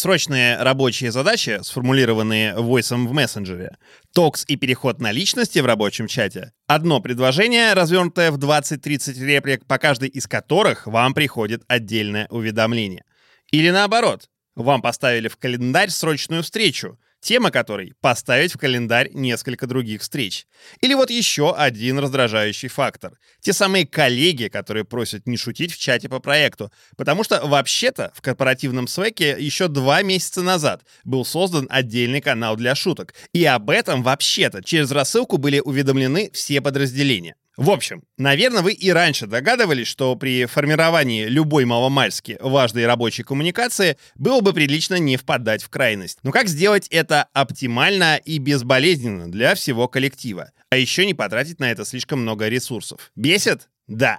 Срочные 0.00 0.56
рабочие 0.56 1.12
задачи, 1.12 1.58
сформулированные 1.60 2.56
войсом 2.56 3.06
в 3.06 3.12
мессенджере, 3.12 3.76
токс 4.14 4.46
и 4.48 4.56
переход 4.56 4.98
на 4.98 5.12
личности 5.12 5.58
в 5.58 5.66
рабочем 5.66 6.06
чате, 6.06 6.54
одно 6.66 7.00
предложение, 7.00 7.74
развернутое 7.74 8.30
в 8.30 8.38
20-30 8.38 9.22
реплик, 9.22 9.66
по 9.66 9.76
каждой 9.76 10.08
из 10.08 10.26
которых 10.26 10.86
вам 10.86 11.12
приходит 11.12 11.64
отдельное 11.68 12.26
уведомление. 12.30 13.04
Или 13.50 13.68
наоборот, 13.68 14.30
вам 14.56 14.80
поставили 14.80 15.28
в 15.28 15.36
календарь 15.36 15.90
срочную 15.90 16.44
встречу, 16.44 16.98
тема 17.20 17.50
которой— 17.50 17.94
поставить 18.00 18.54
в 18.54 18.58
календарь 18.58 19.10
несколько 19.12 19.66
других 19.66 20.00
встреч. 20.02 20.46
Или 20.80 20.94
вот 20.94 21.10
еще 21.10 21.54
один 21.54 21.98
раздражающий 21.98 22.68
фактор. 22.68 23.18
Те 23.40 23.52
самые 23.52 23.86
коллеги, 23.86 24.48
которые 24.48 24.84
просят 24.84 25.26
не 25.26 25.36
шутить 25.36 25.72
в 25.72 25.78
чате 25.78 26.08
по 26.08 26.18
проекту. 26.18 26.72
Потому 26.96 27.24
что 27.24 27.46
вообще-то 27.46 28.12
в 28.14 28.22
корпоративном 28.22 28.86
свеке 28.86 29.36
еще 29.38 29.68
два 29.68 30.02
месяца 30.02 30.42
назад 30.42 30.82
был 31.04 31.24
создан 31.24 31.66
отдельный 31.70 32.20
канал 32.20 32.56
для 32.56 32.74
шуток. 32.74 33.14
И 33.32 33.44
об 33.44 33.70
этом 33.70 34.02
вообще-то 34.02 34.62
через 34.62 34.90
рассылку 34.90 35.36
были 35.36 35.60
уведомлены 35.60 36.30
все 36.32 36.60
подразделения. 36.60 37.36
В 37.60 37.68
общем, 37.68 38.02
наверное, 38.16 38.62
вы 38.62 38.72
и 38.72 38.90
раньше 38.90 39.26
догадывались, 39.26 39.86
что 39.86 40.16
при 40.16 40.46
формировании 40.46 41.26
любой 41.26 41.66
маломальски 41.66 42.38
важной 42.40 42.86
рабочей 42.86 43.22
коммуникации 43.22 43.98
было 44.14 44.40
бы 44.40 44.54
прилично 44.54 44.94
не 44.94 45.18
впадать 45.18 45.62
в 45.62 45.68
крайность. 45.68 46.20
Но 46.22 46.32
как 46.32 46.48
сделать 46.48 46.88
это 46.88 47.28
оптимально 47.34 48.16
и 48.16 48.38
безболезненно 48.38 49.30
для 49.30 49.54
всего 49.54 49.88
коллектива? 49.88 50.52
А 50.70 50.78
еще 50.78 51.04
не 51.04 51.12
потратить 51.12 51.60
на 51.60 51.70
это 51.70 51.84
слишком 51.84 52.22
много 52.22 52.48
ресурсов. 52.48 53.12
Бесит? 53.14 53.68
Да. 53.86 54.18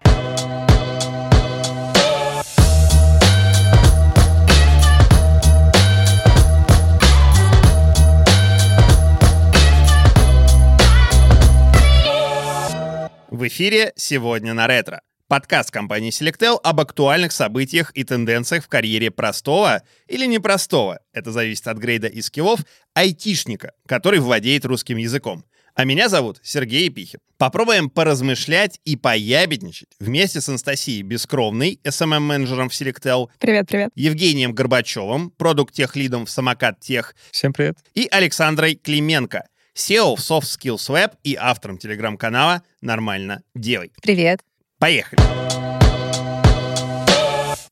В 13.41 13.47
эфире 13.47 13.91
«Сегодня 13.95 14.53
на 14.53 14.67
ретро». 14.67 15.01
Подкаст 15.27 15.71
компании 15.71 16.11
Selectel 16.11 16.59
об 16.61 16.79
актуальных 16.79 17.31
событиях 17.31 17.91
и 17.95 18.03
тенденциях 18.03 18.65
в 18.65 18.67
карьере 18.67 19.09
простого 19.09 19.81
или 20.07 20.27
непростого, 20.27 20.99
это 21.11 21.31
зависит 21.31 21.67
от 21.67 21.79
грейда 21.79 22.05
и 22.05 22.21
скиллов, 22.21 22.59
айтишника, 22.93 23.71
который 23.87 24.19
владеет 24.19 24.63
русским 24.65 24.97
языком. 24.97 25.43
А 25.73 25.85
меня 25.85 26.07
зовут 26.07 26.39
Сергей 26.43 26.85
Епихин. 26.85 27.19
Попробуем 27.39 27.89
поразмышлять 27.89 28.79
и 28.85 28.95
поябедничать 28.95 29.89
вместе 29.99 30.39
с 30.39 30.47
Анастасией 30.47 31.01
Бескровной, 31.01 31.79
SMM-менеджером 31.83 32.69
в 32.69 32.79
Selectel. 32.79 33.29
Привет, 33.39 33.67
привет. 33.67 33.89
Евгением 33.95 34.53
Горбачевым, 34.53 35.31
продукт-тех-лидом 35.31 36.27
в 36.27 36.29
Самокат 36.29 36.79
Тех. 36.79 37.15
Всем 37.31 37.53
привет. 37.53 37.79
И 37.95 38.07
Александрой 38.11 38.75
Клименко, 38.75 39.45
SEO 39.77 40.15
в 40.15 40.19
Soft 40.19 40.43
Skills 40.43 40.89
Web 40.89 41.13
и 41.23 41.35
автором 41.35 41.77
телеграм-канала 41.77 42.63
«Нормально 42.81 43.43
делай». 43.55 43.91
Привет. 44.01 44.41
Поехали. 44.79 45.21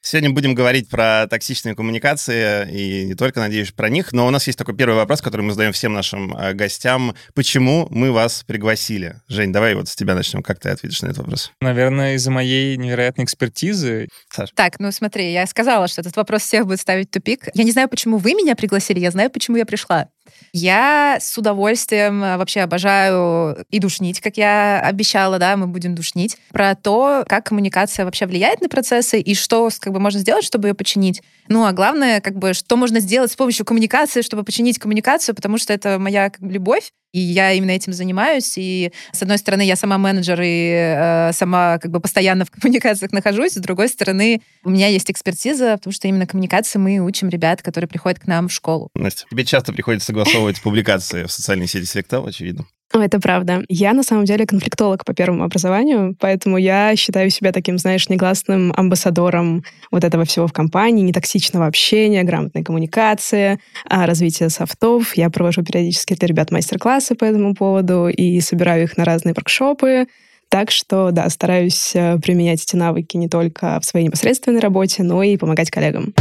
Сегодня 0.01 0.31
будем 0.31 0.55
говорить 0.55 0.89
про 0.89 1.27
токсичные 1.29 1.75
коммуникации 1.75 2.67
и 2.71 3.05
не 3.05 3.13
только, 3.13 3.41
надеюсь, 3.41 3.71
про 3.71 3.89
них. 3.89 4.11
Но 4.11 4.25
у 4.25 4.31
нас 4.31 4.47
есть 4.47 4.57
такой 4.57 4.75
первый 4.75 4.95
вопрос, 4.95 5.21
который 5.21 5.41
мы 5.41 5.51
задаем 5.51 5.71
всем 5.71 5.93
нашим 5.93 6.35
э, 6.35 6.53
гостям. 6.53 7.13
Почему 7.35 7.85
мы 7.91 8.11
вас 8.11 8.43
пригласили? 8.47 9.21
Жень, 9.27 9.53
давай 9.53 9.75
вот 9.75 9.87
с 9.87 9.95
тебя 9.95 10.15
начнем. 10.15 10.41
Как 10.41 10.59
ты 10.59 10.69
ответишь 10.69 11.03
на 11.03 11.07
этот 11.07 11.19
вопрос? 11.19 11.51
Наверное, 11.61 12.15
из-за 12.15 12.31
моей 12.31 12.75
невероятной 12.77 13.25
экспертизы. 13.25 14.07
Саша. 14.31 14.51
Так, 14.55 14.79
ну 14.79 14.91
смотри, 14.91 15.31
я 15.31 15.45
сказала, 15.45 15.87
что 15.87 16.01
этот 16.01 16.15
вопрос 16.15 16.41
всех 16.41 16.65
будет 16.65 16.79
ставить 16.79 17.09
в 17.09 17.11
тупик. 17.11 17.49
Я 17.53 17.63
не 17.63 17.71
знаю, 17.71 17.87
почему 17.87 18.17
вы 18.17 18.33
меня 18.33 18.55
пригласили, 18.55 18.99
я 18.99 19.11
знаю, 19.11 19.29
почему 19.29 19.57
я 19.57 19.65
пришла. 19.67 20.07
Я 20.53 21.17
с 21.19 21.37
удовольствием 21.37 22.23
э, 22.23 22.37
вообще 22.37 22.61
обожаю 22.61 23.65
и 23.69 23.79
душнить, 23.79 24.21
как 24.21 24.37
я 24.37 24.81
обещала, 24.81 25.39
да, 25.39 25.55
мы 25.57 25.67
будем 25.67 25.95
душнить, 25.95 26.37
про 26.51 26.75
то, 26.75 27.23
как 27.27 27.45
коммуникация 27.47 28.05
вообще 28.05 28.25
влияет 28.25 28.61
на 28.61 28.69
процессы 28.69 29.19
и 29.19 29.35
что 29.35 29.69
как 29.79 29.93
бы 29.93 29.99
можно 29.99 30.19
сделать, 30.19 30.45
чтобы 30.45 30.69
ее 30.69 30.73
починить. 30.73 31.21
Ну, 31.47 31.65
а 31.65 31.71
главное, 31.71 32.21
как 32.21 32.37
бы, 32.37 32.53
что 32.53 32.77
можно 32.77 32.99
сделать 32.99 33.31
с 33.31 33.35
помощью 33.35 33.65
коммуникации, 33.65 34.21
чтобы 34.21 34.43
починить 34.43 34.79
коммуникацию, 34.79 35.35
потому 35.35 35.57
что 35.57 35.73
это 35.73 35.99
моя 35.99 36.29
как 36.29 36.41
бы, 36.41 36.51
любовь, 36.51 36.91
и 37.11 37.19
я 37.19 37.53
именно 37.53 37.71
этим 37.71 37.93
занимаюсь. 37.93 38.53
И, 38.57 38.91
с 39.11 39.21
одной 39.21 39.37
стороны, 39.37 39.63
я 39.63 39.75
сама 39.75 39.97
менеджер 39.97 40.39
и 40.41 40.71
э, 40.71 41.31
сама 41.33 41.79
как 41.79 41.91
бы 41.91 41.99
постоянно 41.99 42.45
в 42.45 42.51
коммуникациях 42.51 43.11
нахожусь. 43.11 43.53
С 43.53 43.61
другой 43.61 43.89
стороны, 43.89 44.41
у 44.63 44.69
меня 44.69 44.87
есть 44.87 45.09
экспертиза, 45.09 45.77
потому 45.77 45.91
что 45.91 46.07
именно 46.07 46.27
коммуникации 46.27 46.77
мы 46.77 46.99
учим 46.99 47.29
ребят, 47.29 47.61
которые 47.61 47.87
приходят 47.87 48.19
к 48.19 48.27
нам 48.27 48.47
в 48.47 48.53
школу. 48.53 48.89
Настя, 48.93 49.25
тебе 49.29 49.43
часто 49.43 49.73
приходится 49.73 50.13
согласовывать 50.19 50.61
публикации 50.61 51.23
в 51.23 51.31
социальной 51.31 51.67
сети 51.67 51.85
Селектал, 51.85 52.27
очевидно. 52.27 52.65
Это 52.91 53.19
правда. 53.19 53.63
Я 53.69 53.93
на 53.93 54.01
самом 54.01 54.25
деле 54.25 54.47
конфликтолог 54.47 55.05
по 55.05 55.13
первому 55.13 55.43
образованию, 55.43 56.15
поэтому 56.19 56.57
я 56.57 56.95
считаю 56.95 57.29
себя 57.29 57.51
таким, 57.51 57.77
знаешь, 57.77 58.09
негласным 58.09 58.73
амбассадором 58.75 59.63
вот 59.91 60.03
этого 60.03 60.25
всего 60.25 60.47
в 60.47 60.53
компании, 60.53 61.03
нетоксичного 61.03 61.67
общения, 61.67 62.23
грамотной 62.23 62.63
коммуникации, 62.63 63.59
а, 63.87 64.07
развития 64.07 64.49
софтов. 64.49 65.15
Я 65.15 65.29
провожу 65.29 65.63
периодически 65.63 66.15
для 66.15 66.27
ребят 66.27 66.49
мастер-классы 66.49 67.13
по 67.13 67.25
этому 67.25 67.53
поводу 67.53 68.07
и 68.07 68.41
собираю 68.41 68.85
их 68.85 68.97
на 68.97 69.05
разные 69.05 69.35
воркшопы. 69.35 70.07
Так 70.49 70.71
что, 70.71 71.11
да, 71.11 71.29
стараюсь 71.29 71.91
э, 71.93 72.17
применять 72.17 72.63
эти 72.63 72.75
навыки 72.75 73.17
не 73.17 73.29
только 73.29 73.79
в 73.79 73.85
своей 73.85 74.07
непосредственной 74.07 74.61
работе, 74.61 75.03
но 75.03 75.21
и 75.21 75.37
помогать 75.37 75.69
коллегам. 75.69 76.15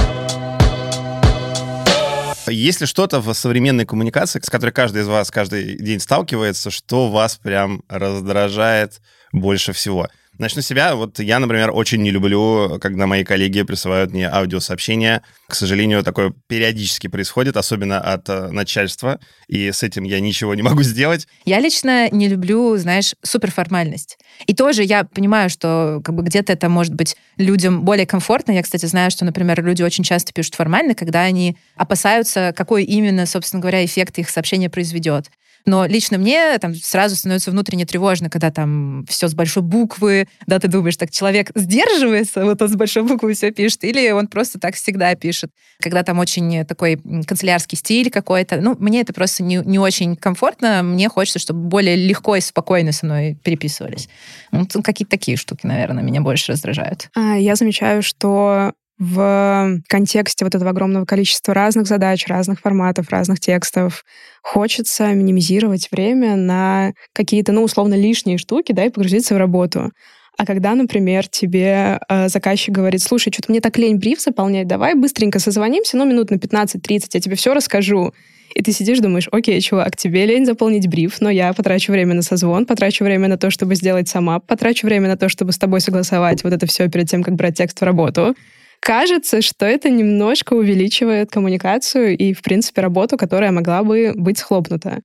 Есть 2.51 2.81
ли 2.81 2.87
что-то 2.87 3.21
в 3.21 3.33
современной 3.35 3.87
коммуникации, 3.87 4.41
с 4.43 4.51
которой 4.51 4.71
каждый 4.71 5.03
из 5.03 5.09
вас 5.09 5.31
каждый 5.31 5.77
день 5.77 6.01
сталкивается, 6.01 6.71
что 6.71 7.11
вас 7.11 7.37
прям 7.37 7.83
раздражает 7.89 9.01
больше 9.33 9.73
всего? 9.73 10.09
Начну 10.39 10.63
с 10.63 10.67
себя. 10.67 10.95
Вот 10.95 11.19
я, 11.19 11.41
например, 11.41 11.73
очень 11.73 12.01
не 12.01 12.13
люблю, 12.13 12.79
когда 12.81 13.09
мои 13.09 13.25
коллеги 13.25 13.63
присылают 13.63 14.13
мне 14.13 14.29
аудиосообщения. 14.29 15.25
К 15.49 15.55
сожалению, 15.57 16.05
такое 16.05 16.33
периодически 16.47 17.09
происходит, 17.09 17.57
особенно 17.57 18.01
от 18.01 18.29
э, 18.29 18.49
начальства, 18.53 19.19
и 19.49 19.73
с 19.73 19.83
этим 19.83 20.05
я 20.05 20.21
ничего 20.21 20.55
не 20.55 20.63
могу 20.63 20.83
сделать. 20.85 21.27
Я 21.45 21.59
лично 21.59 22.09
не 22.11 22.29
люблю, 22.29 22.77
знаешь, 22.77 23.17
суперформальность. 23.25 24.17
И 24.47 24.55
тоже 24.55 24.85
я 24.85 25.03
понимаю, 25.03 25.51
что 25.51 26.01
как 26.05 26.15
бы 26.15 26.23
где-то 26.23 26.53
это 26.53 26.69
может 26.69 26.95
быть 26.95 27.17
людям 27.37 27.83
более 27.85 28.07
комфортно. 28.07 28.53
Я, 28.53 28.63
кстати, 28.63 28.87
знаю, 28.87 29.11
что, 29.11 29.25
например, 29.25 29.65
люди 29.65 29.83
очень 29.83 30.05
часто 30.05 30.33
пишут 30.33 30.55
формально, 30.55 30.95
когда 30.95 31.23
они 31.23 31.57
опасаются, 31.75 32.55
какой 32.57 32.85
именно, 32.85 33.27
собственно 33.27 33.61
говоря, 33.61 33.85
эффект 33.85 34.21
их 34.21 34.31
сообщение 34.31 34.71
произведет. 34.71 35.31
Но 35.69 35.85
лично 35.85 36.17
мне 36.17 36.57
там 36.59 36.75
сразу 36.75 37.15
становится 37.15 37.51
внутренне 37.51 37.85
тревожно, 37.85 38.31
когда 38.31 38.51
там 38.51 39.05
все 39.07 39.29
с 39.29 39.35
большой 39.35 39.63
буквы, 39.63 40.27
да, 40.47 40.59
ты 40.59 40.67
думаешь, 40.67 40.97
так 40.97 41.11
человек 41.11 41.51
сдерживается, 41.55 42.47
вот 42.47 42.63
он 42.63 42.69
с 42.69 42.75
большой 42.75 43.03
буквы 43.03 43.35
все 43.35 43.51
пишет, 43.51 43.85
или 43.85 44.11
он 44.11 44.29
просто 44.29 44.59
так 44.59 44.77
всегда 44.77 45.15
пишет. 45.15 45.51
Когда 45.79 46.03
там 46.05 46.21
очень 46.21 46.65
такой 46.65 46.97
канцелярский 47.27 47.77
стиль 47.77 48.11
какой-то, 48.11 48.63
ну, 48.63 48.77
мне 48.79 49.03
это 49.03 49.13
просто 49.13 49.43
не, 49.43 49.57
не 49.57 49.79
очень 49.79 50.17
комфортно, 50.17 50.83
мне 50.83 51.11
хочется, 51.11 51.39
чтобы 51.39 51.61
более 51.69 51.97
легко 51.97 52.37
и 52.37 52.41
спокойно 52.41 52.93
со 52.93 53.05
мной 53.05 53.37
переписывались. 53.45 54.09
Вот 54.53 54.73
какие-то 54.83 55.11
такие 55.11 55.37
штуки, 55.37 55.67
наверное, 55.67 56.03
меня 56.03 56.23
больше 56.23 56.53
раздражают. 56.53 57.11
А, 57.15 57.37
я 57.37 57.57
замечаю, 57.57 58.03
что 58.03 58.73
в 58.99 59.81
контексте 59.87 60.45
вот 60.45 60.55
этого 60.55 60.71
огромного 60.71 61.05
количества 61.05 61.55
разных 61.55 61.87
задач, 61.87 62.27
разных 62.27 62.61
форматов, 62.61 63.11
разных 63.11 63.39
текстов, 63.39 64.05
хочется 64.43 65.13
минимизировать 65.13 65.89
время 65.93 66.35
на 66.37 66.93
какие-то, 67.13 67.53
ну, 67.53 67.63
условно, 67.63 67.95
лишние 67.95 68.39
штуки, 68.39 68.73
да, 68.73 68.85
и 68.85 68.91
погрузиться 68.91 69.35
в 69.35 69.39
работу. 69.39 69.93
А 70.37 70.47
когда, 70.47 70.75
например, 70.75 71.27
тебе 71.27 72.01
э, 72.09 72.29
заказчик 72.29 72.75
говорит, 72.75 73.03
слушай, 73.03 73.33
что-то 73.33 73.51
мне 73.51 73.61
так 73.61 73.77
лень 73.77 73.99
бриф 73.99 74.21
заполнять, 74.21 74.69
давай 74.69 74.95
быстренько 74.95 75.39
созвонимся, 75.39 75.97
ну, 75.97 76.05
минут 76.05 76.31
на 76.31 76.37
15-30, 76.37 77.07
я 77.13 77.21
тебе 77.21 77.37
все 77.37 77.55
расскажу. 77.55 78.13
И 78.55 78.63
ты 78.63 78.73
сидишь, 78.73 79.01
думаешь, 79.01 79.29
окей, 79.31 79.61
чувак, 79.61 79.97
тебе 79.97 80.27
лень 80.27 80.47
заполнить 80.47 80.89
бриф, 80.89 81.21
но 81.21 81.29
я 81.29 81.53
потрачу 81.53 81.93
время 81.93 82.15
на 82.15 82.23
созвон, 82.23 82.67
потрачу 82.67 83.05
время 83.05 83.29
на 83.29 83.37
то, 83.37 83.51
чтобы 83.51 83.75
сделать 83.75 84.09
сама, 84.09 84.41
потрачу 84.41 84.87
время 84.87 85.09
на 85.09 85.17
то, 85.17 85.29
чтобы 85.29 85.53
с 85.53 85.59
тобой 85.59 85.81
согласовать 85.81 86.43
вот 86.45 86.53
это 86.53 86.67
все 86.67 86.89
перед 86.89 87.09
тем, 87.09 87.23
как 87.23 87.35
брать 87.35 87.57
текст 87.57 87.81
в 87.81 87.85
работу 87.85 88.35
кажется, 88.81 89.43
что 89.43 89.67
это 89.67 89.91
немножко 89.91 90.55
увеличивает 90.55 91.31
коммуникацию 91.31 92.17
и, 92.17 92.33
в 92.33 92.43
принципе, 92.43 92.81
работу, 92.81 93.17
которая 93.17 93.53
могла 93.53 93.83
бы 93.83 94.13
быть 94.17 94.39
схлопнута. 94.39 95.01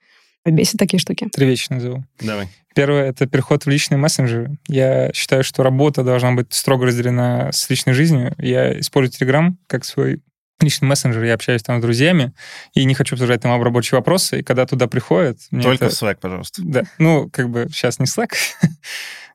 Бесит 0.46 0.78
такие 0.78 1.00
штуки. 1.00 1.30
Три 1.31 1.48
вещи 1.48 1.72
назову. 1.72 2.04
Давай. 2.20 2.50
Первое— 2.75 3.04
это 3.10 3.28
переход 3.28 3.66
в 3.66 3.70
личные 3.70 3.98
мессенджеры. 3.98 4.58
Я 4.68 5.12
считаю, 5.14 5.44
что 5.44 5.64
работа 5.64 6.04
должна 6.04 6.34
быть 6.34 6.54
строго 6.54 6.88
разделена 6.88 7.52
с 7.52 7.70
личной 7.70 7.94
жизнью. 7.94 8.34
Я 8.38 8.78
использую 8.80 9.14
Telegram 9.14 9.54
как 9.68 9.86
свой 9.86 10.22
личный 10.64 10.88
мессенджер, 10.88 11.24
я 11.24 11.34
общаюсь 11.34 11.62
там 11.62 11.80
с 11.80 11.81
друзьями, 11.81 12.34
и 12.74 12.86
не 12.86 12.94
хочу 12.96 13.16
обсуждать 13.16 13.42
там 13.42 13.62
рабочие 13.62 13.98
вопросы, 13.98 14.40
и 14.40 14.44
когда 14.44 14.66
туда 14.66 14.88
приходят... 14.88 15.38
Только 15.52 15.86
это... 15.86 15.96
в 15.96 16.02
Slack, 16.02 16.18
пожалуйста. 16.22 16.62
Да, 16.64 16.84
ну, 16.98 17.30
как 17.30 17.50
бы 17.50 17.68
сейчас 17.72 18.00
не 18.00 18.06
Slack, 18.06 18.31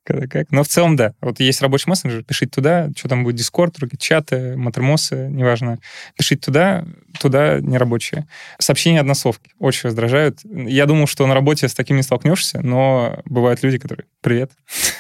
когда 0.08 0.26
как. 0.26 0.50
Но 0.50 0.64
в 0.64 0.69
целом, 0.69 0.96
да. 0.96 1.12
Вот 1.20 1.38
есть 1.38 1.60
рабочий 1.60 1.88
мессенджер, 1.88 2.25
пишите 2.25 2.50
туда, 2.50 2.90
что 2.96 3.08
там 3.08 3.25
будет, 3.25 3.37
Дискорд, 3.37 3.76
чаты, 3.99 4.56
Матермосы, 4.56 5.28
неважно. 5.31 5.78
Пишите 6.16 6.40
туда, 6.40 6.84
туда 7.20 7.60
нерабочие. 7.60 8.26
Сообщения 8.58 9.00
однословки 9.00 9.50
очень 9.58 9.88
раздражают. 9.88 10.40
Я 10.44 10.87
думал, 10.87 11.06
что 11.06 11.26
на 11.26 11.34
работе 11.34 11.69
с 11.69 11.75
таким 11.75 11.96
не 11.96 12.02
столкнешься, 12.02 12.60
но 12.62 13.20
бывают 13.26 13.62
люди, 13.62 13.78
которые 13.78 14.06
«Привет». 14.22 14.50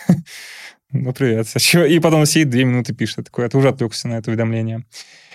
Ну, 0.90 1.12
привет. 1.12 1.46
И 1.74 2.00
потом 2.00 2.24
сидит 2.24 2.48
две 2.48 2.64
минуты 2.64 2.94
пишет. 2.94 3.26
Такой, 3.26 3.44
а 3.44 3.50
ты 3.50 3.58
уже 3.58 3.68
отвлекся 3.68 4.08
на 4.08 4.14
это 4.14 4.30
уведомление. 4.30 4.86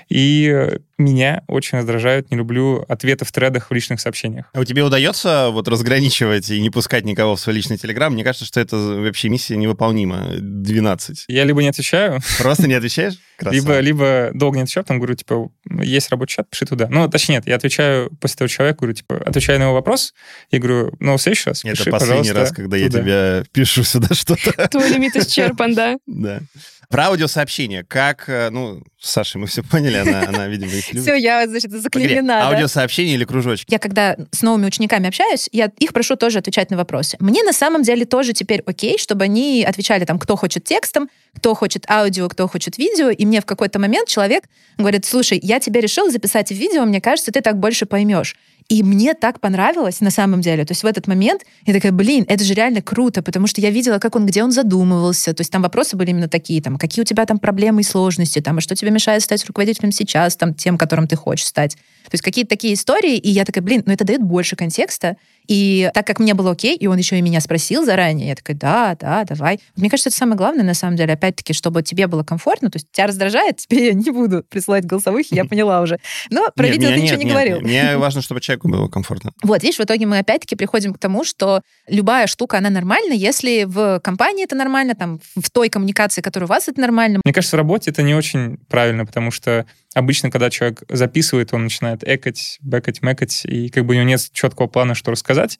И 0.10 0.78
меня 0.98 1.44
очень 1.48 1.80
раздражают, 1.80 2.32
не 2.32 2.38
люблю 2.38 2.86
ответы 2.88 3.26
в 3.26 3.32
тредах 3.32 3.70
в 3.70 3.74
личных 3.74 4.00
сообщениях. 4.00 4.46
А 4.54 4.60
у 4.60 4.64
тебя 4.64 4.86
удается 4.86 5.50
вот 5.50 5.68
разграничивать 5.68 6.50
и 6.50 6.62
не 6.62 6.70
пускать 6.70 7.04
никого 7.04 7.36
в 7.36 7.40
свой 7.40 7.56
личный 7.56 7.78
телеграм? 7.78 8.14
Мне 8.14 8.24
кажется, 8.24 8.46
что 8.46 8.60
это 8.60 8.78
вообще 8.78 9.30
миссия 9.30 9.56
невыполнима. 9.58 10.28
12. 10.38 11.26
Я 11.28 11.44
либо 11.44 11.62
не 11.62 11.70
отвечаю. 11.70 12.20
Просто 12.38 12.68
не 12.68 12.74
отвечаешь? 12.74 13.16
Либо, 13.52 13.80
либо 13.80 14.30
долго 14.34 14.58
не 14.58 14.64
отвечаю, 14.64 14.86
потом 14.86 15.00
говорю, 15.00 15.16
типа, 15.16 15.52
есть 15.82 16.10
рабочий 16.10 16.36
чат, 16.36 16.50
пиши 16.50 16.66
туда. 16.66 16.88
Ну, 16.90 17.10
точнее, 17.10 17.36
нет, 17.36 17.48
я 17.48 17.56
отвечаю 17.56 18.10
после 18.22 18.38
того 18.38 18.48
человека, 18.48 18.80
говорю, 18.80 18.94
типа, 18.94 19.18
отвечаю 19.18 19.60
на 19.60 19.64
его 19.64 19.74
вопрос 19.74 20.14
и 20.52 20.60
говорю, 20.60 20.96
ну, 21.00 21.18
в 21.18 21.22
следующий 21.22 21.50
раз 21.50 21.66
Это 21.66 21.90
последний 21.90 22.32
раз, 22.32 22.52
когда 22.52 22.78
я 22.78 22.90
тебя 22.90 23.44
пишу 23.52 23.84
сюда 23.84 24.14
что-то. 24.14 24.68
Твой 24.70 24.90
лимит 24.90 25.16
исчерпан, 25.18 25.74
да? 25.74 25.98
Да. 26.06 26.42
Про 26.90 27.08
аудиосообщение. 27.08 27.84
Как, 27.84 28.26
э, 28.28 28.50
ну, 28.50 28.84
Саша, 29.00 29.40
мы 29.40 29.48
все 29.48 29.64
поняли, 29.64 29.98
она, 29.98 30.24
она 30.28 30.48
видимо, 30.48 30.72
их 30.72 30.94
любит. 30.94 31.04
Все, 31.04 31.16
я, 31.16 31.48
значит. 31.48 31.72
Погоди, 31.92 32.16
аудиосообщение 32.16 33.16
или 33.16 33.26
кружочки? 33.26 33.72
Я 33.72 33.80
когда 33.80 34.16
с 34.32 34.42
новыми 34.42 34.66
учениками 34.68 35.08
общаюсь, 35.08 35.50
я 35.52 35.72
их 35.80 35.94
прошу 35.94 36.16
тоже 36.16 36.40
отвечать 36.40 36.72
на 36.72 36.78
вопросы. 36.78 37.18
Мне 37.20 37.44
на 37.44 37.54
самом 37.54 37.84
деле 37.84 38.06
тоже 38.06 38.34
теперь 38.34 38.62
окей, 38.66 38.98
чтобы 38.98 39.26
они 39.26 39.66
отвечали 39.68 40.06
там, 40.06 40.20
кто 40.20 40.36
хочет 40.36 40.64
текстом, 40.64 41.10
кто 41.36 41.56
хочет 41.56 41.90
аудио, 41.90 42.30
кто 42.30 42.48
хочет 42.48 42.78
видео, 42.78 43.10
и 43.10 43.26
мне 43.26 43.42
в 43.42 43.46
какой-то 43.46 43.80
момент 43.80 44.08
человек 44.08 44.44
говорит, 44.78 45.06
слушай, 45.06 45.40
я 45.42 45.60
тебе 45.60 45.82
решил 45.82 46.12
записать 46.12 46.52
видео, 46.52 46.86
мне 46.86 47.02
кажется, 47.02 47.32
ты 47.32 47.42
так 47.42 47.58
больше 47.58 47.86
поймешь. 47.86 48.36
И 48.70 48.84
мне 48.84 49.14
так 49.14 49.40
понравилось 49.40 50.02
на 50.02 50.12
самом 50.12 50.42
деле. 50.42 50.66
То 50.66 50.72
есть 50.72 50.84
в 50.84 50.86
этот 50.86 51.08
момент 51.08 51.44
я 51.66 51.74
такая, 51.74 51.92
блин, 51.92 52.26
это 52.28 52.44
же 52.44 52.54
реально 52.54 52.82
круто, 52.82 53.22
потому 53.22 53.48
что 53.48 53.62
я 53.62 53.70
видела, 53.70 54.00
как 54.00 54.16
он, 54.16 54.26
где 54.26 54.44
он 54.44 54.52
задумывался. 54.52 55.34
То 55.34 55.42
есть 55.42 55.52
там 55.52 55.62
вопросы 55.62 55.96
были 55.96 56.12
именно 56.12 56.30
такие, 56.30 56.62
там, 56.62 56.78
какие 56.78 57.02
у 57.02 57.06
тебя 57.06 57.26
там 57.26 57.40
проблемы 57.40 57.82
и 57.82 57.84
сложности, 57.84 58.40
там, 58.40 58.58
а 58.58 58.62
что 58.62 58.76
тебе 58.76 58.92
мешает 58.92 59.24
стать 59.24 59.46
руководителем 59.46 59.92
сейчас, 59.92 60.36
там, 60.36 60.54
тем, 60.54 60.78
которым 60.78 61.08
ты 61.08 61.16
хочешь 61.16 61.46
стать. 61.46 61.76
То 62.04 62.16
есть 62.16 62.24
какие-то 62.24 62.50
такие 62.50 62.74
истории, 62.74 63.18
и 63.18 63.30
я 63.30 63.46
такая, 63.46 63.64
блин, 63.64 63.84
ну 63.86 63.94
это 63.94 64.04
дает 64.04 64.22
больше 64.22 64.56
контекста. 64.56 65.18
И 65.48 65.90
так 65.94 66.08
как 66.08 66.20
мне 66.20 66.34
было 66.34 66.52
окей, 66.52 66.76
и 66.76 66.88
он 66.88 66.98
еще 66.98 67.18
и 67.18 67.22
меня 67.22 67.42
спросил 67.42 67.86
заранее, 67.86 68.30
я 68.30 68.36
такая, 68.36 68.56
да, 68.56 68.96
да, 69.00 69.24
давай. 69.24 69.60
Мне 69.76 69.90
кажется, 69.90 70.10
это 70.10 70.18
самое 70.18 70.38
главное, 70.38 70.64
на 70.64 70.74
самом 70.74 70.96
деле, 70.96 71.14
опять-таки, 71.14 71.54
чтобы 71.54 71.84
тебе 71.84 72.08
было 72.08 72.24
комфортно, 72.24 72.70
то 72.70 72.78
есть 72.78 72.88
тебя 72.92 73.08
раздражает, 73.08 73.58
тебе 73.68 73.88
я 73.88 73.94
не 73.94 74.12
буду 74.12 74.44
присылать 74.44 74.86
голосовых, 74.86 75.32
я 75.32 75.46
поняла 75.54 75.82
уже. 75.82 76.00
Но 76.30 76.50
про 76.56 76.68
видео 76.68 76.90
ты 76.90 77.02
ничего 77.02 77.18
не 77.18 77.30
говорил. 77.30 77.62
Мне 77.62 77.98
важно, 77.98 78.22
чтобы 78.22 78.42
человеку 78.42 78.70
было 78.70 78.88
комфортно. 78.88 79.32
Вот, 79.44 79.62
видишь, 79.64 79.78
в 79.78 79.84
итоге 79.84 80.06
мы 80.06 80.20
опять-таки 80.20 80.56
приходим 80.56 80.94
к 80.94 81.00
тому, 81.00 81.24
что 81.24 81.62
любая 81.88 82.28
штука, 82.28 82.58
она 82.58 82.70
нормальна, 82.70 83.14
если 83.14 83.66
в 83.66 84.00
компании 84.00 84.44
это 84.44 84.56
нормально, 84.56 84.96
там, 84.96 85.20
в 85.36 85.50
той 85.52 85.70
коммуникации, 85.70 86.22
которая 86.22 86.48
у 86.48 86.50
вас, 86.50 86.68
это 86.68 86.80
нормально. 86.80 87.20
Мне 87.24 87.34
кажется, 87.34 87.56
в 87.56 87.60
работе 87.60 87.92
это 87.92 88.04
не 88.04 88.16
очень 88.16 88.58
правильно, 88.70 89.06
потому 89.06 89.32
что 89.32 89.66
обычно, 89.94 90.32
когда 90.32 90.50
человек 90.50 90.84
записывает, 90.90 91.54
он 91.54 91.64
начинает 91.64 92.08
экать, 92.08 92.58
бэкать, 92.62 93.02
мэкать, 93.02 93.46
и 93.46 93.70
как 93.70 93.86
бы 93.86 93.94
у 93.94 93.96
него 93.96 94.06
нет 94.06 94.30
четкого 94.32 94.68
плана, 94.68 94.96
что 94.96 95.12
рассказать. 95.12 95.58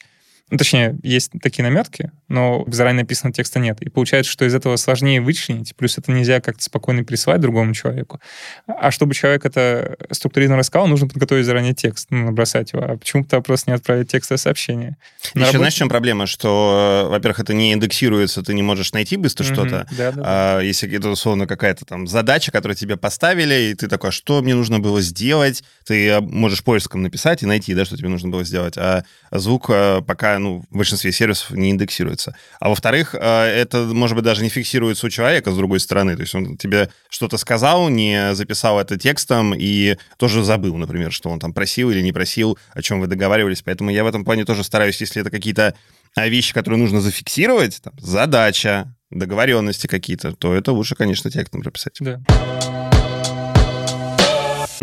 Ну, 0.50 0.58
точнее, 0.58 0.98
есть 1.02 1.32
такие 1.42 1.62
наметки, 1.62 2.12
но 2.28 2.64
заранее 2.68 3.02
написанного 3.02 3.32
текста 3.34 3.58
нет. 3.58 3.80
И 3.80 3.88
получается, 3.88 4.30
что 4.30 4.44
из 4.44 4.54
этого 4.54 4.76
сложнее 4.76 5.22
вычленить, 5.22 5.74
плюс 5.74 5.96
это 5.96 6.12
нельзя 6.12 6.40
как-то 6.40 6.62
спокойно 6.62 7.02
присылать 7.02 7.40
другому 7.40 7.72
человеку. 7.72 8.20
А 8.66 8.90
чтобы 8.90 9.14
человек 9.14 9.46
это 9.46 9.96
структурированно 10.10 10.58
рассказал, 10.58 10.86
нужно 10.86 11.08
подготовить 11.08 11.46
заранее 11.46 11.72
текст, 11.72 12.08
ну, 12.10 12.26
набросать 12.26 12.74
его. 12.74 12.84
А 12.84 12.96
почему-то 12.98 13.40
просто 13.40 13.70
не 13.70 13.74
отправить 13.74 14.10
текстовое 14.10 14.38
сообщение. 14.38 14.98
На 15.32 15.40
Еще 15.40 15.46
работе... 15.46 15.58
знаешь, 15.58 15.74
в 15.74 15.78
чем 15.78 15.88
проблема? 15.88 16.26
Что, 16.26 17.08
во-первых, 17.10 17.40
это 17.40 17.54
не 17.54 17.72
индексируется, 17.72 18.42
ты 18.42 18.52
не 18.52 18.62
можешь 18.62 18.92
найти 18.92 19.16
быстро 19.16 19.44
mm-hmm. 19.44 19.54
что-то. 19.54 19.86
Да, 19.96 20.12
да, 20.12 20.22
а, 20.24 20.60
если 20.60 20.94
это, 20.94 21.08
условно, 21.08 21.46
какая-то 21.46 21.86
там 21.86 22.06
задача, 22.06 22.52
которую 22.52 22.76
тебе 22.76 22.98
поставили, 22.98 23.70
и 23.70 23.74
ты 23.74 23.88
такой, 23.88 24.10
а 24.10 24.12
что 24.12 24.42
мне 24.42 24.54
нужно 24.54 24.78
было 24.78 25.00
сделать? 25.00 25.64
Ты 25.86 26.20
можешь 26.20 26.62
поиском 26.62 27.02
написать 27.02 27.42
и 27.42 27.46
найти, 27.46 27.74
да, 27.74 27.86
что 27.86 27.96
тебе 27.96 28.08
нужно 28.08 28.28
было 28.28 28.44
сделать. 28.44 28.76
А 28.76 29.04
звук 29.30 29.70
а, 29.70 30.02
ну, 30.38 30.64
в 30.70 30.76
большинстве 30.76 31.12
сервисов 31.12 31.50
не 31.50 31.70
индексируется. 31.70 32.36
А 32.60 32.68
во-вторых, 32.68 33.14
э, 33.14 33.18
это, 33.18 33.84
может 33.84 34.16
быть, 34.16 34.24
даже 34.24 34.42
не 34.42 34.48
фиксируется 34.48 35.06
у 35.06 35.10
человека 35.10 35.50
с 35.50 35.56
другой 35.56 35.80
стороны. 35.80 36.16
То 36.16 36.22
есть 36.22 36.34
он 36.34 36.56
тебе 36.56 36.90
что-то 37.08 37.36
сказал, 37.36 37.88
не 37.88 38.34
записал 38.34 38.80
это 38.80 38.98
текстом 38.98 39.54
и 39.54 39.96
тоже 40.18 40.42
забыл, 40.44 40.76
например, 40.76 41.12
что 41.12 41.30
он 41.30 41.38
там 41.38 41.52
просил 41.52 41.90
или 41.90 42.00
не 42.00 42.12
просил, 42.12 42.58
о 42.72 42.82
чем 42.82 43.00
вы 43.00 43.06
договаривались. 43.06 43.62
Поэтому 43.62 43.90
я 43.90 44.04
в 44.04 44.06
этом 44.06 44.24
плане 44.24 44.44
тоже 44.44 44.64
стараюсь, 44.64 45.00
если 45.00 45.20
это 45.20 45.30
какие-то 45.30 45.74
а, 46.16 46.28
вещи, 46.28 46.54
которые 46.54 46.78
нужно 46.78 47.00
зафиксировать, 47.00 47.80
там, 47.82 47.92
задача, 47.98 48.94
договоренности 49.10 49.86
какие-то, 49.86 50.32
то 50.32 50.54
это 50.54 50.72
лучше, 50.72 50.94
конечно, 50.94 51.30
текстом 51.30 51.62
прописать. 51.62 51.96
Да. 52.00 52.20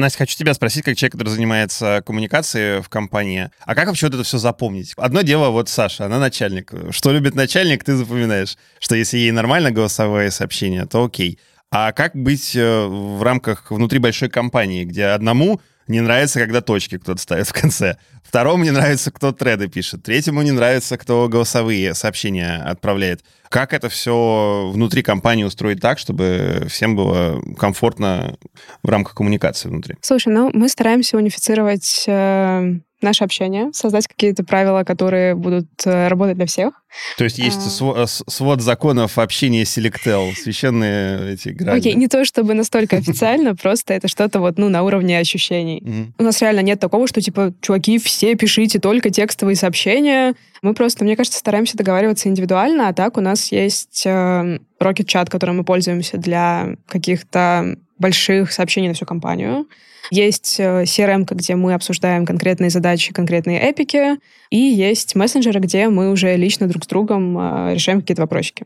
Настя, 0.02 0.20
хочу 0.20 0.38
тебя 0.38 0.54
спросить, 0.54 0.84
как 0.84 0.98
человек, 0.98 1.14
который 1.14 1.30
занимается 1.30 2.04
коммуникацией 2.06 2.82
в 2.82 2.90
компании, 2.90 3.52
а 3.62 3.76
как 3.76 3.88
вообще 3.88 4.08
вот 4.08 4.16
это 4.16 4.24
все 4.24 4.38
запомнить? 4.38 4.94
Одно 4.98 5.22
дело, 5.22 5.50
вот 5.50 5.70
Саша, 5.70 6.06
она 6.06 6.20
начальник. 6.20 6.74
Что 6.90 7.12
любит 7.12 7.36
начальник, 7.36 7.84
ты 7.84 7.96
запоминаешь. 7.96 8.58
Что 8.80 8.96
если 8.96 9.18
ей 9.18 9.32
нормально 9.32 9.72
голосовое 9.72 10.32
сообщение, 10.32 10.86
то 10.86 11.06
окей. 11.06 11.40
А 11.72 11.94
как 11.94 12.16
быть 12.16 12.54
э, 12.56 12.86
в 12.86 13.24
рамках 13.24 13.72
внутри 13.72 14.00
большой 14.00 14.30
компании, 14.30 14.84
где 14.84 15.06
одному 15.06 15.62
не 15.88 16.02
нравится, 16.02 16.40
когда 16.40 16.62
точки 16.62 16.98
кто-то 16.98 17.22
ставит 17.22 17.48
в 17.48 17.54
конце. 17.54 17.98
Второму 18.24 18.64
не 18.64 18.72
нравится, 18.72 19.12
кто 19.12 19.32
треды 19.32 19.68
пишет. 19.68 20.04
Третьему 20.04 20.42
не 20.42 20.52
нравится, 20.52 20.98
кто 20.98 21.28
голосовые 21.28 21.94
сообщения 21.94 22.58
отправляет. 22.58 23.24
Как 23.50 23.74
это 23.74 23.90
все 23.90 24.70
внутри 24.74 25.02
компании 25.02 25.44
устроить 25.44 25.82
так, 25.82 25.98
чтобы 25.98 26.66
всем 26.70 26.96
было 26.96 27.42
комфортно 27.58 28.38
в 28.84 28.90
рамках 28.90 29.16
коммуникации 29.16 29.70
внутри? 29.70 29.96
Слушай, 30.02 30.34
ну 30.34 30.52
мы 30.54 30.70
стараемся 30.70 31.18
унифицировать 31.18 32.06
э, 32.08 32.80
наше 33.04 33.24
общение, 33.24 33.70
создать 33.74 34.08
какие-то 34.08 34.44
правила, 34.44 34.84
которые 34.84 35.36
будут 35.36 35.68
э, 35.86 36.08
работать 36.08 36.36
для 36.38 36.46
всех. 36.46 36.74
То 37.18 37.24
есть 37.24 37.38
есть 37.38 37.82
а... 37.82 38.06
свод 38.08 38.62
законов 38.62 39.18
общения 39.18 39.64
Selectel, 39.64 40.34
священные 40.36 41.34
эти 41.34 41.50
грани. 41.50 41.80
Окей, 41.80 41.94
не 41.94 42.08
то 42.08 42.26
чтобы 42.26 42.54
настолько 42.54 42.98
официально, 42.98 43.56
просто 43.56 43.94
это 43.94 44.08
что-то 44.08 44.40
вот, 44.40 44.58
ну, 44.58 44.70
на 44.70 44.84
уровне 44.84 45.18
ощущений. 45.20 46.12
У 46.18 46.24
нас 46.24 46.42
реально 46.42 46.62
нет 46.62 46.80
такого, 46.80 47.08
что, 47.08 47.22
типа, 47.22 47.54
чуваки, 47.62 47.98
все 47.98 48.36
пишите 48.36 48.80
только 48.80 49.10
текстовые 49.10 49.56
сообщения. 49.56 50.36
Мы 50.62 50.74
просто, 50.74 51.04
мне 51.04 51.16
кажется, 51.16 51.40
стараемся 51.40 51.78
договариваться 51.78 52.30
индивидуально, 52.30 52.90
а 52.90 52.94
так 52.94 53.18
у 53.18 53.22
нас 53.22 53.52
есть 53.52 54.04
э, 54.06 54.60
Rocket 54.80 55.06
Chat, 55.06 55.30
которым 55.30 55.58
мы 55.58 55.64
пользуемся 55.64 56.18
для 56.18 56.76
каких-то 56.88 57.78
больших 58.02 58.52
сообщений 58.52 58.90
на 58.90 58.94
всю 58.94 59.06
компанию. 59.06 59.68
Есть 60.10 60.60
э, 60.60 60.84
CRM, 60.84 61.26
где 61.30 61.56
мы 61.56 61.74
обсуждаем 61.74 62.26
конкретные 62.26 62.70
задачи, 62.70 63.14
конкретные 63.14 63.62
эпики, 63.62 64.18
и 64.50 64.58
есть 64.58 65.16
мессенджеры, 65.16 65.60
где 65.60 65.88
мы 65.88 66.12
уже 66.12 66.36
лично 66.36 66.68
друг 66.68 66.84
с 66.84 66.88
другом 66.88 67.38
э, 67.38 67.76
решаем 67.76 68.02
какие-то 68.02 68.24
вопросики. 68.24 68.66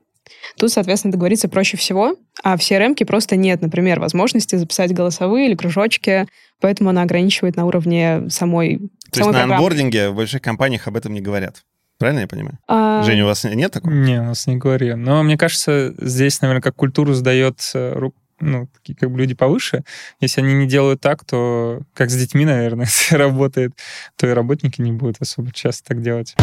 Тут, 0.58 0.72
соответственно, 0.72 1.12
договориться 1.12 1.50
проще 1.50 1.78
всего, 1.78 2.16
а 2.42 2.58
в 2.58 2.62
CRM 2.62 2.96
просто 3.06 3.36
нет, 3.36 3.62
например, 3.62 4.00
возможности 4.00 4.56
записать 4.56 4.94
голосовые 4.94 5.48
или 5.48 5.56
кружочки, 5.56 6.26
поэтому 6.62 6.90
она 6.90 7.04
ограничивает 7.04 7.58
на 7.58 7.66
уровне 7.66 8.30
самой 8.30 8.78
То 9.12 9.20
самой 9.20 9.20
есть 9.20 9.22
программы. 9.22 9.48
на 9.48 9.56
анбординге 9.56 10.10
в 10.10 10.16
больших 10.16 10.42
компаниях 10.42 10.88
об 10.88 10.96
этом 10.96 11.14
не 11.14 11.22
говорят? 11.22 11.64
Правильно 11.98 12.22
я 12.22 12.28
понимаю? 12.28 12.58
А... 12.68 13.04
Женя, 13.04 13.24
у 13.24 13.28
вас 13.28 13.44
нет 13.44 13.72
такого? 13.72 13.94
Не, 13.94 14.20
у 14.20 14.24
нас 14.24 14.48
не 14.48 14.58
говорили. 14.58 14.94
Но 14.94 15.22
мне 15.24 15.38
кажется, 15.38 15.94
здесь, 16.00 16.42
наверное, 16.42 16.62
как 16.62 16.76
культуру 16.76 17.14
сдает 17.14 17.60
ну, 18.40 18.68
такие 18.68 18.96
как 18.96 19.12
бы 19.12 19.20
люди 19.20 19.34
повыше, 19.34 19.84
если 20.20 20.42
они 20.42 20.54
не 20.54 20.68
делают 20.68 21.02
так, 21.02 21.24
то 21.26 21.82
как 21.94 22.10
с 22.10 22.16
детьми, 22.16 22.46
наверное, 22.46 22.86
если 22.86 23.16
работает, 23.16 23.74
то 24.16 24.28
и 24.28 24.32
работники 24.32 24.82
не 24.82 24.92
будут 24.92 25.18
особо 25.22 25.52
часто 25.52 25.90
так 25.90 26.02
делать. 26.02 26.36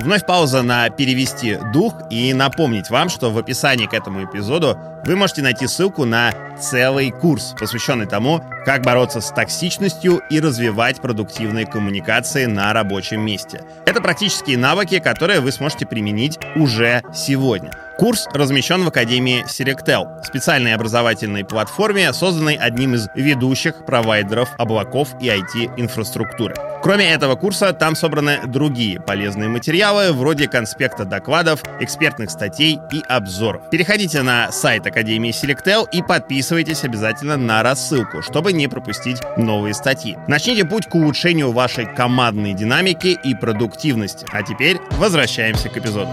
Вновь 0.00 0.26
пауза 0.26 0.62
на 0.62 0.90
перевести 0.90 1.58
дух 1.72 1.94
и 2.10 2.34
напомнить 2.34 2.90
вам, 2.90 3.08
что 3.08 3.30
в 3.30 3.38
описании 3.38 3.86
к 3.86 3.94
этому 3.94 4.24
эпизоду 4.24 4.76
вы 5.06 5.16
можете 5.16 5.42
найти 5.42 5.66
ссылку 5.66 6.04
на 6.04 6.32
целый 6.60 7.10
курс, 7.10 7.54
посвященный 7.58 8.06
тому, 8.06 8.42
как 8.64 8.82
бороться 8.82 9.20
с 9.20 9.30
токсичностью 9.30 10.22
и 10.30 10.40
развивать 10.40 11.00
продуктивные 11.00 11.66
коммуникации 11.66 12.46
на 12.46 12.72
рабочем 12.72 13.20
месте. 13.20 13.62
Это 13.86 14.00
практические 14.00 14.56
навыки, 14.56 14.98
которые 14.98 15.40
вы 15.40 15.52
сможете 15.52 15.86
применить 15.86 16.38
уже 16.56 17.02
сегодня. 17.12 17.72
Курс 17.98 18.26
размещен 18.32 18.82
в 18.82 18.88
Академии 18.88 19.44
Selectel, 19.44 20.24
специальной 20.24 20.74
образовательной 20.74 21.44
платформе, 21.44 22.12
созданной 22.12 22.56
одним 22.56 22.94
из 22.94 23.08
ведущих 23.14 23.84
провайдеров 23.86 24.48
облаков 24.58 25.10
и 25.20 25.28
IT-инфраструктуры. 25.28 26.56
Кроме 26.82 27.10
этого 27.12 27.36
курса, 27.36 27.72
там 27.72 27.94
собраны 27.94 28.40
другие 28.46 29.00
полезные 29.00 29.48
материалы, 29.48 30.12
вроде 30.12 30.48
конспекта 30.48 31.04
докладов, 31.04 31.62
экспертных 31.80 32.30
статей 32.30 32.80
и 32.92 33.00
обзоров. 33.08 33.70
Переходите 33.70 34.22
на 34.22 34.50
сайт 34.50 34.86
Академии 34.94 35.30
Selectel 35.30 35.88
и 35.90 36.02
подписывайтесь 36.02 36.84
обязательно 36.84 37.36
на 37.36 37.64
рассылку, 37.64 38.22
чтобы 38.22 38.52
не 38.52 38.68
пропустить 38.68 39.18
новые 39.36 39.74
статьи. 39.74 40.16
Начните 40.28 40.64
путь 40.64 40.86
к 40.86 40.94
улучшению 40.94 41.50
вашей 41.50 41.92
командной 41.92 42.54
динамики 42.54 43.18
и 43.24 43.34
продуктивности. 43.34 44.24
А 44.30 44.44
теперь 44.44 44.78
возвращаемся 44.92 45.68
к 45.68 45.76
эпизоду. 45.76 46.12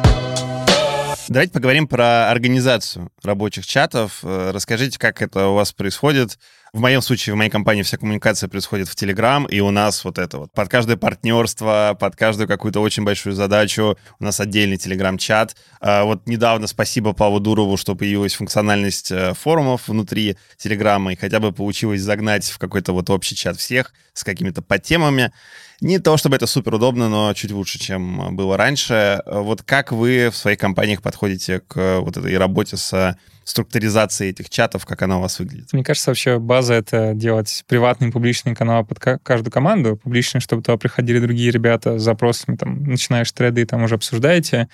Давайте 1.27 1.53
поговорим 1.53 1.87
про 1.87 2.31
организацию 2.31 3.11
рабочих 3.23 3.67
чатов. 3.67 4.21
Э, 4.23 4.49
расскажите, 4.51 4.97
как 4.97 5.21
это 5.21 5.49
у 5.49 5.53
вас 5.53 5.71
происходит. 5.73 6.39
В 6.73 6.79
моем 6.79 7.01
случае, 7.01 7.33
в 7.33 7.37
моей 7.37 7.49
компании 7.49 7.81
вся 7.81 7.97
коммуникация 7.97 8.47
происходит 8.47 8.87
в 8.87 8.95
Telegram, 8.95 9.45
и 9.49 9.59
у 9.59 9.71
нас 9.71 10.05
вот 10.05 10.17
это 10.17 10.37
вот. 10.37 10.53
Под 10.53 10.69
каждое 10.69 10.95
партнерство, 10.95 11.97
под 11.99 12.15
каждую 12.15 12.47
какую-то 12.47 12.79
очень 12.79 13.03
большую 13.03 13.33
задачу 13.35 13.97
у 14.19 14.23
нас 14.23 14.39
отдельный 14.39 14.77
Telegram-чат. 14.77 15.57
А, 15.81 16.05
вот 16.05 16.25
недавно 16.27 16.67
спасибо 16.67 17.11
Павлу 17.11 17.41
Дурову, 17.41 17.75
что 17.75 17.93
появилась 17.93 18.35
функциональность 18.35 19.11
э, 19.11 19.33
форумов 19.33 19.89
внутри 19.89 20.37
Телеграма, 20.55 21.11
и 21.11 21.17
хотя 21.17 21.41
бы 21.41 21.51
получилось 21.51 21.99
загнать 21.99 22.49
в 22.49 22.57
какой-то 22.57 22.93
вот 22.93 23.09
общий 23.09 23.35
чат 23.35 23.57
всех 23.57 23.91
с 24.13 24.23
какими-то 24.23 24.61
подтемами. 24.61 25.33
Не 25.81 25.97
то, 25.97 26.15
чтобы 26.15 26.35
это 26.35 26.45
супер 26.45 26.75
удобно, 26.75 27.09
но 27.09 27.33
чуть 27.33 27.51
лучше, 27.51 27.79
чем 27.79 28.35
было 28.35 28.55
раньше. 28.55 29.21
Вот 29.25 29.63
как 29.63 29.91
вы 29.91 30.29
в 30.29 30.37
своих 30.37 30.59
компаниях 30.59 31.01
подходите 31.01 31.61
к 31.61 31.99
вот 32.01 32.17
этой 32.17 32.37
работе 32.37 32.77
с 32.77 33.17
структуризации 33.43 34.29
этих 34.29 34.51
чатов, 34.51 34.85
как 34.85 35.01
она 35.01 35.17
у 35.17 35.21
вас 35.21 35.39
выглядит? 35.39 35.73
Мне 35.73 35.83
кажется, 35.83 36.11
вообще 36.11 36.37
база— 36.37 36.73
это 36.75 37.13
делать 37.15 37.63
приватный 37.67 38.09
и 38.09 38.11
публичный 38.11 38.53
канал 38.53 38.85
под 38.85 38.99
каждую 38.99 39.51
команду. 39.51 39.97
Публичный, 39.97 40.39
чтобы 40.39 40.61
туда 40.61 40.77
приходили 40.77 41.17
другие 41.19 41.49
ребята 41.49 41.97
с 41.97 42.03
запросами, 42.03 42.55
там, 42.55 42.83
начинаешь 42.83 43.31
треды, 43.31 43.65
там 43.65 43.81
уже 43.81 43.95
обсуждаете. 43.95 44.69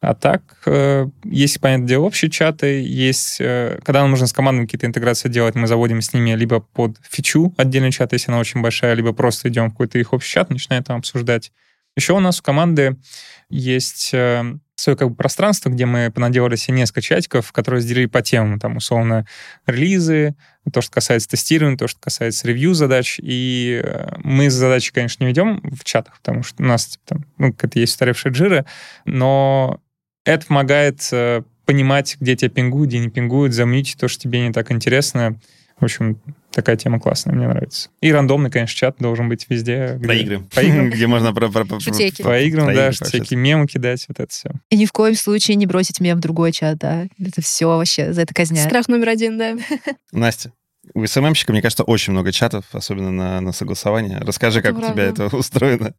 А 0.00 0.14
так, 0.14 0.42
э, 0.66 1.08
есть, 1.24 1.60
понятное 1.60 1.88
дело, 1.88 2.04
общие 2.04 2.30
чаты, 2.30 2.82
есть... 2.82 3.38
Э, 3.40 3.80
когда 3.84 4.02
нам 4.02 4.12
нужно 4.12 4.28
с 4.28 4.32
командами 4.32 4.66
какие-то 4.66 4.86
интеграции 4.86 5.28
делать, 5.28 5.56
мы 5.56 5.66
заводим 5.66 6.00
с 6.02 6.12
ними 6.12 6.34
либо 6.36 6.60
под 6.60 6.98
фичу 7.02 7.52
отдельный 7.56 7.90
чат, 7.90 8.12
если 8.12 8.30
она 8.30 8.38
очень 8.38 8.62
большая, 8.62 8.94
либо 8.94 9.12
просто 9.12 9.48
идем 9.48 9.68
в 9.68 9.70
какой-то 9.72 9.98
их 9.98 10.12
общий 10.12 10.30
чат, 10.30 10.50
начинаем 10.50 10.84
там 10.84 10.98
обсуждать. 10.98 11.50
Еще 11.96 12.12
у 12.12 12.20
нас 12.20 12.38
у 12.38 12.44
команды 12.44 12.96
есть 13.48 14.10
э, 14.12 14.44
свое 14.76 14.96
как 14.96 15.08
бы 15.08 15.16
пространство, 15.16 15.68
где 15.68 15.84
мы 15.84 16.12
понаделали 16.12 16.54
себе 16.54 16.76
несколько 16.76 17.00
чатиков, 17.00 17.50
которые 17.50 17.78
разделили 17.78 18.06
по 18.06 18.22
темам, 18.22 18.60
там, 18.60 18.76
условно, 18.76 19.26
релизы, 19.66 20.36
то, 20.72 20.80
что 20.80 20.92
касается 20.92 21.28
тестирования, 21.30 21.76
то, 21.76 21.88
что 21.88 21.98
касается 21.98 22.46
ревью 22.46 22.74
задач. 22.74 23.18
И 23.20 23.82
мы 24.18 24.48
задачи, 24.48 24.92
конечно, 24.92 25.24
не 25.24 25.30
ведем 25.30 25.60
в 25.76 25.82
чатах, 25.82 26.18
потому 26.18 26.44
что 26.44 26.62
у 26.62 26.66
нас 26.66 26.86
типа, 26.86 27.04
там, 27.06 27.24
ну, 27.38 27.48
это 27.48 27.78
есть 27.80 27.94
устаревшие 27.94 28.32
джиры, 28.32 28.64
но 29.04 29.80
это 30.34 30.46
помогает 30.46 31.08
э, 31.12 31.42
понимать, 31.64 32.16
где 32.20 32.36
тебя 32.36 32.50
пингуют, 32.50 32.90
где 32.90 32.98
не 32.98 33.08
пингуют, 33.08 33.54
замьютить 33.54 33.98
то, 33.98 34.08
что 34.08 34.20
тебе 34.20 34.46
не 34.46 34.52
так 34.52 34.70
интересно. 34.70 35.40
В 35.80 35.84
общем, 35.84 36.20
такая 36.52 36.76
тема 36.76 36.98
классная, 36.98 37.34
мне 37.34 37.46
нравится. 37.46 37.88
И 38.00 38.12
рандомный, 38.12 38.50
конечно, 38.50 38.76
чат 38.76 38.96
должен 38.98 39.28
быть 39.28 39.46
везде. 39.48 39.94
Где, 39.96 40.06
про 40.06 40.14
игры. 40.14 40.40
По 40.54 40.60
играм. 40.60 40.90
Где 40.90 41.06
можно 41.06 41.32
про, 41.32 41.50
Шутейки. 41.80 42.22
По 42.22 42.40
играм, 42.40 42.74
да, 42.74 42.90
всякие 42.90 43.38
мемы 43.38 43.66
кидать, 43.66 44.04
вот 44.08 44.20
это 44.20 44.30
все. 44.30 44.50
И 44.70 44.76
ни 44.76 44.86
в 44.86 44.92
коем 44.92 45.14
случае 45.14 45.56
не 45.56 45.66
бросить 45.66 46.00
мем 46.00 46.18
в 46.18 46.20
другой 46.20 46.52
чат, 46.52 46.78
да. 46.78 47.06
Это 47.18 47.40
все 47.40 47.66
вообще, 47.66 48.12
за 48.12 48.22
это 48.22 48.34
казнят. 48.34 48.66
Страх 48.66 48.88
номер 48.88 49.10
один, 49.10 49.38
да. 49.38 49.56
Настя, 50.12 50.52
у 50.94 51.06
СММщика, 51.06 51.52
мне 51.52 51.62
кажется, 51.62 51.84
очень 51.84 52.12
много 52.12 52.32
чатов, 52.32 52.64
особенно 52.72 53.10
на, 53.10 53.40
на 53.40 53.52
согласование. 53.52 54.18
Расскажи, 54.18 54.60
как 54.60 54.76
у 54.76 54.82
тебя 54.82 55.04
это 55.04 55.26
устроено. 55.36 55.94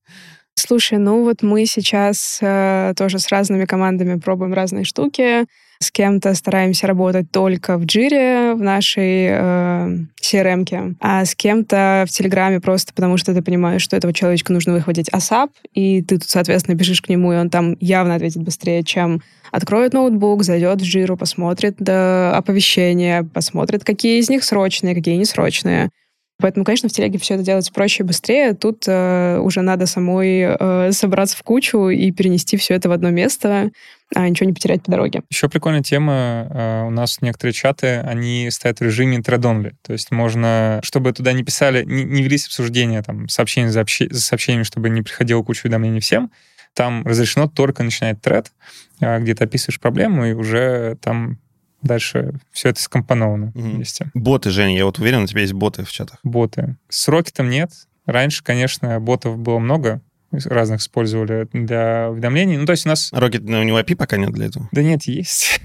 Слушай, 0.60 0.98
ну 0.98 1.24
вот 1.24 1.42
мы 1.42 1.66
сейчас 1.66 2.40
э, 2.42 2.94
тоже 2.98 3.20
с 3.20 3.30
разными 3.30 3.66
командами 3.66 4.20
пробуем 4.20 4.54
разные 4.54 4.84
штуки. 4.84 5.46
С 5.82 5.92
кем-то 5.92 6.34
стараемся 6.34 6.88
работать 6.88 7.32
только 7.32 7.78
в 7.78 7.86
Джире, 7.86 8.54
в 8.54 8.62
нашей 8.62 9.28
э, 9.30 9.98
CRM-ке, 10.22 10.96
а 11.00 11.24
с 11.24 11.34
кем-то 11.34 12.04
в 12.06 12.12
Телеграме 12.12 12.60
просто 12.60 12.94
потому, 12.94 13.16
что 13.16 13.34
ты 13.34 13.42
понимаешь, 13.42 13.82
что 13.82 13.96
этого 13.96 14.14
человечка 14.14 14.52
нужно 14.52 14.74
выхватить 14.74 15.08
ASAP, 15.10 15.52
и 15.74 16.02
ты 16.02 16.20
тут, 16.20 16.30
соответственно, 16.30 16.76
бежишь 16.76 17.02
к 17.02 17.08
нему, 17.08 17.32
и 17.32 17.38
он 17.38 17.50
там 17.50 17.78
явно 17.80 18.16
ответит 18.16 18.44
быстрее, 18.44 18.84
чем 18.84 19.22
откроет 19.52 19.94
ноутбук, 19.94 20.44
зайдет 20.44 20.82
в 20.82 20.84
Джиру, 20.84 21.16
посмотрит 21.16 21.76
да, 21.80 22.36
оповещения, 22.36 23.24
посмотрит, 23.24 23.86
какие 23.86 24.20
из 24.20 24.30
них 24.30 24.44
срочные, 24.44 24.94
какие 24.94 25.16
несрочные. 25.16 25.92
Поэтому, 26.42 26.64
конечно, 26.64 26.88
в 26.88 26.92
телеге 26.92 27.20
все 27.20 27.36
это 27.36 27.44
делается 27.44 27.74
проще 27.74 28.04
и 28.04 28.06
быстрее. 28.06 28.54
Тут 28.54 28.86
э, 28.88 29.40
уже 29.40 29.62
надо 29.62 29.86
самой 29.86 30.56
э, 30.58 30.92
собраться 30.94 31.36
в 31.36 31.44
кучу 31.44 31.90
и 31.90 32.12
перенести 32.12 32.56
все 32.56 32.76
это 32.76 32.88
в 32.88 32.94
одно 32.94 33.10
место, 33.10 33.72
а 34.16 34.28
ничего 34.28 34.48
не 34.48 34.54
потерять 34.54 34.82
по 34.84 34.92
дороге. 34.92 35.22
Еще 35.30 35.50
прикольная 35.50 35.84
тема. 35.84 36.48
Э, 36.50 36.84
у 36.88 36.92
нас 36.92 37.22
некоторые 37.22 37.54
чаты, 37.54 37.98
они 38.00 38.50
стоят 38.52 38.80
в 38.80 38.84
режиме 38.84 39.18
thread 39.18 39.74
То 39.82 39.92
есть 39.92 40.12
можно, 40.12 40.80
чтобы 40.82 41.12
туда 41.12 41.34
не 41.34 41.44
писали, 41.44 41.84
не, 41.84 42.06
не 42.06 42.24
велись 42.24 42.46
обсуждения, 42.46 43.04
там, 43.04 43.28
сообщения 43.28 43.70
за, 43.70 43.82
обще, 43.82 44.08
за 44.10 44.22
сообщениями, 44.22 44.64
чтобы 44.64 44.90
не 44.90 45.02
приходило 45.02 45.44
куча 45.44 45.66
уведомлений 45.66 46.00
всем. 46.00 46.32
Там 46.74 47.06
разрешено 47.06 47.50
только 47.50 47.84
начинать 47.84 48.22
тред, 48.22 48.54
э, 49.02 49.20
где 49.20 49.36
ты 49.36 49.44
описываешь 49.44 49.82
проблему, 49.82 50.26
и 50.26 50.32
уже 50.32 50.98
там 51.02 51.38
дальше 51.82 52.34
все 52.52 52.70
это 52.70 52.82
скомпоновано 52.82 53.48
угу. 53.48 53.62
вместе. 53.62 54.12
Боты, 54.14 54.50
Женя, 54.50 54.78
я 54.78 54.86
вот 54.86 55.00
уверен, 55.00 55.24
у 55.24 55.28
тебя 55.28 55.42
есть 55.42 55.54
боты 55.54 55.84
в 55.84 55.92
чатах. 55.92 56.20
Боты. 56.24 56.78
Сроки 56.90 57.32
там 57.32 57.50
нет. 57.50 57.72
Раньше, 58.06 58.44
конечно, 58.44 59.00
ботов 59.00 59.38
было 59.38 59.60
много, 59.60 60.02
разных 60.32 60.82
использовали 60.82 61.48
для 61.54 62.10
уведомлений. 62.10 62.58
Ну, 62.58 62.66
то 62.66 62.72
есть 62.72 62.86
у 62.86 62.90
нас... 62.90 63.10
Рокет, 63.12 63.44
ну, 63.44 63.60
у 63.60 63.64
него 63.64 63.80
API 63.80 63.96
пока 63.96 64.18
нет 64.18 64.32
для 64.32 64.48
этого? 64.48 64.68
Да 64.72 64.82
нет, 64.82 65.04
есть. 65.04 65.62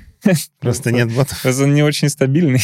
Просто 0.61 0.93
нет 0.93 1.13
ботов. 1.15 1.45
Он 1.45 1.75
не 1.75 1.83
очень 1.83 2.09
стабильный 2.09 2.63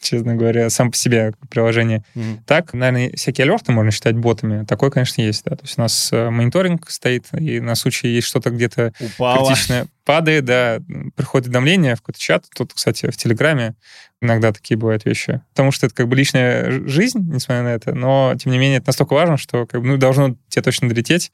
честно 0.00 0.34
говоря, 0.34 0.70
сам 0.70 0.90
по 0.90 0.96
себе 0.96 1.32
приложение. 1.50 2.04
Mm-hmm. 2.14 2.38
Так, 2.46 2.72
наверное, 2.74 3.12
всякие 3.14 3.44
алерты 3.44 3.72
можно 3.72 3.90
считать 3.90 4.16
ботами. 4.16 4.64
Такое, 4.64 4.90
конечно, 4.90 5.22
есть, 5.22 5.44
да. 5.44 5.56
То 5.56 5.64
есть 5.64 5.78
у 5.78 5.80
нас 5.80 6.10
э, 6.12 6.30
мониторинг 6.30 6.90
стоит, 6.90 7.26
и 7.32 7.60
на 7.60 7.74
случай 7.74 8.08
есть 8.08 8.26
что-то 8.26 8.50
где-то 8.50 8.92
Упало. 9.00 9.46
критичное 9.46 9.86
падает, 10.04 10.44
да, 10.44 10.78
приходит 11.16 11.48
уведомление 11.48 11.96
в 11.96 12.00
какой-то 12.00 12.20
чат. 12.20 12.44
Тут, 12.54 12.72
кстати, 12.74 13.10
в 13.10 13.16
Телеграме 13.16 13.74
иногда 14.22 14.52
такие 14.52 14.76
бывают 14.76 15.04
вещи. 15.04 15.42
Потому 15.50 15.72
что 15.72 15.86
это 15.86 15.94
как 15.94 16.08
бы 16.08 16.16
личная 16.16 16.70
жизнь, 16.86 17.18
несмотря 17.18 17.62
на 17.62 17.74
это, 17.74 17.94
но, 17.94 18.34
тем 18.38 18.52
не 18.52 18.58
менее, 18.58 18.78
это 18.78 18.88
настолько 18.88 19.14
важно, 19.14 19.36
что 19.36 19.66
как 19.66 19.80
бы, 19.80 19.88
ну, 19.88 19.96
должно 19.96 20.36
тебе 20.48 20.62
точно 20.62 20.88
долететь, 20.88 21.32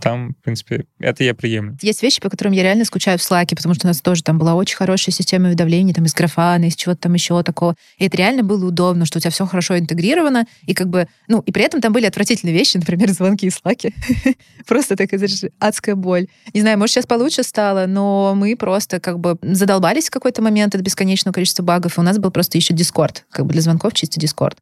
там, 0.00 0.34
в 0.40 0.44
принципе, 0.44 0.84
это 1.00 1.24
я 1.24 1.34
приемлю. 1.34 1.76
Есть 1.82 2.02
вещи, 2.02 2.20
по 2.20 2.30
которым 2.30 2.52
я 2.52 2.62
реально 2.62 2.84
скучаю 2.84 3.18
в 3.18 3.22
Slack, 3.22 3.54
потому 3.56 3.74
что 3.74 3.86
у 3.86 3.88
нас 3.88 4.00
тоже 4.00 4.22
там 4.22 4.38
была 4.38 4.54
очень 4.54 4.76
хорошая 4.76 5.12
система 5.12 5.48
уведомлений, 5.48 5.92
там 5.92 6.04
из 6.04 6.14
графана, 6.14 6.66
из 6.66 6.76
чего-то 6.76 7.02
там 7.02 7.14
еще 7.14 7.42
такого. 7.42 7.74
И 7.98 8.06
это 8.06 8.16
реально 8.16 8.44
было 8.44 8.66
удобно, 8.66 9.06
что 9.06 9.18
у 9.18 9.20
тебя 9.20 9.30
все 9.30 9.46
хорошо 9.46 9.78
интегрировано, 9.78 10.46
и 10.66 10.74
как 10.74 10.88
бы, 10.88 11.08
ну, 11.26 11.40
и 11.40 11.50
при 11.50 11.64
этом 11.64 11.80
там 11.80 11.92
были 11.92 12.06
отвратительные 12.06 12.54
вещи, 12.54 12.76
например, 12.76 13.10
звонки 13.12 13.46
из 13.46 13.58
Slack. 13.58 13.92
Просто 14.66 14.96
такая, 14.96 15.18
знаешь, 15.18 15.52
адская 15.58 15.96
боль. 15.96 16.28
Не 16.54 16.60
знаю, 16.60 16.78
может, 16.78 16.94
сейчас 16.94 17.06
получше 17.06 17.42
стало, 17.42 17.86
но 17.86 18.34
мы 18.36 18.56
просто 18.56 19.00
как 19.00 19.18
бы 19.18 19.38
задолбались 19.42 20.08
в 20.08 20.10
какой-то 20.10 20.42
момент 20.42 20.74
от 20.74 20.80
бесконечного 20.80 21.32
количества 21.32 21.62
багов, 21.62 21.96
и 21.96 22.00
у 22.00 22.04
нас 22.04 22.18
был 22.18 22.30
просто 22.30 22.58
еще 22.58 22.74
Discord, 22.74 23.22
как 23.30 23.46
бы 23.46 23.52
для 23.52 23.62
звонков 23.62 23.94
чисто 23.94 24.20
Discord 24.20 24.56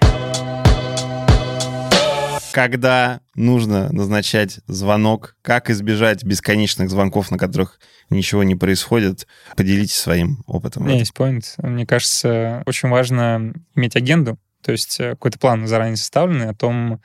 когда 2.57 3.21
нужно 3.35 3.93
назначать 3.93 4.61
звонок, 4.67 5.37
как 5.43 5.69
избежать 5.69 6.25
бесконечных 6.25 6.89
звонков, 6.89 7.31
на 7.31 7.37
которых 7.37 7.79
ничего 8.09 8.45
не 8.45 8.55
происходит. 8.55 9.27
Поделитесь 9.57 9.99
своим 9.99 10.43
опытом. 10.47 10.85
У 10.85 10.87
меня 10.87 11.01
есть 11.01 11.13
поинт. 11.13 11.55
Мне 11.59 11.85
кажется, 11.85 12.63
очень 12.65 12.89
важно 12.89 13.53
иметь 13.75 13.95
агенду, 13.95 14.39
то 14.63 14.73
есть 14.73 14.99
э, 15.01 15.11
какой-то 15.11 15.39
план 15.39 15.67
заранее 15.67 15.99
составленный 15.99 16.49
о 16.49 16.55
том, 16.55 17.03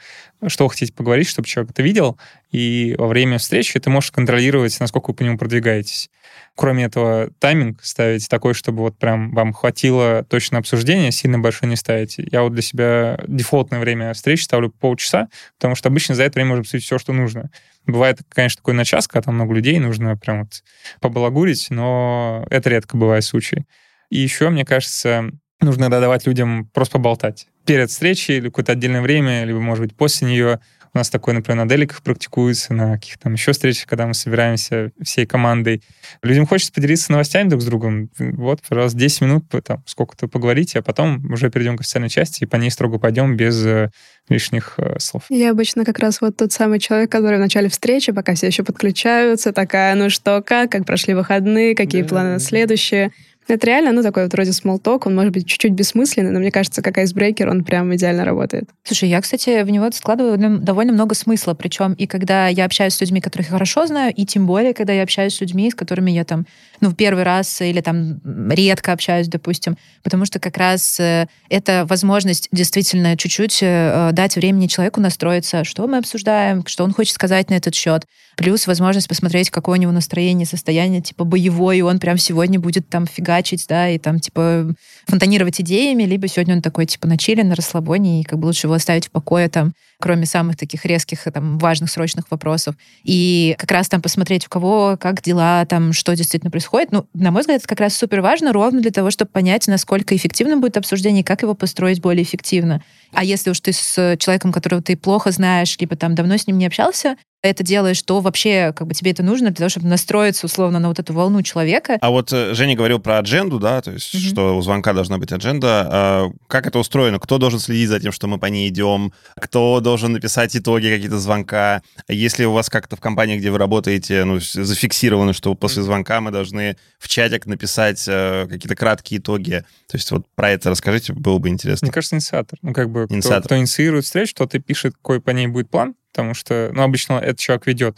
что 0.47 0.63
вы 0.63 0.69
хотите 0.69 0.93
поговорить, 0.93 1.27
чтобы 1.27 1.49
человек 1.49 1.71
это 1.71 1.83
видел, 1.83 2.17
и 2.53 2.95
во 2.97 3.07
время 3.07 3.37
встречи 3.37 3.77
ты 3.77 3.89
можешь 3.89 4.11
контролировать, 4.11 4.79
насколько 4.79 5.09
вы 5.09 5.15
по 5.15 5.23
нему 5.23 5.37
продвигаетесь. 5.37 6.09
Кроме 6.55 6.83
этого, 6.83 7.29
тайминг 7.39 7.83
ставить 7.83 8.27
такой, 8.27 8.53
чтобы 8.53 8.79
вот 8.79 8.97
прям 8.97 9.31
вам 9.33 9.53
хватило 9.53 10.23
точно 10.29 10.57
обсуждения, 10.57 11.11
сильно 11.11 11.39
большое 11.39 11.69
не 11.69 11.75
ставите. 11.75 12.27
Я 12.31 12.43
вот 12.43 12.53
для 12.53 12.61
себя 12.61 13.19
дефолтное 13.27 13.79
время 13.79 14.13
встречи 14.13 14.43
ставлю 14.43 14.69
полчаса, 14.69 15.29
потому 15.57 15.75
что 15.75 15.89
обычно 15.89 16.13
за 16.13 16.23
это 16.23 16.35
время 16.35 16.49
можно 16.49 16.61
обсудить 16.61 16.85
все, 16.85 16.97
что 16.97 17.13
нужно. 17.13 17.49
Бывает, 17.85 18.19
конечно, 18.29 18.57
такой 18.57 18.73
на 18.73 18.85
час, 18.85 19.07
когда 19.07 19.23
там 19.23 19.35
много 19.35 19.53
людей, 19.53 19.79
нужно 19.79 20.17
прям 20.17 20.41
вот 20.41 20.63
побалагурить, 20.99 21.67
но 21.69 22.45
это 22.49 22.69
редко 22.69 22.97
бывает 22.97 23.23
случай. 23.23 23.65
И 24.09 24.19
еще, 24.19 24.49
мне 24.49 24.65
кажется, 24.65 25.31
нужно 25.61 25.89
давать 25.89 26.27
людям 26.27 26.69
просто 26.73 26.93
поболтать. 26.93 27.47
Перед 27.65 27.89
встречей 27.89 28.37
или 28.37 28.47
какое-то 28.47 28.73
отдельное 28.73 29.01
время, 29.01 29.45
либо, 29.45 29.59
может 29.59 29.83
быть, 29.83 29.95
после 29.95 30.27
нее 30.27 30.59
у 30.93 30.97
нас 30.97 31.09
такое, 31.09 31.33
например, 31.33 31.63
на 31.63 31.69
деликах 31.69 32.01
практикуется, 32.01 32.73
на 32.73 32.93
каких-то 32.93 33.23
там 33.23 33.33
еще 33.33 33.53
встречах, 33.53 33.87
когда 33.87 34.07
мы 34.07 34.13
собираемся 34.13 34.91
всей 35.01 35.25
командой. 35.25 35.81
Людям 36.21 36.45
хочется 36.45 36.73
поделиться 36.73 37.11
новостями 37.11 37.49
друг 37.49 37.61
с 37.61 37.65
другом. 37.65 38.09
Вот, 38.17 38.61
пожалуйста, 38.67 38.97
10 38.97 39.21
минут, 39.21 39.45
там, 39.63 39.83
сколько-то 39.85 40.27
поговорите, 40.27 40.79
а 40.79 40.81
потом 40.81 41.31
уже 41.31 41.49
перейдем 41.49 41.77
к 41.77 41.81
официальной 41.81 42.09
части 42.09 42.43
и 42.43 42.45
по 42.45 42.57
ней 42.57 42.71
строго 42.71 42.99
пойдем 42.99 43.37
без 43.37 43.65
э, 43.65 43.89
лишних 44.27 44.73
э, 44.77 44.99
слов. 44.99 45.23
Я 45.29 45.51
обычно 45.51 45.85
как 45.85 45.99
раз 45.99 46.19
вот 46.19 46.35
тот 46.35 46.51
самый 46.51 46.79
человек, 46.79 47.11
который 47.11 47.37
в 47.37 47.41
начале 47.41 47.69
встречи, 47.69 48.11
пока 48.11 48.33
все 48.33 48.47
еще 48.47 48.63
подключаются, 48.63 49.53
такая, 49.53 49.95
ну 49.95 50.09
что, 50.09 50.41
как, 50.41 50.71
как 50.71 50.85
прошли 50.85 51.13
выходные, 51.13 51.75
какие 51.75 52.01
да. 52.01 52.09
планы 52.09 52.29
на 52.33 52.39
следующие. 52.39 53.11
Это 53.47 53.67
реально, 53.67 53.91
ну, 53.91 54.03
такой 54.03 54.23
вот 54.23 54.33
вроде 54.33 54.53
смолток, 54.53 55.07
он 55.07 55.15
может 55.15 55.33
быть 55.33 55.47
чуть-чуть 55.47 55.73
бессмысленный, 55.73 56.31
но 56.31 56.39
мне 56.39 56.51
кажется, 56.51 56.81
как 56.81 56.97
айсбрейкер, 56.97 57.49
он 57.49 57.63
прям 57.63 57.93
идеально 57.95 58.23
работает. 58.23 58.69
Слушай, 58.83 59.09
я, 59.09 59.19
кстати, 59.19 59.63
в 59.63 59.69
него 59.69 59.89
складываю 59.91 60.59
довольно 60.59 60.93
много 60.93 61.15
смысла, 61.15 61.53
причем 61.53 61.93
и 61.93 62.07
когда 62.07 62.47
я 62.47 62.65
общаюсь 62.65 62.93
с 62.93 63.01
людьми, 63.01 63.19
которых 63.19 63.47
я 63.47 63.53
хорошо 63.53 63.87
знаю, 63.87 64.13
и 64.15 64.25
тем 64.25 64.45
более, 64.45 64.73
когда 64.73 64.93
я 64.93 65.03
общаюсь 65.03 65.33
с 65.33 65.41
людьми, 65.41 65.69
с 65.69 65.75
которыми 65.75 66.11
я 66.11 66.23
там, 66.23 66.45
ну, 66.81 66.89
в 66.89 66.95
первый 66.95 67.23
раз 67.23 67.61
или 67.61 67.79
там 67.81 68.19
редко 68.49 68.91
общаюсь, 68.91 69.27
допустим, 69.27 69.77
потому 70.03 70.25
что 70.25 70.39
как 70.39 70.57
раз 70.57 70.99
э, 70.99 71.27
это 71.49 71.85
возможность 71.87 72.49
действительно 72.51 73.15
чуть-чуть 73.15 73.59
э, 73.61 74.09
дать 74.13 74.35
времени 74.35 74.67
человеку 74.67 74.99
настроиться, 74.99 75.63
что 75.63 75.87
мы 75.87 75.97
обсуждаем, 75.97 76.65
что 76.65 76.83
он 76.83 76.93
хочет 76.93 77.13
сказать 77.13 77.49
на 77.49 77.53
этот 77.53 77.75
счет, 77.75 78.05
плюс 78.35 78.65
возможность 78.65 79.07
посмотреть, 79.07 79.49
какое 79.51 79.77
у 79.77 79.81
него 79.81 79.91
настроение, 79.91 80.47
состояние, 80.47 81.01
типа, 81.01 81.23
боевое, 81.23 81.77
и 81.77 81.81
он 81.81 81.99
прям 81.99 82.17
сегодня 82.17 82.59
будет 82.59 82.89
там 82.89 83.05
фигачить, 83.05 83.65
да, 83.69 83.89
и 83.89 83.99
там, 83.99 84.19
типа, 84.19 84.73
фонтанировать 85.05 85.61
идеями, 85.61 86.03
либо 86.03 86.27
сегодня 86.27 86.55
он 86.55 86.61
такой, 86.61 86.87
типа, 86.87 87.07
на 87.07 87.17
чиле, 87.17 87.43
на 87.43 87.55
расслабоне, 87.55 88.21
и 88.21 88.23
как 88.23 88.39
бы 88.39 88.47
лучше 88.47 88.67
его 88.67 88.73
оставить 88.73 89.07
в 89.07 89.11
покое 89.11 89.49
там, 89.49 89.73
кроме 90.01 90.25
самых 90.25 90.57
таких 90.57 90.83
резких, 90.85 91.23
там, 91.33 91.57
важных, 91.57 91.89
срочных 91.89 92.25
вопросов. 92.29 92.75
И 93.03 93.55
как 93.57 93.71
раз 93.71 93.87
там 93.87 94.01
посмотреть, 94.01 94.47
у 94.47 94.49
кого 94.49 94.97
как 94.99 95.21
дела, 95.21 95.65
там, 95.65 95.93
что 95.93 96.13
действительно 96.15 96.51
происходит. 96.51 96.91
Ну, 96.91 97.07
на 97.13 97.31
мой 97.31 97.41
взгляд, 97.41 97.59
это 97.59 97.67
как 97.67 97.79
раз 97.79 97.95
супер 97.95 98.21
важно, 98.21 98.51
ровно 98.51 98.81
для 98.81 98.91
того, 98.91 99.11
чтобы 99.11 99.31
понять, 99.31 99.67
насколько 99.67 100.15
эффективным 100.15 100.59
будет 100.59 100.75
обсуждение, 100.75 101.23
как 101.23 101.43
его 101.43 101.53
построить 101.53 102.01
более 102.01 102.23
эффективно. 102.23 102.83
А 103.13 103.23
если 103.23 103.51
уж 103.51 103.59
ты 103.59 103.71
с 103.71 104.17
человеком, 104.17 104.51
которого 104.51 104.81
ты 104.81 104.97
плохо 104.97 105.31
знаешь, 105.31 105.77
либо 105.79 105.95
там 105.95 106.15
давно 106.15 106.37
с 106.37 106.47
ним 106.47 106.57
не 106.57 106.65
общался, 106.65 107.15
это 107.41 107.63
делаешь, 107.63 108.01
то 108.03 108.19
вообще 108.19 108.73
как 108.75 108.87
бы 108.87 108.93
тебе 108.93 109.11
это 109.11 109.23
нужно 109.23 109.49
для 109.49 109.55
того, 109.55 109.69
чтобы 109.69 109.87
настроиться 109.87 110.45
условно 110.45 110.79
на 110.79 110.89
вот 110.89 110.99
эту 110.99 111.13
волну 111.13 111.41
человека. 111.41 111.97
А 111.99 112.09
вот 112.11 112.31
э, 112.31 112.53
Женя 112.53 112.75
говорил 112.75 112.99
про 112.99 113.17
адженду, 113.17 113.59
да, 113.59 113.81
то 113.81 113.91
есть, 113.91 114.13
mm-hmm. 114.13 114.29
что 114.29 114.57
у 114.57 114.61
звонка 114.61 114.93
должна 114.93 115.17
быть 115.17 115.31
адженда. 115.31 115.87
А 115.91 116.31
как 116.47 116.67
это 116.67 116.77
устроено? 116.77 117.19
Кто 117.19 117.39
должен 117.39 117.59
следить 117.59 117.89
за 117.89 117.99
тем, 117.99 118.11
что 118.11 118.27
мы 118.27 118.37
по 118.37 118.45
ней 118.45 118.69
идем? 118.69 119.11
Кто 119.35 119.79
должен 119.79 120.13
написать 120.13 120.55
итоги 120.55 120.87
какие-то 120.87 121.17
звонка? 121.17 121.81
Если 122.07 122.45
у 122.45 122.51
вас 122.51 122.69
как-то 122.69 122.95
в 122.95 122.99
компании, 122.99 123.37
где 123.37 123.49
вы 123.49 123.57
работаете, 123.57 124.23
ну, 124.23 124.39
зафиксировано, 124.39 125.33
что 125.33 125.55
после 125.55 125.81
звонка 125.81 126.21
мы 126.21 126.31
должны 126.31 126.77
в 126.99 127.07
чатик 127.07 127.47
написать 127.47 128.03
э, 128.07 128.45
какие-то 128.47 128.75
краткие 128.75 129.19
итоги. 129.19 129.63
То 129.87 129.97
есть 129.97 130.11
вот 130.11 130.27
про 130.35 130.51
это 130.51 130.69
расскажите, 130.69 131.13
было 131.13 131.39
бы 131.39 131.49
интересно. 131.49 131.87
Мне 131.87 131.93
кажется, 131.93 132.15
инициатор. 132.15 132.59
Ну, 132.61 132.73
как 132.73 132.91
бы 132.91 133.07
инициатор. 133.09 133.39
Кто, 133.39 133.47
кто 133.47 133.57
инициирует 133.57 134.05
встречу, 134.05 134.35
тот 134.35 134.53
и 134.53 134.59
пишет, 134.59 134.93
какой 134.93 135.19
по 135.19 135.31
ней 135.31 135.47
будет 135.47 135.69
план, 135.69 135.95
потому 136.11 136.33
что, 136.33 136.71
ну, 136.73 136.83
обычно 136.83 137.13
этот 137.13 137.39
человек 137.39 137.67
ведет 137.67 137.97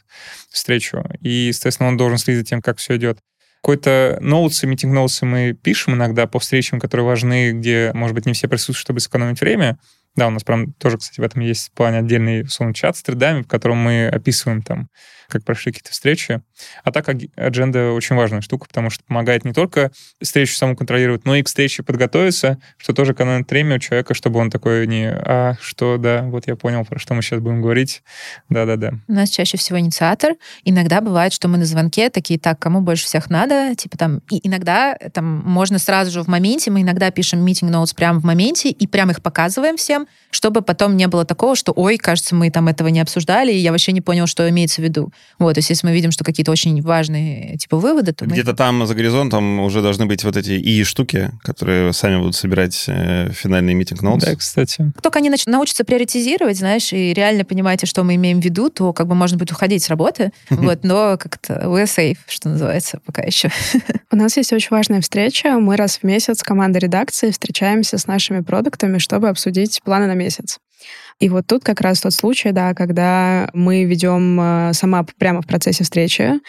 встречу, 0.50 1.04
и, 1.22 1.30
естественно, 1.30 1.90
он 1.90 1.98
должен 1.98 2.18
следить 2.18 2.42
за 2.42 2.46
тем, 2.46 2.62
как 2.62 2.78
все 2.78 2.96
идет. 2.96 3.20
Какой-то 3.62 4.18
ноутсы, 4.20 4.68
митинг-ноутсы 4.68 5.26
мы 5.26 5.54
пишем 5.54 5.96
иногда 5.96 6.28
по 6.28 6.40
встречам, 6.40 6.80
которые 6.80 7.06
важны, 7.06 7.52
где, 7.54 7.92
может 7.94 8.14
быть, 8.14 8.26
не 8.26 8.34
все 8.34 8.48
присутствуют, 8.48 8.78
чтобы 8.78 9.00
сэкономить 9.00 9.40
время. 9.40 9.78
Да, 10.16 10.28
у 10.28 10.32
нас 10.32 10.44
прям 10.44 10.74
тоже, 10.74 10.98
кстати, 10.98 11.22
в 11.22 11.24
этом 11.24 11.42
есть 11.42 11.70
в 11.70 11.72
плане 11.72 12.00
отдельный, 12.00 12.44
условно, 12.44 12.74
чат 12.74 12.98
с 12.98 13.02
тредами, 13.02 13.42
в 13.42 13.48
котором 13.48 13.78
мы 13.78 14.08
описываем 14.08 14.62
там 14.62 14.90
как 15.28 15.44
прошли 15.44 15.72
какие-то 15.72 15.92
встречи. 15.92 16.42
А 16.84 16.92
так 16.92 17.10
адженда 17.36 17.92
очень 17.92 18.16
важная 18.16 18.42
штука, 18.42 18.68
потому 18.68 18.90
что 18.90 19.04
помогает 19.04 19.46
не 19.46 19.54
только 19.54 19.92
встречу 20.22 20.56
саму 20.56 20.76
контролировать, 20.76 21.26
но 21.26 21.36
и 21.36 21.44
к 21.44 21.48
встрече 21.48 21.84
подготовиться, 21.84 22.60
что 22.78 22.94
тоже 22.94 23.14
экономит 23.14 23.50
время 23.50 23.78
у 23.78 23.80
человека, 23.80 24.14
чтобы 24.14 24.40
он 24.40 24.50
такой 24.50 24.88
не 24.88 25.08
«а, 25.08 25.56
что, 25.62 25.98
да, 25.98 26.24
вот 26.24 26.48
я 26.48 26.56
понял, 26.56 26.86
про 26.86 27.00
что 27.00 27.14
мы 27.14 27.22
сейчас 27.22 27.40
будем 27.40 27.62
говорить». 27.62 28.04
Да-да-да. 28.50 28.94
У 29.08 29.14
нас 29.14 29.30
чаще 29.30 29.58
всего 29.58 29.80
инициатор. 29.80 30.34
Иногда 30.64 31.02
бывает, 31.02 31.34
что 31.34 31.48
мы 31.48 31.58
на 31.58 31.66
звонке 31.66 32.10
такие 32.10 32.40
«так, 32.40 32.60
кому 32.60 32.82
больше 32.82 33.06
всех 33.06 33.30
надо?» 33.30 33.76
Типа 33.76 33.98
там... 33.98 34.22
И 34.30 34.46
иногда 34.48 34.96
там 35.14 35.26
можно 35.26 35.80
сразу 35.80 36.12
же 36.12 36.22
в 36.22 36.28
моменте, 36.28 36.72
мы 36.72 36.82
иногда 36.82 37.12
пишем 37.12 37.46
meeting 37.46 37.70
notes 37.70 37.96
прямо 37.96 38.20
в 38.20 38.24
моменте 38.24 38.70
и 38.70 38.88
прямо 38.88 39.12
их 39.12 39.22
показываем 39.22 39.78
всем, 39.78 40.08
чтобы 40.32 40.62
потом 40.62 40.98
не 40.98 41.08
было 41.08 41.26
такого, 41.26 41.56
что 41.56 41.72
«ой, 41.72 41.98
кажется, 41.98 42.36
мы 42.36 42.50
там 42.50 42.68
этого 42.68 42.88
не 42.88 43.00
обсуждали, 43.00 43.52
и 43.52 43.58
я 43.58 43.72
вообще 43.72 43.92
не 43.92 44.02
понял, 44.02 44.28
что 44.28 44.50
имеется 44.50 44.82
в 44.82 44.84
виду». 44.84 45.13
Вот, 45.40 45.54
то 45.54 45.60
есть 45.60 45.70
если 45.70 45.88
мы 45.88 45.94
видим, 45.94 46.12
что 46.12 46.24
какие-то 46.24 46.52
очень 46.52 46.82
важные 46.82 47.58
типа 47.58 47.78
выводы, 47.78 48.14
то 48.14 48.26
Где-то 48.26 48.52
мы... 48.52 48.58
там 48.58 48.86
за 48.86 48.96
горизонтом 48.96 49.60
уже 49.60 49.82
должны 49.82 50.06
быть 50.06 50.24
вот 50.24 50.38
эти 50.38 50.52
и-штуки, 50.52 51.32
которые 51.42 51.94
сами 51.94 52.18
будут 52.18 52.36
собирать 52.36 52.86
э, 52.88 53.32
финальный 53.32 53.74
митинг 53.74 54.02
ноутс. 54.02 54.26
Да, 54.26 54.36
кстати. 54.36 54.92
Как 54.96 55.02
только 55.02 55.20
они 55.20 55.30
нач- 55.30 55.50
научатся 55.50 55.84
приоритизировать, 55.84 56.58
знаешь, 56.58 56.94
и 56.94 57.14
реально 57.14 57.46
понимаете, 57.46 57.86
что 57.86 58.04
мы 58.04 58.16
имеем 58.16 58.42
в 58.42 58.46
виду, 58.46 58.70
то 58.70 58.94
как 58.94 59.08
бы 59.08 59.16
можно 59.16 59.38
будет 59.38 59.52
уходить 59.52 59.84
с 59.84 59.90
работы, 59.90 60.32
вот, 60.50 60.84
но 60.84 61.18
как-то 61.18 61.54
we're 61.66 61.86
safe, 61.86 62.18
что 62.28 62.50
называется, 62.50 63.00
пока 63.06 63.24
еще. 63.24 63.50
У 64.12 64.16
нас 64.16 64.38
есть 64.38 64.54
очень 64.54 64.70
важная 64.72 65.02
встреча. 65.02 65.58
Мы 65.60 65.76
раз 65.76 65.98
в 65.98 66.04
месяц 66.04 66.44
команда 66.44 66.80
редакции 66.80 67.32
встречаемся 67.32 67.98
с 67.98 68.08
нашими 68.08 68.42
продуктами, 68.42 68.98
чтобы 68.98 69.30
обсудить 69.30 69.82
планы 69.84 70.08
на 70.08 70.14
месяц. 70.14 70.60
И 71.20 71.30
вот 71.30 71.48
тут 71.48 71.64
как 71.64 71.82
раз 71.82 72.02
тот 72.02 72.14
случай, 72.14 72.52
да, 72.52 72.74
когда 72.74 73.50
мы 73.54 73.86
ведем 73.86 74.40
э, 74.40 74.74
сама 74.74 75.06
прямо 75.18 75.42
в 75.42 75.48
процессе 75.48 75.84
встречи, 75.84 76.40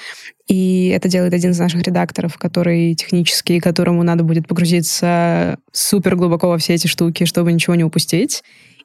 и 0.49 0.89
это 0.89 1.09
делает 1.09 1.33
один 1.33 1.53
из 1.53 1.59
наших 1.59 1.83
редакторов, 1.83 2.37
который 2.39 2.95
технический, 2.95 3.61
которому 3.61 4.03
надо 4.03 4.25
будет 4.25 4.47
погрузиться 4.47 5.59
супер 5.73 6.17
глубоко 6.17 6.49
во 6.49 6.59
все 6.59 6.75
эти 6.75 6.87
штуки, 6.87 7.25
чтобы 7.25 7.53
ничего 7.53 7.75
не 7.75 7.85
упустить. 7.85 8.43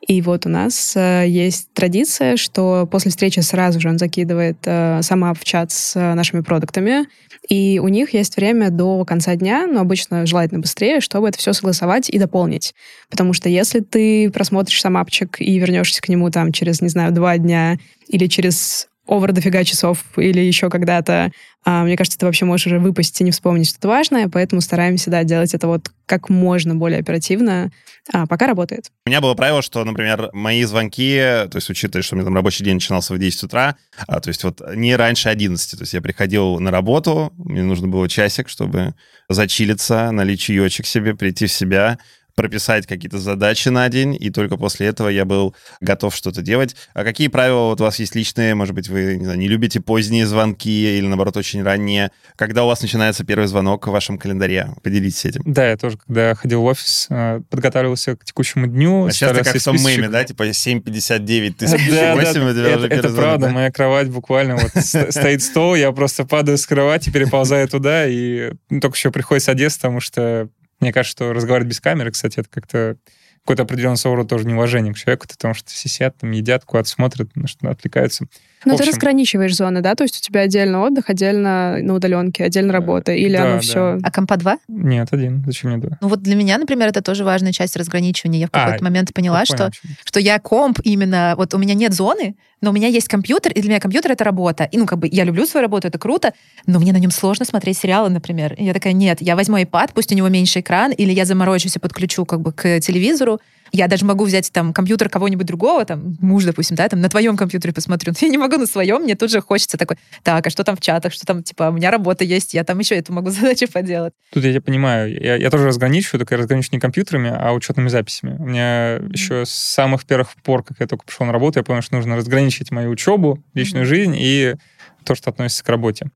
И 0.10 0.24
вот 0.24 0.48
у 0.48 0.50
нас 0.50 0.94
э, 0.96 1.26
есть 1.28 1.72
традиция, 1.74 2.36
что 2.36 2.88
после 2.92 3.12
встречи 3.12 3.42
сразу 3.42 3.80
же 3.80 3.90
он 3.90 4.00
закидывает 4.00 4.58
э, 4.66 5.02
сама 5.04 5.36
в 5.36 5.44
чат 5.44 5.72
с 5.72 5.96
э, 5.96 6.16
нашими 6.16 6.42
продуктами, 6.42 7.06
и 7.48 7.80
у 7.80 7.90
них 7.90 8.16
есть 8.16 8.36
время 8.36 8.72
до 8.72 9.06
конца 9.06 9.36
дня, 9.36 9.68
но 9.68 9.82
обычно 9.82 10.26
желательно 10.26 10.62
быстрее, 10.62 11.00
чтобы 11.00 11.30
это 11.30 11.38
все 11.38 11.54
согласовать 11.54 12.10
и 12.10 12.18
дополнить. 12.18 12.74
Потому 13.12 13.34
что 13.34 13.50
если 13.50 13.82
ты 13.82 14.32
просмотришь 14.32 14.82
самапчик 14.82 15.40
и 15.40 15.60
вернешься 15.60 16.02
к 16.02 16.10
нему 16.10 16.32
там 16.32 16.54
через, 16.54 16.82
не 16.82 16.90
знаю, 16.90 17.12
два 17.12 17.38
дня 17.38 17.78
или 18.08 18.26
через 18.26 18.89
овер 19.10 19.32
дофига 19.32 19.64
часов 19.64 20.04
или 20.18 20.40
еще 20.40 20.70
когда-то, 20.70 21.32
а, 21.66 21.84
мне 21.84 21.98
кажется, 21.98 22.18
ты 22.18 22.26
вообще 22.26 22.46
можешь 22.46 22.68
уже 22.68 22.80
выпасть 22.80 23.20
и 23.20 23.24
не 23.24 23.32
вспомнить 23.32 23.68
что-то 23.68 23.88
важное, 23.88 24.30
поэтому 24.30 24.62
стараемся, 24.62 25.10
да, 25.10 25.24
делать 25.24 25.54
это 25.54 25.68
вот 25.68 25.92
как 26.06 26.30
можно 26.30 26.76
более 26.76 27.00
оперативно, 27.00 27.72
а, 28.14 28.28
пока 28.28 28.48
работает. 28.48 28.92
У 29.06 29.10
меня 29.10 29.20
было 29.20 29.34
правило, 29.34 29.62
что, 29.62 29.84
например, 29.84 30.30
мои 30.34 30.64
звонки, 30.64 31.18
то 31.18 31.56
есть 31.56 31.70
учитывая, 31.70 32.04
что 32.04 32.16
у 32.16 32.18
меня 32.18 32.26
там 32.26 32.36
рабочий 32.36 32.64
день 32.64 32.76
начинался 32.76 33.14
в 33.14 33.20
10 33.20 33.44
утра, 33.44 33.76
а, 34.08 34.20
то 34.20 34.30
есть 34.30 34.44
вот 34.44 34.62
не 34.76 34.96
раньше 34.96 35.30
11, 35.30 35.72
то 35.72 35.82
есть 35.84 35.94
я 35.94 36.02
приходил 36.02 36.60
на 36.60 36.72
работу, 36.72 37.34
мне 37.38 37.64
нужно 37.64 37.88
было 37.88 38.08
часик, 38.08 38.48
чтобы 38.48 38.94
зачилиться, 39.28 40.12
налить 40.12 40.40
чаечек 40.40 40.86
себе, 40.86 41.16
прийти 41.16 41.48
в 41.48 41.52
себя, 41.52 41.98
прописать 42.40 42.88
какие-то 42.88 43.20
задачи 43.20 43.68
на 43.68 43.90
день, 43.90 44.16
и 44.18 44.30
только 44.30 44.56
после 44.56 44.88
этого 44.88 45.10
я 45.10 45.26
был 45.26 45.54
готов 45.82 46.16
что-то 46.16 46.42
делать. 46.42 46.74
А 46.94 47.04
какие 47.04 47.28
правила 47.28 47.66
вот 47.66 47.82
у 47.82 47.84
вас 47.84 48.00
есть 48.00 48.16
личные? 48.16 48.56
Может 48.56 48.74
быть, 48.74 48.88
вы 48.88 49.18
не, 49.18 49.26
знаю, 49.26 49.38
не 49.38 49.50
любите 49.50 49.82
поздние 49.82 50.26
звонки 50.26 50.98
или, 50.98 51.06
наоборот, 51.06 51.36
очень 51.36 51.62
ранние? 51.64 52.12
Когда 52.38 52.64
у 52.64 52.68
вас 52.68 52.82
начинается 52.82 53.26
первый 53.26 53.48
звонок 53.48 53.88
в 53.88 53.92
вашем 53.92 54.18
календаре? 54.18 54.70
Поделитесь 54.84 55.26
этим. 55.26 55.42
Да, 55.46 55.70
я 55.70 55.76
тоже, 55.76 55.98
когда 55.98 56.34
ходил 56.34 56.62
в 56.62 56.66
офис, 56.66 57.08
э, 57.10 57.42
подготавливался 57.50 58.16
к 58.16 58.24
текущему 58.24 58.68
дню. 58.68 59.08
А 59.08 59.12
сейчас 59.12 59.38
как 59.38 59.58
в 59.58 59.62
том 59.62 59.76
меме, 59.76 60.08
да? 60.08 60.24
Типа 60.24 60.44
7.59, 60.44 61.52
ты 61.56 61.68
спишь 61.68 61.90
да, 61.90 62.16
8, 62.16 62.54
да, 62.54 62.70
это, 62.70 62.86
это, 62.86 62.96
это 62.96 63.10
правда, 63.10 63.50
моя 63.50 63.70
кровать 63.70 64.08
буквально 64.08 64.56
вот 64.56 64.72
стоит 64.82 65.44
стол, 65.44 65.76
я 65.76 65.92
просто 65.92 66.24
падаю 66.24 66.58
с 66.58 66.66
кровати, 66.66 67.10
переползаю 67.10 67.68
туда, 67.68 68.08
и 68.08 68.54
ну, 68.70 68.80
только 68.80 68.96
еще 68.96 69.12
приходится 69.12 69.52
одеться, 69.52 69.80
потому 69.80 70.00
что 70.00 70.48
мне 70.80 70.94
кажется, 70.94 71.12
что 71.12 71.34
разговаривать 71.34 71.70
без 71.70 71.80
камеры, 71.80 72.12
кстати, 72.12 72.40
это 72.40 72.50
как-то 72.50 72.98
какой-то 73.42 73.64
определенный 73.64 73.98
своего 73.98 74.18
рода 74.18 74.30
тоже 74.30 74.46
неуважение 74.46 74.94
к 74.94 74.98
человеку, 74.98 75.28
потому 75.28 75.54
что 75.54 75.70
все 75.72 75.90
сидят, 75.90 76.18
там, 76.18 76.32
едят, 76.32 76.66
куда-то 76.66 76.90
смотрят, 76.90 77.36
на 77.36 77.48
что 77.48 77.70
отвлекаются. 77.70 78.26
Но 78.66 78.76
В 78.76 78.78
ты 78.78 78.86
разграничиваешь 78.86 79.56
зоны, 79.56 79.82
да? 79.82 79.96
То 79.96 80.04
есть 80.04 80.18
у 80.18 80.22
тебя 80.22 80.42
отдельно 80.42 80.82
отдых, 80.82 81.10
отдельно 81.10 81.78
на 81.82 81.94
удаленке, 81.94 82.44
отдельно 82.44 82.74
работа. 82.74 83.14
Или 83.14 83.38
да, 83.38 83.44
оно 83.44 83.54
да. 83.56 83.60
все... 83.60 83.98
А 84.04 84.12
компа 84.12 84.38
2? 84.38 84.58
Нет, 84.68 85.08
один. 85.12 85.44
Зачем 85.46 85.72
мне 85.72 85.80
два? 85.80 85.98
Ну 86.02 86.10
вот 86.10 86.22
для 86.22 86.36
меня, 86.36 86.58
например, 86.58 86.90
это 86.90 87.02
тоже 87.02 87.24
важная 87.24 87.52
часть 87.52 87.76
разграничивания. 87.78 88.40
Я 88.40 88.48
в 88.48 88.50
А, 88.54 88.66
какой-то 88.66 88.84
момент 88.84 89.14
поняла, 89.14 89.46
что 89.46 89.56
понял, 89.58 89.70
о 89.70 89.72
чем. 89.72 89.92
что 90.04 90.20
я 90.20 90.40
комп 90.40 90.80
именно, 90.84 91.36
вот 91.38 91.54
у 91.54 91.58
меня 91.58 91.74
нет 91.74 91.94
зоны, 91.94 92.36
но 92.62 92.72
у 92.72 92.74
меня 92.74 92.88
есть 92.90 93.08
компьютер, 93.08 93.54
и 93.54 93.62
для 93.62 93.70
меня 93.70 93.80
компьютер— 93.80 94.12
это 94.14 94.24
работа. 94.26 94.66
И, 94.66 94.78
ну, 94.78 94.86
как 94.86 95.00
бы, 95.00 95.08
я 95.10 95.24
люблю 95.24 95.46
свою 95.46 95.64
работу, 95.64 95.88
это 95.88 95.98
круто, 95.98 96.34
но 96.66 96.80
мне 96.80 96.92
на 96.92 96.98
нем 96.98 97.12
сложно 97.12 97.46
смотреть 97.46 97.78
сериалы, 97.78 98.10
например. 98.10 98.54
И 98.56 98.66
я 98.66 98.74
такая, 98.74 98.92
нет, 98.94 99.22
я 99.22 99.36
возьму 99.38 99.58
iPad, 99.58 99.92
пусть 99.94 100.12
у 100.12 100.16
него 100.16 100.28
меньше 100.28 100.60
экран, 100.60 100.92
или 100.92 101.14
я 101.14 101.24
заморочусь 101.24 101.78
и 101.78 101.80
подключу, 101.80 102.26
как 102.26 102.42
бы, 102.42 102.52
к 102.52 102.82
телевизору. 102.82 103.40
Я 103.72 103.88
даже 103.88 104.06
могу 104.06 104.26
взять, 104.26 104.52
там, 104.52 104.74
компьютер 104.74 105.10
кого-нибудь 105.10 105.46
другого, 105.46 105.86
там, 105.86 106.18
муж, 106.22 106.44
допустим, 106.44 106.76
да, 106.76 106.88
там, 106.90 107.02
на 107.02 107.10
твоем 107.10 107.38
компьютере 107.38 107.74
посмотрю. 107.74 108.14
Но 108.14 108.18
я 108.26 108.30
не 108.30 108.38
могу 108.38 108.58
на 108.58 108.66
своем, 108.66 109.04
мне 109.04 109.16
тут 109.16 109.32
же 109.32 109.42
хочется 109.42 109.78
такой, 109.78 109.98
так, 110.24 110.46
а 110.46 110.50
что 110.50 110.64
там 110.64 110.76
в 110.76 110.82
чатах, 110.82 111.14
что 111.14 111.26
там, 111.26 111.44
типа, 111.44 111.70
у 111.70 111.72
меня 111.72 111.92
работа 111.92 112.24
есть, 112.24 112.54
я 112.54 112.64
там 112.64 112.80
еще 112.80 112.96
эту 112.96 113.14
могу 113.14 113.30
задачу 113.32 113.68
поделать. 113.72 114.14
Тут 114.32 114.44
я 114.44 114.52
тебя 114.52 114.62
понимаю. 114.62 115.14
Я, 115.22 115.36
я 115.36 115.50
тоже 115.50 115.68
разграничиваю, 115.68 116.20
только 116.20 116.36
я 116.36 116.40
разграничиваю 116.40 116.78
не 116.78 116.82
компьютерами, 116.82 117.32
а 117.36 117.54
учетными 117.54 117.90
записями. 117.90 118.36
У 118.40 118.46
меня 118.46 118.96
еще 119.12 119.46
с 119.46 119.52
самых 119.52 120.06
первых 120.06 120.36
пор, 120.44 120.64
как 120.64 120.80
я 120.80 120.88
только 120.88 121.06
пришел 121.06 121.26
на 121.26 121.34
работу, 121.34 121.60
я 121.60 121.64
понял, 121.64 121.82
что 121.82 121.96
нужно 121.96 122.16
разграничить 122.16 122.72
мою 122.72 122.90
учебу, 122.92 123.44
личную 123.54 123.84
Мгм. 123.84 123.90
жизнь 123.90 124.16
и 124.18 124.56
то, 125.04 125.16
что 125.16 125.30
относится 125.30 125.64
к 125.64 125.70
работе. 125.70 126.08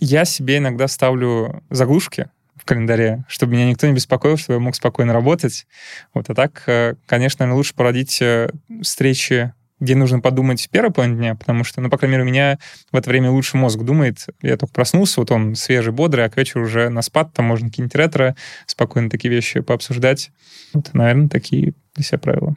Я 0.00 0.24
себе 0.24 0.58
иногда 0.58 0.86
ставлю 0.86 1.62
заглушки 1.70 2.30
календаре, 2.68 3.24
чтобы 3.28 3.54
меня 3.54 3.66
никто 3.66 3.86
не 3.86 3.94
беспокоил, 3.94 4.36
чтобы 4.36 4.58
я 4.58 4.60
мог 4.60 4.74
спокойно 4.76 5.12
работать. 5.12 5.66
Вот, 6.14 6.28
а 6.28 6.34
так, 6.34 6.62
э, 6.66 6.94
конечно, 7.06 7.52
лучше 7.54 7.74
породить 7.74 8.20
э, 8.20 8.50
встречи 8.82 9.52
где 9.80 9.94
нужно 9.94 10.18
подумать 10.18 10.60
в 10.60 10.70
первой 10.70 10.90
половине 10.90 11.16
дня, 11.16 11.34
потому 11.36 11.62
что, 11.62 11.80
ну, 11.80 11.88
по 11.88 11.98
крайней 11.98 12.16
мере, 12.16 12.24
у 12.24 12.26
меня 12.26 12.58
в 12.90 12.96
это 12.96 13.08
время 13.10 13.30
лучше 13.30 13.56
мозг 13.56 13.78
думает. 13.78 14.26
Я 14.42 14.56
только 14.56 14.74
проснулся, 14.74 15.20
вот 15.20 15.30
он 15.30 15.54
свежий, 15.54 15.92
бодрый, 15.92 16.24
а 16.24 16.30
к 16.30 16.36
вечеру 16.36 16.64
уже 16.64 16.88
на 16.88 17.00
спад, 17.00 17.32
там 17.32 17.44
можно 17.44 17.68
какие-нибудь 17.68 17.94
ретро, 17.94 18.34
спокойно 18.66 19.08
такие 19.08 19.32
вещи 19.32 19.60
пообсуждать. 19.60 20.30
Вот, 20.72 20.92
наверное, 20.94 21.28
такие 21.28 21.74
для 21.94 22.04
себя 22.04 22.18
правила. 22.18 22.56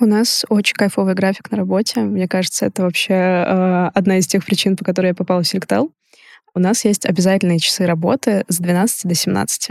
У 0.00 0.06
нас 0.06 0.44
очень 0.48 0.74
кайфовый 0.74 1.14
график 1.14 1.50
на 1.50 1.58
работе. 1.58 2.00
Мне 2.00 2.26
кажется, 2.26 2.66
это 2.66 2.82
вообще 2.82 3.12
э, 3.12 3.90
одна 3.94 4.16
из 4.16 4.26
тех 4.26 4.44
причин, 4.44 4.76
по 4.76 4.84
которой 4.84 5.08
я 5.08 5.14
попала 5.14 5.42
в 5.42 5.46
Селектал. 5.46 5.92
У 6.54 6.60
нас 6.60 6.84
есть 6.84 7.06
обязательные 7.06 7.58
часы 7.58 7.86
работы 7.86 8.44
с 8.48 8.58
12 8.58 9.08
до 9.08 9.14
17. 9.14 9.70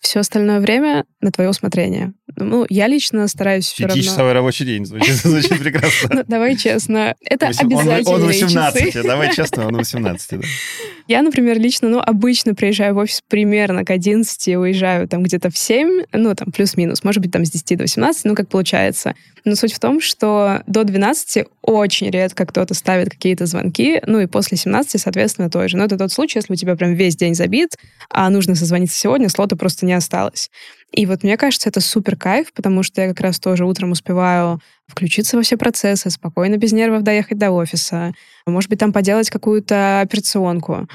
Все 0.00 0.20
остальное 0.20 0.60
время 0.60 1.04
на 1.20 1.32
твое 1.32 1.50
усмотрение. 1.50 2.12
Ну, 2.36 2.66
я 2.68 2.86
лично 2.86 3.26
стараюсь 3.28 3.66
все 3.66 3.84
равно... 3.84 3.96
Пятичасовой 3.96 4.32
рабочий 4.32 4.64
день. 4.64 4.86
Звучит, 4.86 5.14
звучит 5.22 5.58
прекрасно. 5.58 6.10
Ну, 6.12 6.24
давай 6.26 6.56
честно, 6.56 7.14
это 7.20 7.46
обязательные 7.48 8.02
Он 8.04 8.26
18, 8.26 8.92
часы. 8.92 9.02
давай 9.02 9.32
честно, 9.34 9.66
он 9.66 9.76
18, 9.76 10.40
да. 10.40 10.46
Я, 11.08 11.22
например, 11.22 11.58
лично, 11.58 11.88
ну, 11.88 12.00
обычно 12.00 12.54
приезжаю 12.54 12.94
в 12.94 12.98
офис 12.98 13.22
примерно 13.28 13.84
к 13.84 13.90
11 13.90 14.48
и 14.48 14.56
уезжаю 14.56 15.08
там 15.08 15.22
где-то 15.22 15.50
в 15.50 15.58
7, 15.58 16.04
ну, 16.12 16.34
там, 16.34 16.52
плюс-минус, 16.52 17.02
может 17.04 17.20
быть, 17.20 17.32
там 17.32 17.44
с 17.44 17.50
10 17.50 17.78
до 17.78 17.84
18, 17.84 18.24
ну, 18.24 18.34
как 18.34 18.48
получается. 18.48 19.14
Но 19.44 19.56
суть 19.56 19.72
в 19.72 19.80
том, 19.80 20.00
что 20.00 20.62
до 20.66 20.84
12 20.84 21.46
очень 21.62 22.10
редко 22.10 22.46
кто-то 22.46 22.74
ставит 22.74 23.10
какие-то 23.10 23.46
звонки, 23.46 24.00
ну, 24.06 24.20
и 24.20 24.26
после 24.26 24.56
17, 24.56 25.00
соответственно, 25.00 25.50
тоже. 25.50 25.76
Но 25.76 25.84
это 25.84 25.98
тот 25.98 26.12
случай, 26.12 26.38
если 26.38 26.52
у 26.52 26.56
тебя 26.56 26.76
прям 26.76 26.94
весь 26.94 27.16
день 27.16 27.34
забит, 27.34 27.76
а 28.08 28.30
нужно 28.30 28.54
созвониться 28.54 28.96
сегодня, 28.96 29.28
слота 29.28 29.56
просто 29.56 29.84
не 29.84 29.94
осталось. 29.94 30.50
И 30.92 31.06
вот 31.06 31.22
мне 31.22 31.36
кажется, 31.36 31.68
это 31.70 31.80
супер 31.80 32.16
кайф, 32.16 32.52
потому 32.52 32.82
что 32.82 33.00
я 33.00 33.08
как 33.08 33.20
раз 33.20 33.40
тоже 33.40 33.64
утром 33.64 33.92
успеваю 33.92 34.60
включиться 34.88 35.36
во 35.36 35.42
все 35.42 35.56
процессы, 35.56 36.10
спокойно, 36.10 36.56
без 36.56 36.72
нервов 36.72 37.02
доехать 37.02 37.38
до 37.38 37.50
офиса, 37.50 38.12
может 38.46 38.68
быть, 38.68 38.80
там 38.80 38.92
поделать 38.92 39.30
какую-то 39.30 40.00
операционку, 40.00 40.88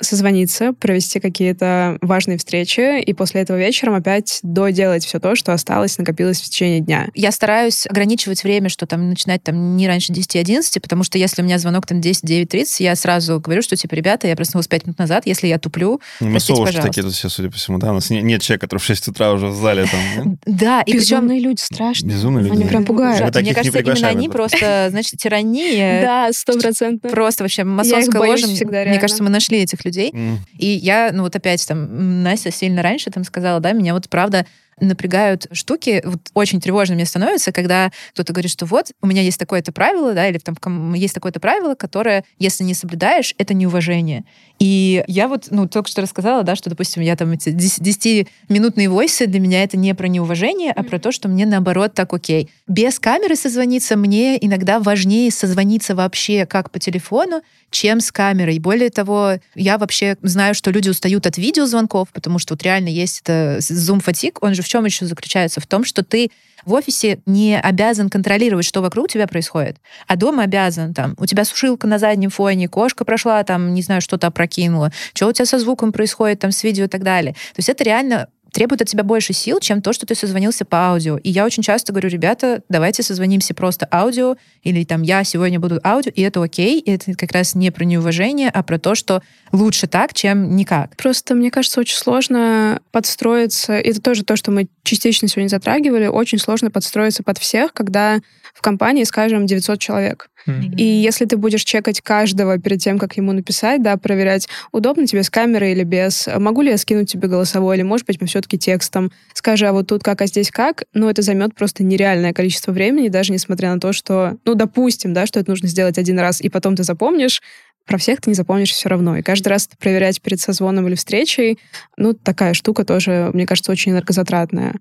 созвониться, 0.00 0.72
провести 0.72 1.20
какие-то 1.20 1.98
важные 2.00 2.38
встречи, 2.38 3.00
и 3.00 3.12
после 3.14 3.42
этого 3.42 3.56
вечером 3.56 3.94
опять 3.94 4.40
доделать 4.42 5.04
все 5.04 5.20
то, 5.20 5.36
что 5.36 5.52
осталось, 5.52 5.96
накопилось 5.98 6.40
в 6.40 6.44
течение 6.44 6.80
дня. 6.80 7.08
Я 7.14 7.30
стараюсь 7.30 7.86
ограничивать 7.86 8.42
время, 8.42 8.68
что 8.68 8.86
там 8.86 9.10
начинать 9.10 9.42
там 9.42 9.76
не 9.76 9.86
раньше 9.86 10.12
10-11, 10.12 10.80
потому 10.80 11.04
что 11.04 11.18
если 11.18 11.42
у 11.42 11.44
меня 11.44 11.58
звонок 11.58 11.86
там 11.86 12.00
10-9.30, 12.00 12.66
я 12.80 12.96
сразу 12.96 13.40
говорю, 13.40 13.62
что 13.62 13.76
типа, 13.76 13.94
ребята, 13.94 14.26
я 14.26 14.34
проснулась 14.34 14.66
5 14.66 14.86
минут 14.86 14.98
назад, 14.98 15.26
если 15.26 15.46
я 15.46 15.58
туплю, 15.58 16.00
Мы 16.20 16.32
Простите, 16.32 16.60
пожалуйста. 16.60 16.82
такие 16.82 17.02
тут 17.02 17.14
все, 17.14 17.28
судя 17.28 17.50
по 17.50 17.56
всему, 17.56 17.78
да? 17.78 17.90
У 17.90 17.94
нас 17.94 18.10
не- 18.10 18.22
нет 18.22 18.42
человека, 18.42 18.66
который 18.66 18.80
в 18.80 18.84
6 18.84 19.08
утра 19.08 19.32
уже 19.32 19.46
в 19.46 19.54
зале 19.54 19.86
там. 19.86 20.38
да, 20.46 20.82
и 20.82 20.92
причем 20.92 20.98
Безумные 20.98 21.40
люди, 21.40 21.60
страшно. 21.60 22.08
Безумные 22.08 22.44
люди. 22.44 22.54
Они 22.56 22.64
прям 22.64 22.84
пугают. 22.84 23.27
Таких 23.30 23.42
Мне 23.42 23.50
не 23.50 23.54
кажется, 23.54 23.78
именно 23.78 23.92
приглашаем, 23.92 24.16
они 24.16 24.26
это. 24.26 24.36
просто, 24.36 24.86
значит, 24.90 25.18
тирания. 25.20 26.02
Да, 26.08 26.32
стопроцентно. 26.32 27.10
Просто 27.10 27.44
вообще 27.44 27.64
масонская 27.64 28.20
ложа. 28.22 28.46
всегда, 28.46 28.84
Мне 28.84 28.98
кажется, 28.98 29.22
мы 29.22 29.30
нашли 29.30 29.58
этих 29.58 29.84
людей. 29.84 30.12
И 30.58 30.66
я, 30.66 31.10
ну 31.12 31.22
вот 31.22 31.34
опять 31.36 31.66
там, 31.66 32.22
Настя 32.22 32.50
сильно 32.50 32.82
раньше 32.82 33.10
там 33.10 33.24
сказала, 33.24 33.60
да, 33.60 33.72
меня 33.72 33.94
вот 33.94 34.08
правда 34.08 34.46
напрягают 34.80 35.46
штуки, 35.52 36.02
вот 36.04 36.20
очень 36.34 36.60
тревожно 36.60 36.94
мне 36.94 37.06
становится, 37.06 37.52
когда 37.52 37.90
кто-то 38.12 38.32
говорит, 38.32 38.50
что 38.50 38.66
вот, 38.66 38.92
у 39.02 39.06
меня 39.06 39.22
есть 39.22 39.38
такое-то 39.38 39.72
правило, 39.72 40.14
да, 40.14 40.28
или 40.28 40.38
там 40.38 40.94
есть 40.94 41.14
такое-то 41.14 41.40
правило, 41.40 41.74
которое, 41.74 42.24
если 42.38 42.64
не 42.64 42.74
соблюдаешь, 42.74 43.34
это 43.38 43.54
неуважение. 43.54 44.24
И 44.58 45.04
я 45.06 45.28
вот, 45.28 45.48
ну, 45.50 45.68
только 45.68 45.88
что 45.88 46.02
рассказала, 46.02 46.42
да, 46.42 46.56
что, 46.56 46.70
допустим, 46.70 47.02
я 47.02 47.16
там 47.16 47.32
эти 47.32 47.50
10-минутные 47.50 48.88
войсы, 48.88 49.26
для 49.26 49.40
меня 49.40 49.62
это 49.62 49.76
не 49.76 49.94
про 49.94 50.08
неуважение, 50.08 50.72
а 50.72 50.82
про 50.82 50.98
то, 50.98 51.12
что 51.12 51.28
мне 51.28 51.46
наоборот 51.46 51.94
так 51.94 52.12
окей. 52.12 52.50
Без 52.66 52.98
камеры 52.98 53.36
созвониться 53.36 53.96
мне 53.96 54.36
иногда 54.44 54.80
важнее 54.80 55.30
созвониться 55.30 55.94
вообще 55.94 56.46
как 56.46 56.70
по 56.70 56.78
телефону, 56.78 57.42
чем 57.70 58.00
с 58.00 58.10
камерой. 58.10 58.58
Более 58.58 58.90
того, 58.90 59.34
я 59.54 59.78
вообще 59.78 60.16
знаю, 60.22 60.54
что 60.54 60.70
люди 60.70 60.88
устают 60.88 61.26
от 61.26 61.36
видеозвонков, 61.36 62.08
потому 62.12 62.38
что 62.38 62.54
вот 62.54 62.62
реально 62.62 62.88
есть 62.88 63.20
это 63.20 63.58
Zoom 63.58 64.00
фатик. 64.00 64.42
Он 64.42 64.54
же 64.54 64.62
в 64.68 64.70
чем 64.70 64.84
еще 64.84 65.06
заключается? 65.06 65.62
В 65.62 65.66
том, 65.66 65.82
что 65.82 66.04
ты 66.04 66.30
в 66.66 66.74
офисе 66.74 67.20
не 67.24 67.58
обязан 67.58 68.10
контролировать, 68.10 68.66
что 68.66 68.82
вокруг 68.82 69.08
тебя 69.08 69.26
происходит, 69.26 69.78
а 70.06 70.16
дома 70.16 70.42
обязан. 70.42 70.92
Там, 70.92 71.14
у 71.16 71.24
тебя 71.24 71.44
сушилка 71.44 71.86
на 71.86 71.98
заднем 71.98 72.28
фоне, 72.28 72.68
кошка 72.68 73.06
прошла, 73.06 73.42
там, 73.44 73.72
не 73.72 73.80
знаю, 73.80 74.02
что-то 74.02 74.26
опрокинула, 74.26 74.92
что 75.14 75.28
у 75.28 75.32
тебя 75.32 75.46
со 75.46 75.58
звуком 75.58 75.92
происходит, 75.92 76.40
там, 76.40 76.52
с 76.52 76.62
видео 76.62 76.84
и 76.84 76.88
так 76.88 77.02
далее. 77.02 77.32
То 77.32 77.58
есть 77.58 77.70
это 77.70 77.82
реально 77.82 78.28
требует 78.52 78.82
от 78.82 78.88
тебя 78.88 79.02
больше 79.02 79.32
сил, 79.32 79.60
чем 79.60 79.82
то, 79.82 79.92
что 79.92 80.06
ты 80.06 80.14
созвонился 80.14 80.64
по 80.64 80.88
аудио. 80.88 81.18
И 81.18 81.30
я 81.30 81.44
очень 81.44 81.62
часто 81.62 81.92
говорю, 81.92 82.08
ребята, 82.08 82.62
давайте 82.68 83.02
созвонимся 83.02 83.54
просто 83.54 83.88
аудио, 83.90 84.36
или 84.62 84.84
там 84.84 85.02
я 85.02 85.24
сегодня 85.24 85.60
буду 85.60 85.80
аудио, 85.84 86.10
и 86.14 86.22
это 86.22 86.42
окей, 86.42 86.80
и 86.80 86.90
это 86.90 87.14
как 87.14 87.32
раз 87.32 87.54
не 87.54 87.70
про 87.70 87.84
неуважение, 87.84 88.48
а 88.48 88.62
про 88.62 88.78
то, 88.78 88.94
что 88.94 89.22
лучше 89.52 89.86
так, 89.86 90.14
чем 90.14 90.56
никак. 90.56 90.96
Просто, 90.96 91.34
мне 91.34 91.50
кажется, 91.50 91.80
очень 91.80 91.96
сложно 91.96 92.80
подстроиться. 92.90 93.78
и 93.78 93.90
Это 93.90 94.00
тоже 94.00 94.24
то, 94.24 94.36
что 94.36 94.50
мы 94.50 94.68
частично 94.82 95.28
сегодня 95.28 95.48
затрагивали. 95.48 96.06
Очень 96.06 96.38
сложно 96.38 96.70
подстроиться 96.70 97.22
под 97.22 97.38
всех, 97.38 97.72
когда 97.72 98.20
в 98.54 98.60
компании, 98.60 99.04
скажем, 99.04 99.46
900 99.46 99.78
человек. 99.78 100.30
М. 100.46 100.72
И 100.76 100.82
если 100.82 101.26
ты 101.26 101.36
будешь 101.36 101.62
чекать 101.62 102.00
каждого 102.00 102.58
перед 102.58 102.80
тем, 102.80 102.98
как 102.98 103.16
ему 103.16 103.32
написать, 103.32 103.82
да, 103.82 103.96
проверять, 103.96 104.48
удобно 104.72 105.06
тебе 105.06 105.22
с 105.22 105.30
камерой 105.30 105.72
или 105.72 105.84
без, 105.84 106.28
могу 106.38 106.62
ли 106.62 106.70
я 106.70 106.78
скинуть 106.78 107.10
тебе 107.10 107.28
голосовой, 107.28 107.76
или, 107.76 107.82
может 107.82 108.06
быть, 108.06 108.20
мы 108.20 108.26
все-таки 108.38 108.56
текстом, 108.56 109.10
скажи, 109.34 109.66
а 109.66 109.72
вот 109.72 109.88
тут 109.88 110.04
как, 110.04 110.22
а 110.22 110.26
здесь 110.26 110.50
как, 110.50 110.84
ну, 110.94 111.08
это 111.08 111.22
займет 111.22 111.56
просто 111.56 111.82
нереальное 111.82 112.32
количество 112.32 112.70
времени, 112.70 113.08
даже 113.08 113.32
несмотря 113.32 113.74
на 113.74 113.80
то, 113.80 113.92
что, 113.92 114.36
ну, 114.44 114.54
допустим, 114.54 115.12
да, 115.12 115.26
что 115.26 115.40
это 115.40 115.50
нужно 115.50 115.66
сделать 115.66 115.98
один 115.98 116.20
раз, 116.20 116.40
и 116.40 116.48
потом 116.48 116.76
ты 116.76 116.84
запомнишь, 116.84 117.42
про 117.84 117.98
всех 117.98 118.20
ты 118.20 118.30
не 118.30 118.34
запомнишь 118.34 118.70
все 118.70 118.88
равно. 118.88 119.16
И 119.16 119.22
каждый 119.22 119.48
раз 119.48 119.66
это 119.66 119.76
проверять 119.76 120.20
перед 120.22 120.40
созвоном 120.40 120.86
или 120.86 120.94
встречей, 120.94 121.58
ну, 121.96 122.12
такая 122.14 122.54
штука 122.54 122.84
тоже, 122.84 123.30
мне 123.34 123.44
кажется, 123.44 123.72
очень 123.72 123.92
энергозатратная. 123.92 124.74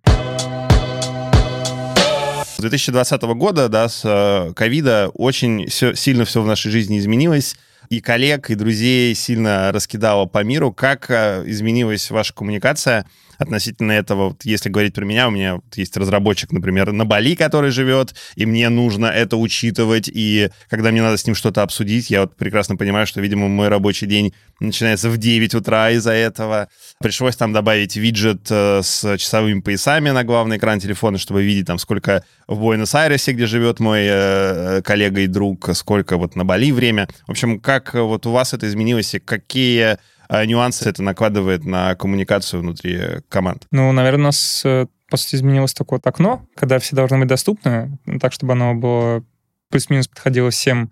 С 2.57 2.59
2020 2.59 3.21
года, 3.23 3.69
да, 3.69 3.89
с 3.89 4.01
э, 4.03 4.53
ковида 4.53 5.09
очень 5.13 5.67
всё- 5.67 5.95
сильно 5.95 6.25
все 6.25 6.41
в 6.41 6.47
нашей 6.47 6.69
жизни 6.69 6.99
изменилось. 6.99 7.55
И 7.89 8.01
коллег, 8.01 8.49
и 8.49 8.55
друзей 8.55 9.15
сильно 9.15 9.71
раскидало 9.71 10.25
по 10.25 10.43
миру. 10.43 10.73
Как 10.73 11.09
э, 11.09 11.43
изменилась 11.45 12.11
ваша 12.11 12.33
коммуникация 12.33 13.05
относительно 13.37 13.91
этого? 13.91 14.29
Вот 14.29 14.45
если 14.45 14.69
говорить 14.69 14.93
про 14.93 15.05
меня, 15.05 15.27
у 15.27 15.31
меня 15.31 15.59
есть 15.75 15.95
разработчик, 15.97 16.51
например, 16.51 16.91
на 16.91 17.05
Бали, 17.05 17.35
который 17.35 17.71
живет, 17.71 18.15
и 18.35 18.45
мне 18.45 18.69
нужно 18.69 19.07
это 19.07 19.37
учитывать. 19.37 20.09
И 20.13 20.49
когда 20.69 20.91
мне 20.91 21.01
надо 21.01 21.17
с 21.17 21.25
ним 21.25 21.35
что-то 21.35 21.63
обсудить, 21.63 22.09
я 22.09 22.21
вот 22.21 22.35
прекрасно 22.35 22.75
понимаю, 22.75 23.07
что, 23.07 23.21
видимо, 23.21 23.47
мой 23.47 23.67
рабочий 23.67 24.05
день 24.05 24.33
начинается 24.59 25.09
в 25.09 25.17
9 25.17 25.55
утра 25.55 25.91
из-за 25.91 26.13
этого. 26.13 26.69
Пришлось 26.99 27.35
там 27.35 27.53
добавить 27.53 27.95
виджет 27.95 28.47
э, 28.49 28.81
с 28.83 29.17
часовыми 29.17 29.61
поясами 29.61 30.09
на 30.09 30.23
главный 30.23 30.57
экран 30.57 30.79
телефона, 30.79 31.17
чтобы 31.17 31.43
видеть 31.43 31.67
там, 31.67 31.77
сколько 31.77 32.23
в 32.47 32.59
Буэнос-Айресе, 32.59 33.33
где 33.33 33.45
живет 33.45 33.79
мой 33.79 34.01
э, 34.03 34.81
коллега 34.83 35.21
и 35.21 35.27
друг, 35.27 35.69
сколько 35.73 36.17
вот 36.17 36.35
на 36.35 36.45
Бали 36.45 36.71
время. 36.71 37.07
В 37.27 37.31
общем, 37.31 37.59
как 37.59 37.93
э, 37.93 38.01
вот 38.01 38.25
у 38.25 38.31
вас 38.31 38.53
это 38.53 38.67
изменилось 38.67 39.13
и 39.13 39.19
какие 39.19 39.93
э, 39.93 39.97
нюансы 40.29 40.89
это 40.89 41.03
накладывает 41.03 41.65
на 41.65 41.95
коммуникацию 41.95 42.61
внутри 42.61 43.21
команд? 43.29 43.65
Ну, 43.71 43.91
наверное, 43.91 44.21
у 44.21 44.25
нас, 44.25 44.61
э, 44.65 44.87
по 45.09 45.17
сути, 45.17 45.35
изменилось 45.35 45.73
такое 45.73 45.99
вот 45.99 46.07
окно, 46.07 46.45
когда 46.55 46.79
все 46.79 46.95
должны 46.95 47.19
быть 47.19 47.27
доступны, 47.27 47.97
ну, 48.05 48.19
так, 48.19 48.33
чтобы 48.33 48.53
оно 48.53 48.73
было 48.75 49.23
плюс-минус 49.69 50.07
подходило 50.07 50.49
всем 50.49 50.91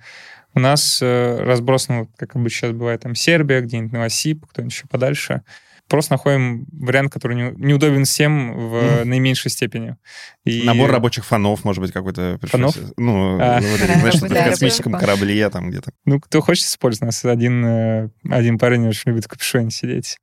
У 0.53 0.59
нас 0.59 0.99
э, 1.01 1.43
разбросано, 1.43 1.99
вот, 2.01 2.09
как 2.17 2.35
обычно 2.35 2.67
сейчас 2.67 2.71
бывает, 2.71 3.01
там 3.01 3.13
Сербия, 3.13 3.61
где-нибудь 3.61 3.91
Новосиб, 3.91 4.45
кто-нибудь 4.47 4.73
еще 4.73 4.87
подальше. 4.87 5.43
Просто 5.87 6.13
находим 6.13 6.65
вариант, 6.71 7.13
который 7.13 7.35
не, 7.35 7.53
неудобен 7.57 8.05
всем 8.05 8.53
в 8.53 8.73
mm. 8.73 9.03
наименьшей 9.03 9.51
степени. 9.51 9.97
И... 10.43 10.63
Набор 10.63 10.89
рабочих 10.89 11.25
фонов, 11.25 11.63
может 11.63 11.81
быть, 11.81 11.91
какой-то. 11.91 12.39
Фонов? 12.41 12.75
Ну, 12.97 13.37
а. 13.39 13.61
вот, 13.61 13.79
знаешь, 13.79 14.15
что-то 14.15 14.35
в 14.35 14.49
космическом 14.49 14.93
корабле 14.93 15.47
там 15.49 15.69
где-то. 15.69 15.91
Ну, 16.05 16.19
кто 16.19 16.41
хочет 16.41 16.65
использовать, 16.65 17.03
у 17.03 17.05
нас 17.05 17.23
один, 17.25 17.65
э, 17.65 18.09
один 18.29 18.57
парень 18.57 18.87
очень 18.87 19.11
любит 19.11 19.25
в 19.25 19.27
капюшоне 19.27 19.69
сидеть 19.69 20.17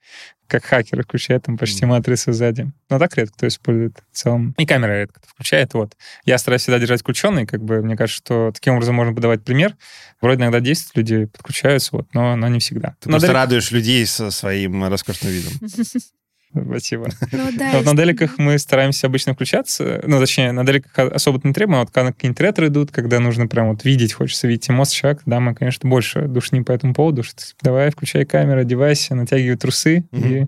как 0.46 0.64
хакер 0.64 1.02
включает 1.02 1.44
там 1.44 1.56
почти 1.56 1.86
матрицу 1.86 2.32
сзади. 2.32 2.70
Но 2.90 2.98
так 2.98 3.16
редко 3.16 3.34
кто 3.36 3.48
использует 3.48 4.02
в 4.12 4.16
целом. 4.16 4.54
И 4.58 4.66
камера 4.66 5.00
редко 5.00 5.20
включает. 5.26 5.74
Вот. 5.74 5.96
Я 6.24 6.38
стараюсь 6.38 6.62
всегда 6.62 6.78
держать 6.78 7.00
включенный, 7.00 7.46
как 7.46 7.62
бы 7.62 7.82
мне 7.82 7.96
кажется, 7.96 8.18
что 8.18 8.52
таким 8.52 8.74
образом 8.74 8.94
можно 8.94 9.14
подавать 9.14 9.44
пример. 9.44 9.76
Вроде 10.20 10.42
иногда 10.42 10.60
действует, 10.60 11.08
люди 11.08 11.26
подключаются, 11.26 11.96
вот, 11.96 12.12
но, 12.14 12.36
но 12.36 12.48
не 12.48 12.58
всегда. 12.58 12.96
Ты 13.00 13.08
но 13.08 13.12
просто 13.12 13.28
далеко... 13.28 13.40
радуешь 13.40 13.70
людей 13.70 14.04
со 14.06 14.30
своим 14.30 14.84
роскошным 14.84 15.32
видом. 15.32 15.52
Спасибо. 16.52 17.08
Ну, 17.32 17.48
да, 17.56 17.72
вот 17.72 17.84
на 17.86 17.96
деликах 17.96 18.38
мы 18.38 18.58
стараемся 18.58 19.06
обычно 19.06 19.34
включаться. 19.34 20.02
Ну, 20.06 20.20
точнее, 20.20 20.52
на 20.52 20.64
деликах 20.64 21.12
особо 21.12 21.40
не 21.44 21.54
требуем, 21.54 21.78
а 21.78 21.80
вот 21.82 21.90
когда 21.90 22.12
какие-нибудь 22.12 22.40
ретро 22.40 22.66
идут, 22.68 22.90
когда 22.90 23.20
нужно 23.20 23.46
прям 23.46 23.70
вот 23.70 23.84
видеть, 23.84 24.12
хочется 24.12 24.46
видеть 24.46 24.68
эмоции 24.70 24.96
человека, 24.96 25.22
да, 25.26 25.40
мы, 25.40 25.54
конечно, 25.54 25.88
больше 25.88 26.22
душним 26.28 26.64
по 26.64 26.72
этому 26.72 26.94
поводу, 26.94 27.22
что 27.22 27.42
давай, 27.62 27.90
включай 27.90 28.24
камеру, 28.24 28.60
одевайся, 28.60 29.14
натягивай 29.14 29.56
трусы 29.56 30.04
угу. 30.12 30.26
и 30.26 30.46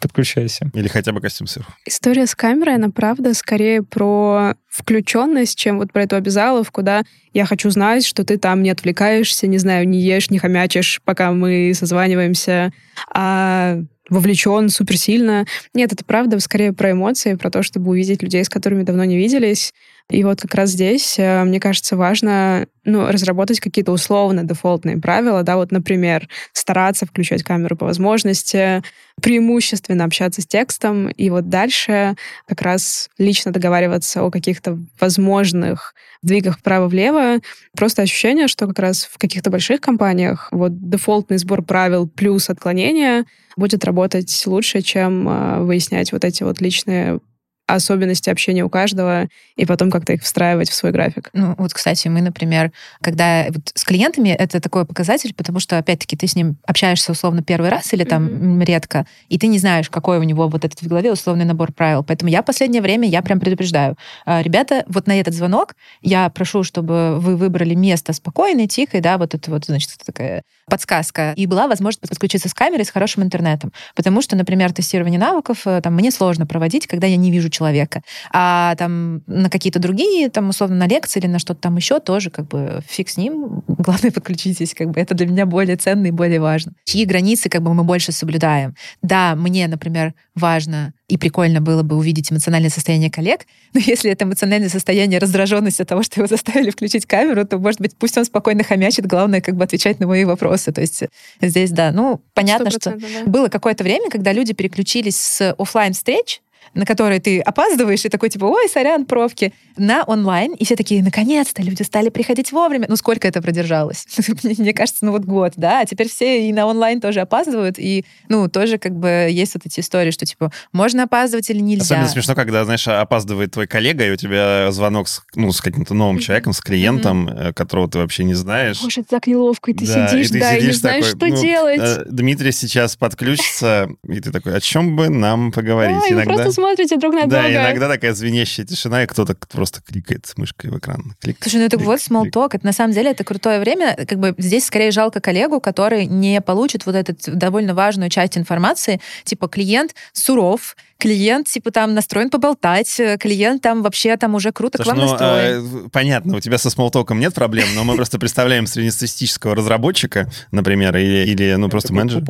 подключайся. 0.00 0.70
Или 0.74 0.88
хотя 0.88 1.12
бы 1.12 1.20
костюм 1.20 1.46
сверху. 1.46 1.72
История 1.86 2.26
с 2.26 2.34
камерой, 2.34 2.74
она 2.74 2.90
правда 2.90 3.34
скорее 3.34 3.82
про 3.82 4.54
включенность, 4.68 5.56
чем 5.56 5.78
вот 5.78 5.92
про 5.92 6.02
эту 6.02 6.16
обязаловку, 6.16 6.82
да, 6.82 7.04
я 7.32 7.46
хочу 7.46 7.70
знать, 7.70 8.04
что 8.04 8.24
ты 8.24 8.38
там 8.38 8.62
не 8.62 8.70
отвлекаешься, 8.70 9.46
не 9.46 9.58
знаю, 9.58 9.88
не 9.88 10.00
ешь, 10.00 10.30
не 10.30 10.38
хомячишь, 10.38 11.00
пока 11.04 11.30
мы 11.30 11.72
созваниваемся, 11.74 12.72
а 13.12 13.78
вовлечен 14.10 14.68
суперсильно. 14.68 15.46
Нет, 15.72 15.92
это 15.92 16.04
правда 16.04 16.38
скорее 16.40 16.72
про 16.72 16.92
эмоции, 16.92 17.34
про 17.34 17.50
то, 17.50 17.62
чтобы 17.62 17.90
увидеть 17.90 18.22
людей, 18.22 18.44
с 18.44 18.48
которыми 18.48 18.82
давно 18.82 19.04
не 19.04 19.16
виделись. 19.16 19.72
И 20.10 20.22
вот 20.22 20.42
как 20.42 20.54
раз 20.54 20.70
здесь, 20.70 21.18
э, 21.18 21.44
мне 21.44 21.58
кажется, 21.60 21.96
важно 21.96 22.66
ну, 22.84 23.06
разработать 23.10 23.60
какие-то 23.60 23.90
условно 23.90 24.44
дефолтные 24.44 24.98
правила, 24.98 25.42
да, 25.42 25.56
вот, 25.56 25.72
например, 25.72 26.28
стараться 26.52 27.06
включать 27.06 27.42
камеру 27.42 27.76
по 27.76 27.86
возможности, 27.86 28.82
преимущественно 29.22 30.04
общаться 30.04 30.42
с 30.42 30.46
текстом, 30.46 31.08
и 31.08 31.30
вот 31.30 31.48
дальше 31.48 32.16
как 32.46 32.60
раз 32.60 33.08
лично 33.16 33.50
договариваться 33.50 34.22
о 34.22 34.30
каких-то 34.30 34.78
возможных 35.00 35.94
двигах 36.22 36.58
вправо-влево. 36.58 37.38
Просто 37.74 38.02
ощущение, 38.02 38.48
что 38.48 38.66
как 38.66 38.78
раз 38.80 39.04
в 39.04 39.16
каких-то 39.16 39.50
больших 39.50 39.80
компаниях 39.80 40.48
вот 40.50 40.90
дефолтный 40.90 41.38
сбор 41.38 41.62
правил 41.62 42.06
плюс 42.06 42.50
отклонения 42.50 43.24
будет 43.56 43.84
работать 43.84 44.42
лучше, 44.46 44.82
чем 44.82 45.28
э, 45.28 45.60
выяснять 45.60 46.12
вот 46.12 46.24
эти 46.24 46.42
вот 46.42 46.60
личные 46.60 47.20
особенности 47.66 48.30
общения 48.30 48.64
у 48.64 48.68
каждого, 48.68 49.28
и 49.56 49.64
потом 49.64 49.90
как-то 49.90 50.12
их 50.12 50.22
встраивать 50.22 50.68
в 50.68 50.74
свой 50.74 50.92
график. 50.92 51.30
Ну, 51.32 51.54
вот, 51.56 51.72
кстати, 51.72 52.08
мы, 52.08 52.20
например, 52.20 52.72
когда 53.00 53.46
вот 53.48 53.72
с 53.74 53.84
клиентами 53.84 54.28
это 54.28 54.60
такой 54.60 54.84
показатель, 54.84 55.34
потому 55.34 55.60
что, 55.60 55.78
опять-таки, 55.78 56.16
ты 56.16 56.26
с 56.26 56.36
ним 56.36 56.56
общаешься 56.66 57.12
условно 57.12 57.42
первый 57.42 57.70
раз 57.70 57.92
или 57.92 58.04
там 58.04 58.26
mm-hmm. 58.26 58.64
редко, 58.64 59.06
и 59.28 59.38
ты 59.38 59.46
не 59.46 59.58
знаешь, 59.58 59.88
какой 59.88 60.18
у 60.18 60.22
него 60.22 60.48
вот 60.48 60.64
этот 60.64 60.80
в 60.80 60.86
голове 60.86 61.12
условный 61.12 61.44
набор 61.44 61.72
правил. 61.72 62.04
Поэтому 62.04 62.30
я 62.30 62.42
в 62.42 62.44
последнее 62.44 62.82
время, 62.82 63.08
я 63.08 63.22
прям 63.22 63.40
предупреждаю. 63.40 63.96
А, 64.26 64.42
ребята, 64.42 64.84
вот 64.88 65.06
на 65.06 65.18
этот 65.18 65.34
звонок 65.34 65.74
я 66.02 66.28
прошу, 66.28 66.64
чтобы 66.64 67.18
вы 67.18 67.36
выбрали 67.36 67.74
место 67.74 68.12
спокойное, 68.12 68.66
тихое, 68.66 69.02
да, 69.02 69.16
вот 69.18 69.34
это 69.34 69.50
вот, 69.50 69.64
значит, 69.64 69.90
такая 70.04 70.42
подсказка. 70.68 71.32
И 71.36 71.46
была 71.46 71.66
возможность 71.68 72.08
подключиться 72.08 72.48
с 72.48 72.54
камерой 72.54 72.84
с 72.84 72.90
хорошим 72.90 73.22
интернетом. 73.22 73.72
Потому 73.94 74.22
что, 74.22 74.36
например, 74.36 74.72
тестирование 74.72 75.20
навыков 75.20 75.66
э, 75.66 75.80
там, 75.82 75.94
мне 75.94 76.10
сложно 76.10 76.46
проводить, 76.46 76.86
когда 76.86 77.06
я 77.06 77.16
не 77.16 77.30
вижу 77.30 77.50
человека. 77.50 78.02
А 78.32 78.74
там 78.76 79.22
на 79.26 79.50
какие-то 79.50 79.78
другие, 79.78 80.28
там, 80.30 80.48
условно, 80.48 80.76
на 80.76 80.86
лекции 80.86 81.20
или 81.20 81.26
на 81.26 81.38
что-то 81.38 81.60
там 81.60 81.76
еще 81.76 82.00
тоже, 82.00 82.30
как 82.30 82.48
бы, 82.48 82.82
фиг 82.88 83.08
с 83.08 83.16
ним. 83.16 83.62
Главное, 83.68 84.10
подключитесь, 84.10 84.74
как 84.74 84.90
бы, 84.90 85.00
это 85.00 85.14
для 85.14 85.26
меня 85.26 85.46
более 85.46 85.76
ценно 85.76 86.06
и 86.06 86.10
более 86.10 86.40
важно. 86.40 86.72
Чьи 86.84 87.04
границы, 87.04 87.48
как 87.48 87.62
бы, 87.62 87.74
мы 87.74 87.84
больше 87.84 88.12
соблюдаем. 88.12 88.74
Да, 89.02 89.34
мне, 89.34 89.66
например, 89.68 90.14
важно 90.34 90.92
и 91.14 91.16
прикольно 91.16 91.60
было 91.60 91.84
бы 91.84 91.94
увидеть 91.94 92.32
эмоциональное 92.32 92.70
состояние 92.70 93.08
коллег, 93.08 93.46
но 93.72 93.78
если 93.78 94.10
это 94.10 94.24
эмоциональное 94.24 94.68
состояние 94.68 95.20
раздраженности 95.20 95.82
от 95.82 95.88
того, 95.88 96.02
что 96.02 96.20
его 96.20 96.26
заставили 96.28 96.70
включить 96.70 97.06
камеру, 97.06 97.46
то, 97.46 97.58
может 97.58 97.80
быть, 97.80 97.96
пусть 97.96 98.18
он 98.18 98.24
спокойно 98.24 98.64
хомячит, 98.64 99.06
главное, 99.06 99.40
как 99.40 99.54
бы 99.54 99.62
отвечать 99.62 100.00
на 100.00 100.08
мои 100.08 100.24
вопросы. 100.24 100.72
То 100.72 100.80
есть 100.80 101.04
здесь, 101.40 101.70
да, 101.70 101.92
ну, 101.92 102.20
понятно, 102.34 102.70
что 102.72 102.96
да. 102.96 103.06
было 103.26 103.46
какое-то 103.48 103.84
время, 103.84 104.10
когда 104.10 104.32
люди 104.32 104.54
переключились 104.54 105.16
с 105.16 105.54
офлайн 105.56 105.92
встреч 105.92 106.40
на 106.74 106.86
которые 106.86 107.20
ты 107.20 107.40
опаздываешь, 107.40 108.04
и 108.04 108.08
такой 108.08 108.30
типа, 108.30 108.44
ой, 108.44 108.68
сорян, 108.68 109.04
пробки, 109.04 109.52
на 109.76 110.04
онлайн, 110.04 110.52
и 110.54 110.64
все 110.64 110.76
такие, 110.76 111.02
наконец-то, 111.02 111.62
люди 111.62 111.82
стали 111.82 112.08
приходить 112.08 112.52
вовремя. 112.52 112.86
Ну, 112.88 112.96
сколько 112.96 113.26
это 113.26 113.42
продержалось? 113.42 114.06
Мне 114.42 114.72
кажется, 114.72 115.04
ну 115.04 115.12
вот 115.12 115.24
год, 115.24 115.54
да, 115.56 115.80
а 115.80 115.86
теперь 115.86 116.08
все 116.08 116.48
и 116.48 116.52
на 116.52 116.66
онлайн 116.66 117.00
тоже 117.00 117.20
опаздывают, 117.20 117.78
и, 117.78 118.04
ну, 118.28 118.48
тоже 118.48 118.78
как 118.78 118.96
бы 118.96 119.28
есть 119.30 119.54
вот 119.54 119.66
эти 119.66 119.80
истории, 119.80 120.10
что, 120.10 120.26
типа, 120.26 120.52
можно 120.72 121.04
опаздывать 121.04 121.50
или 121.50 121.60
нельзя. 121.60 121.84
Особенно 121.84 122.08
смешно, 122.08 122.34
когда, 122.34 122.64
знаешь, 122.64 122.86
опаздывает 122.86 123.52
твой 123.52 123.66
коллега, 123.66 124.06
и 124.06 124.10
у 124.10 124.16
тебя 124.16 124.70
звонок 124.70 125.08
с, 125.08 125.22
ну, 125.34 125.52
с 125.52 125.60
каким-то 125.60 125.94
новым 125.94 126.18
человеком, 126.18 126.52
с 126.52 126.60
клиентом, 126.60 127.28
mm-hmm. 127.28 127.52
которого 127.52 127.88
ты 127.88 127.98
вообще 127.98 128.24
не 128.24 128.34
знаешь. 128.34 128.80
Боже, 128.82 129.00
это 129.00 129.10
так 129.10 129.26
неловко, 129.26 129.70
и 129.70 129.74
ты 129.74 129.86
да, 129.86 130.08
сидишь, 130.08 130.28
и 130.28 130.32
ты 130.32 130.40
да, 130.40 130.50
сидишь 130.50 130.64
и 130.64 130.66
не 130.66 130.72
знаешь, 130.72 131.04
такой, 131.06 131.28
что 131.28 131.36
ну, 131.36 131.42
делать. 131.42 131.80
Э, 131.80 132.04
Дмитрий 132.06 132.52
сейчас 132.52 132.96
подключится, 132.96 133.88
и 134.06 134.20
ты 134.20 134.30
такой, 134.30 134.56
о 134.56 134.60
чем 134.60 134.96
бы 134.96 135.08
нам 135.08 135.52
поговорить? 135.52 135.96
Да, 136.08 136.14
Иногда... 136.14 136.50
смотрите 136.54 136.96
друг 136.96 137.14
на 137.14 137.22
друга. 137.22 137.42
Да, 137.42 137.50
иногда 137.50 137.88
такая 137.88 138.14
звенящая 138.14 138.66
тишина, 138.66 139.02
и 139.02 139.06
кто-то 139.06 139.36
просто 139.50 139.80
кликает 139.82 140.30
мышкой 140.36 140.70
в 140.70 140.78
экран. 140.78 141.14
Клик, 141.20 141.38
Слушай, 141.40 141.56
ну 141.56 141.64
это 141.66 141.76
клик, 141.76 141.86
вот 141.86 142.00
small 142.00 142.30
talk. 142.30 142.50
Это 142.52 142.66
на 142.66 142.72
самом 142.72 142.92
деле 142.92 143.10
это 143.10 143.24
крутое 143.24 143.60
время. 143.60 143.96
Как 144.08 144.18
бы 144.18 144.34
здесь 144.38 144.66
скорее 144.66 144.90
жалко 144.90 145.20
коллегу, 145.20 145.60
который 145.60 146.06
не 146.06 146.40
получит 146.40 146.86
вот 146.86 146.94
эту 146.94 147.14
довольно 147.32 147.74
важную 147.74 148.10
часть 148.10 148.38
информации. 148.38 149.00
Типа 149.24 149.48
клиент 149.48 149.94
суров, 150.12 150.76
клиент, 150.98 151.48
типа, 151.48 151.70
там 151.70 151.94
настроен 151.94 152.30
поболтать, 152.30 153.00
клиент 153.20 153.62
там 153.62 153.82
вообще 153.82 154.16
там 154.16 154.34
уже 154.34 154.52
круто 154.52 154.78
Слушай, 154.78 154.88
к 154.88 154.96
вам 154.96 155.04
ну, 155.04 155.10
настроен. 155.10 155.86
Э, 155.86 155.88
понятно, 155.90 156.36
у 156.36 156.40
тебя 156.40 156.58
со 156.58 156.70
смолтоком 156.70 157.20
нет 157.20 157.34
проблем, 157.34 157.68
но 157.74 157.84
мы 157.84 157.96
просто 157.96 158.18
представляем 158.18 158.66
среднестатистического 158.66 159.54
разработчика, 159.54 160.30
например, 160.50 160.96
или, 160.96 161.30
или 161.30 161.54
ну, 161.54 161.68
просто 161.68 161.92
менеджера. 161.92 162.24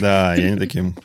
Да, 0.00 0.34
я 0.34 0.50
не 0.50 0.58
таким. 0.58 0.96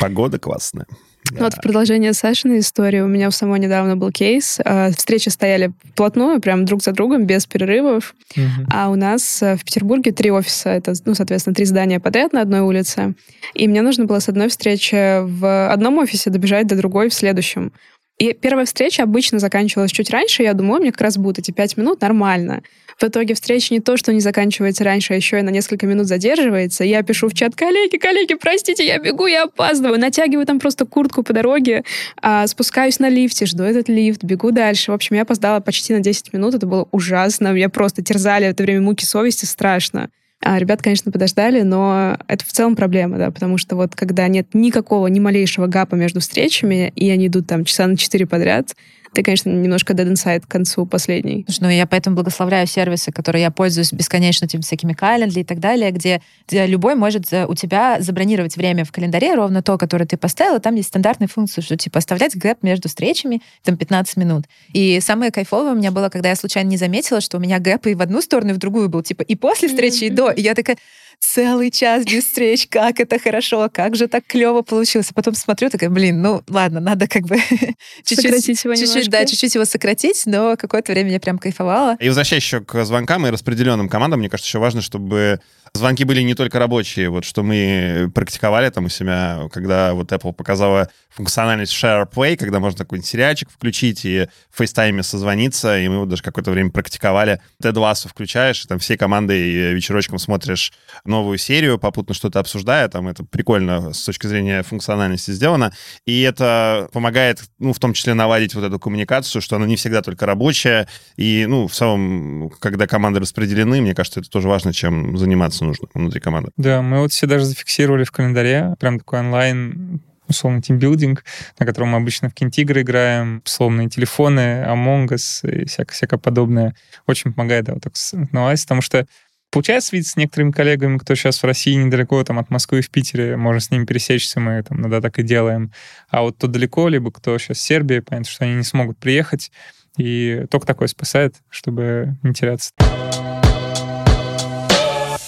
Погода 0.00 0.38
классная. 0.38 0.86
Ну, 1.32 1.38
вот 1.40 1.54
в 1.54 1.60
продолжение 1.60 2.12
Сашиной 2.12 2.60
истории 2.60 3.00
у 3.00 3.06
меня 3.06 3.28
у 3.28 3.30
самого 3.30 3.56
недавно 3.56 3.96
был 3.96 4.10
кейс. 4.10 4.58
А, 4.64 4.90
встречи 4.90 5.28
стояли 5.28 5.72
вплотную, 5.92 6.40
прям 6.40 6.64
друг 6.64 6.82
за 6.82 6.92
другом, 6.92 7.26
без 7.26 7.46
перерывов. 7.46 8.14
Угу. 8.36 8.66
А 8.70 8.90
у 8.90 8.94
нас 8.94 9.42
э, 9.42 9.56
в 9.56 9.64
Петербурге 9.64 10.12
три 10.12 10.30
офиса. 10.30 10.70
Это, 10.70 10.94
ну, 11.04 11.14
соответственно, 11.14 11.54
три 11.54 11.64
здания 11.64 12.00
подряд 12.00 12.32
на 12.32 12.40
одной 12.40 12.60
улице. 12.60 13.14
И 13.54 13.68
мне 13.68 13.82
нужно 13.82 14.04
было 14.04 14.18
с 14.18 14.28
одной 14.28 14.48
встречи 14.48 15.20
в 15.22 15.70
одном 15.70 15.98
офисе 15.98 16.30
добежать 16.30 16.66
до 16.66 16.76
другой 16.76 17.08
в 17.08 17.14
следующем. 17.14 17.72
И 18.18 18.32
первая 18.32 18.64
встреча 18.64 19.02
обычно 19.02 19.38
заканчивалась 19.38 19.92
чуть 19.92 20.10
раньше. 20.10 20.42
Я 20.42 20.54
думаю, 20.54 20.80
мне 20.80 20.90
как 20.90 21.02
раз 21.02 21.18
будут 21.18 21.38
эти 21.38 21.50
пять 21.50 21.76
минут 21.76 22.00
нормально. 22.00 22.62
В 22.98 23.04
итоге 23.04 23.34
встреча 23.34 23.74
не 23.74 23.80
то, 23.80 23.98
что 23.98 24.10
не 24.14 24.20
заканчивается 24.20 24.82
раньше, 24.82 25.12
а 25.12 25.16
еще 25.16 25.38
и 25.38 25.42
на 25.42 25.50
несколько 25.50 25.86
минут 25.86 26.06
задерживается. 26.06 26.82
Я 26.82 27.02
пишу 27.02 27.28
в 27.28 27.34
чат, 27.34 27.54
коллеги, 27.54 27.98
коллеги, 27.98 28.34
простите, 28.34 28.86
я 28.86 28.98
бегу, 28.98 29.26
я 29.26 29.44
опаздываю. 29.44 30.00
Натягиваю 30.00 30.46
там 30.46 30.58
просто 30.58 30.86
куртку 30.86 31.22
по 31.22 31.34
дороге, 31.34 31.84
а, 32.22 32.46
спускаюсь 32.46 32.98
на 32.98 33.10
лифте, 33.10 33.44
жду 33.44 33.64
этот 33.64 33.90
лифт, 33.90 34.24
бегу 34.24 34.50
дальше. 34.50 34.92
В 34.92 34.94
общем, 34.94 35.16
я 35.16 35.22
опоздала 35.22 35.60
почти 35.60 35.92
на 35.92 36.00
10 36.00 36.32
минут, 36.32 36.54
это 36.54 36.66
было 36.66 36.88
ужасно. 36.90 37.52
Меня 37.52 37.68
просто 37.68 38.02
терзали 38.02 38.46
в 38.46 38.50
это 38.50 38.62
время 38.62 38.80
муки 38.80 39.04
совести, 39.04 39.44
страшно. 39.44 40.08
А 40.42 40.58
ребят, 40.58 40.82
конечно, 40.82 41.10
подождали, 41.10 41.62
но 41.62 42.18
это 42.28 42.44
в 42.44 42.52
целом 42.52 42.76
проблема, 42.76 43.18
да, 43.18 43.30
потому 43.30 43.58
что 43.58 43.74
вот 43.74 43.94
когда 43.94 44.28
нет 44.28 44.48
никакого, 44.52 45.06
ни 45.08 45.18
малейшего 45.18 45.66
гапа 45.66 45.94
между 45.94 46.20
встречами, 46.20 46.92
и 46.94 47.10
они 47.10 47.26
идут 47.26 47.46
там 47.46 47.64
часа 47.64 47.86
на 47.86 47.96
четыре 47.96 48.26
подряд, 48.26 48.76
ты, 49.16 49.22
конечно, 49.22 49.48
немножко 49.48 49.94
dead 49.94 50.12
inside 50.12 50.42
к 50.42 50.48
концу 50.48 50.84
последней. 50.84 51.46
Слушай, 51.48 51.60
ну 51.62 51.70
я 51.70 51.86
поэтому 51.86 52.16
благословляю 52.16 52.66
сервисы, 52.66 53.12
которые 53.12 53.42
я 53.42 53.50
пользуюсь 53.50 53.90
бесконечно, 53.90 54.46
типа 54.46 54.62
всякими 54.62 54.92
календарами 54.92 55.40
и 55.40 55.44
так 55.44 55.58
далее, 55.58 55.90
где, 55.90 56.20
где 56.46 56.66
любой 56.66 56.96
может 56.96 57.32
у 57.32 57.54
тебя 57.54 57.96
забронировать 58.00 58.58
время 58.58 58.84
в 58.84 58.92
календаре, 58.92 59.34
ровно 59.34 59.62
то, 59.62 59.78
которое 59.78 60.04
ты 60.04 60.18
поставила. 60.18 60.60
Там 60.60 60.74
есть 60.74 60.88
стандартные 60.88 61.28
функции, 61.28 61.62
что 61.62 61.78
типа 61.78 61.98
оставлять 61.98 62.36
gap 62.36 62.62
между 62.62 62.90
встречами, 62.90 63.40
там 63.62 63.78
15 63.78 64.18
минут. 64.18 64.44
И 64.74 65.00
самое 65.00 65.30
кайфовое 65.30 65.72
у 65.72 65.76
меня 65.76 65.92
было, 65.92 66.10
когда 66.10 66.28
я 66.28 66.36
случайно 66.36 66.68
не 66.68 66.76
заметила, 66.76 67.22
что 67.22 67.38
у 67.38 67.40
меня 67.40 67.58
gap 67.58 67.86
и 67.86 67.94
в 67.94 68.02
одну 68.02 68.20
сторону, 68.20 68.50
и 68.50 68.52
в 68.52 68.58
другую 68.58 68.90
был, 68.90 69.02
типа 69.02 69.22
и 69.22 69.34
после 69.34 69.68
встречи, 69.68 70.04
и 70.04 70.10
до. 70.10 70.30
И 70.30 70.42
я 70.42 70.54
такая, 70.54 70.76
целый 71.20 71.70
час 71.70 72.04
без 72.04 72.24
встреч, 72.24 72.66
как 72.68 73.00
это 73.00 73.18
хорошо, 73.18 73.68
как 73.72 73.94
же 73.94 74.08
так 74.08 74.24
клево 74.26 74.62
получилось. 74.62 75.08
А 75.10 75.14
потом 75.14 75.34
смотрю, 75.34 75.70
такая, 75.70 75.90
блин, 75.90 76.22
ну 76.22 76.42
ладно, 76.48 76.80
надо 76.80 77.08
как 77.08 77.24
бы 77.24 77.36
чуть-чуть, 78.04 78.44
чуть-чуть, 78.44 79.10
да, 79.10 79.24
чуть-чуть 79.26 79.54
его 79.54 79.64
сократить, 79.64 80.22
но 80.26 80.56
какое-то 80.56 80.92
время 80.92 81.10
я 81.10 81.20
прям 81.20 81.38
кайфовала. 81.38 81.96
И 82.00 82.08
возвращаясь 82.08 82.42
еще 82.42 82.60
к 82.60 82.84
звонкам 82.84 83.26
и 83.26 83.30
распределенным 83.30 83.88
командам, 83.88 84.20
мне 84.20 84.30
кажется, 84.30 84.48
еще 84.48 84.58
важно, 84.58 84.80
чтобы 84.80 85.40
звонки 85.76 86.04
были 86.04 86.22
не 86.22 86.34
только 86.34 86.58
рабочие. 86.58 87.08
Вот 87.10 87.24
что 87.24 87.42
мы 87.42 88.10
практиковали 88.14 88.68
там 88.70 88.86
у 88.86 88.88
себя, 88.88 89.48
когда 89.52 89.94
вот 89.94 90.10
Apple 90.10 90.32
показала 90.32 90.90
функциональность 91.10 91.72
SharePlay, 91.72 92.36
когда 92.36 92.60
можно 92.60 92.78
какой-нибудь 92.78 93.08
сериальчик 93.08 93.50
включить 93.50 94.04
и 94.04 94.28
в 94.50 94.60
FaceTime 94.60 95.02
созвониться, 95.02 95.78
и 95.78 95.88
мы 95.88 96.00
вот 96.00 96.08
даже 96.08 96.22
какое-то 96.22 96.50
время 96.50 96.70
практиковали. 96.70 97.40
Ты 97.60 97.72
Двасу 97.72 98.08
включаешь, 98.08 98.64
и 98.64 98.68
там 98.68 98.78
всей 98.78 98.96
командой 98.96 99.72
вечерочком 99.72 100.18
смотришь 100.18 100.72
новую 101.04 101.38
серию, 101.38 101.78
попутно 101.78 102.14
что-то 102.14 102.40
обсуждая, 102.40 102.88
там 102.88 103.08
это 103.08 103.24
прикольно 103.24 103.92
с 103.92 104.02
точки 104.04 104.26
зрения 104.26 104.62
функциональности 104.62 105.30
сделано, 105.30 105.72
и 106.06 106.22
это 106.22 106.88
помогает, 106.92 107.42
ну, 107.58 107.72
в 107.72 107.78
том 107.78 107.92
числе 107.92 108.14
наладить 108.14 108.54
вот 108.54 108.64
эту 108.64 108.78
коммуникацию, 108.78 109.42
что 109.42 109.56
она 109.56 109.66
не 109.66 109.76
всегда 109.76 110.02
только 110.02 110.26
рабочая, 110.26 110.88
и, 111.16 111.44
ну, 111.46 111.68
в 111.68 111.72
целом, 111.72 112.50
когда 112.60 112.86
команды 112.86 113.20
распределены, 113.20 113.80
мне 113.82 113.94
кажется, 113.94 114.20
это 114.20 114.30
тоже 114.30 114.48
важно, 114.48 114.72
чем 114.72 115.18
заниматься 115.18 115.64
нужно 115.66 115.88
внутри 115.94 116.20
команды. 116.20 116.50
Да, 116.56 116.82
мы 116.82 117.00
вот 117.00 117.12
все 117.12 117.26
даже 117.26 117.44
зафиксировали 117.44 118.04
в 118.04 118.12
календаре 118.12 118.74
прям 118.78 118.98
такой 118.98 119.20
онлайн 119.20 120.00
условно 120.28 120.60
тимбилдинг, 120.60 121.24
на 121.58 121.66
котором 121.66 121.90
мы 121.90 121.98
обычно 121.98 122.28
в 122.28 122.34
кинтигры 122.34 122.82
играем, 122.82 123.42
условные 123.44 123.88
телефоны, 123.88 124.64
Among 124.66 125.06
Us 125.08 125.48
и 125.48 125.66
всякое, 125.66 125.94
всякое 125.94 126.18
подобное. 126.18 126.74
Очень 127.06 127.32
помогает, 127.32 127.66
да, 127.66 127.74
вот 127.74 127.82
так 127.82 127.94
наладить, 128.32 128.62
потому 128.62 128.82
что 128.82 129.06
Получается 129.52 129.94
видеть 129.96 130.08
с 130.10 130.16
некоторыми 130.16 130.50
коллегами, 130.50 130.98
кто 130.98 131.14
сейчас 131.14 131.42
в 131.42 131.46
России 131.46 131.72
недалеко 131.72 132.22
там, 132.24 132.38
от 132.38 132.50
Москвы 132.50 132.82
в 132.82 132.90
Питере, 132.90 133.36
можно 133.36 133.60
с 133.60 133.70
ними 133.70 133.86
пересечься, 133.86 134.40
мы 134.40 134.62
там 134.62 134.80
иногда 134.80 135.00
так 135.00 135.18
и 135.18 135.22
делаем. 135.22 135.72
А 136.10 136.22
вот 136.22 136.36
кто 136.36 136.46
далеко, 136.46 136.88
либо 136.88 137.10
кто 137.10 137.38
сейчас 137.38 137.58
в 137.58 137.62
Сербии, 137.62 138.00
понятно, 138.00 138.30
что 138.30 138.44
они 138.44 138.54
не 138.54 138.64
смогут 138.64 138.98
приехать, 138.98 139.50
и 139.96 140.44
только 140.50 140.66
такое 140.66 140.88
спасает, 140.88 141.36
чтобы 141.48 142.16
не 142.22 142.34
теряться. 142.34 142.72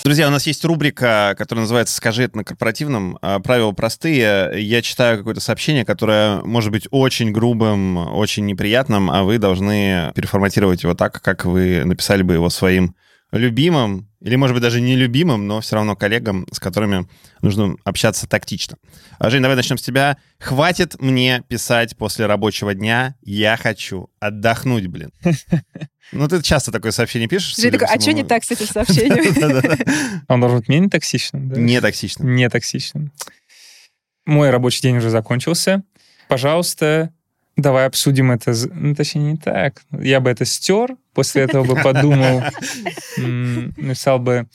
Друзья, 0.08 0.26
у 0.28 0.30
нас 0.30 0.46
есть 0.46 0.64
рубрика, 0.64 1.34
которая 1.36 1.64
называется 1.64 1.94
«Скажи 1.94 2.22
это 2.22 2.38
на 2.38 2.42
корпоративном». 2.42 3.18
А, 3.20 3.40
Правила 3.40 3.72
простые. 3.72 4.52
Я 4.54 4.80
читаю 4.80 5.18
какое-то 5.18 5.42
сообщение, 5.42 5.84
которое 5.84 6.40
может 6.44 6.72
быть 6.72 6.88
очень 6.90 7.30
грубым, 7.30 7.98
очень 8.16 8.46
неприятным, 8.46 9.10
а 9.10 9.22
вы 9.22 9.36
должны 9.36 10.10
переформатировать 10.14 10.82
его 10.82 10.94
так, 10.94 11.20
как 11.20 11.44
вы 11.44 11.82
написали 11.84 12.22
бы 12.22 12.32
его 12.32 12.48
своим 12.48 12.94
любимым, 13.32 14.08
или, 14.20 14.36
может 14.36 14.54
быть, 14.54 14.62
даже 14.62 14.80
нелюбимым, 14.80 15.46
но 15.46 15.60
все 15.60 15.76
равно 15.76 15.94
коллегам, 15.94 16.46
с 16.50 16.58
которыми 16.58 17.06
нужно 17.40 17.76
общаться 17.84 18.26
тактично. 18.26 18.76
А, 19.18 19.30
Жень, 19.30 19.42
давай 19.42 19.56
начнем 19.56 19.78
с 19.78 19.82
тебя. 19.82 20.16
Хватит 20.40 21.00
мне 21.00 21.44
писать 21.48 21.96
после 21.96 22.26
рабочего 22.26 22.74
дня. 22.74 23.14
Я 23.22 23.56
хочу 23.56 24.10
отдохнуть, 24.20 24.86
блин. 24.86 25.12
Ну, 26.10 26.26
ты 26.26 26.40
часто 26.40 26.72
такое 26.72 26.90
сообщение 26.90 27.28
пишешь. 27.28 27.54
Жень 27.54 27.70
такой, 27.70 27.86
а 27.86 28.00
что 28.00 28.14
не 28.14 28.24
так 28.24 28.42
с 28.42 28.50
этим 28.50 28.64
сообщением? 28.72 29.34
Да-да-да. 29.34 29.76
Он 30.28 30.40
должен 30.40 30.60
быть 30.60 30.68
менее 30.70 30.88
токсичным, 30.88 31.50
да? 31.50 31.60
Не 31.60 31.82
токсично. 31.82 32.24
Не 32.24 32.48
токсичным. 32.48 33.12
Мой 34.24 34.48
рабочий 34.48 34.80
день 34.80 34.96
уже 34.96 35.10
закончился. 35.10 35.82
Пожалуйста, 36.28 37.12
давай 37.58 37.86
обсудим 37.86 38.30
это. 38.30 38.54
Ну, 38.72 38.94
точнее, 38.94 39.32
не 39.32 39.36
так. 39.36 39.82
Я 39.90 40.20
бы 40.20 40.30
это 40.30 40.44
стер, 40.44 40.96
после 41.12 41.42
этого 41.42 41.64
бы 41.64 41.82
подумал, 41.82 42.42
написал 43.18 44.18
бы, 44.18 44.46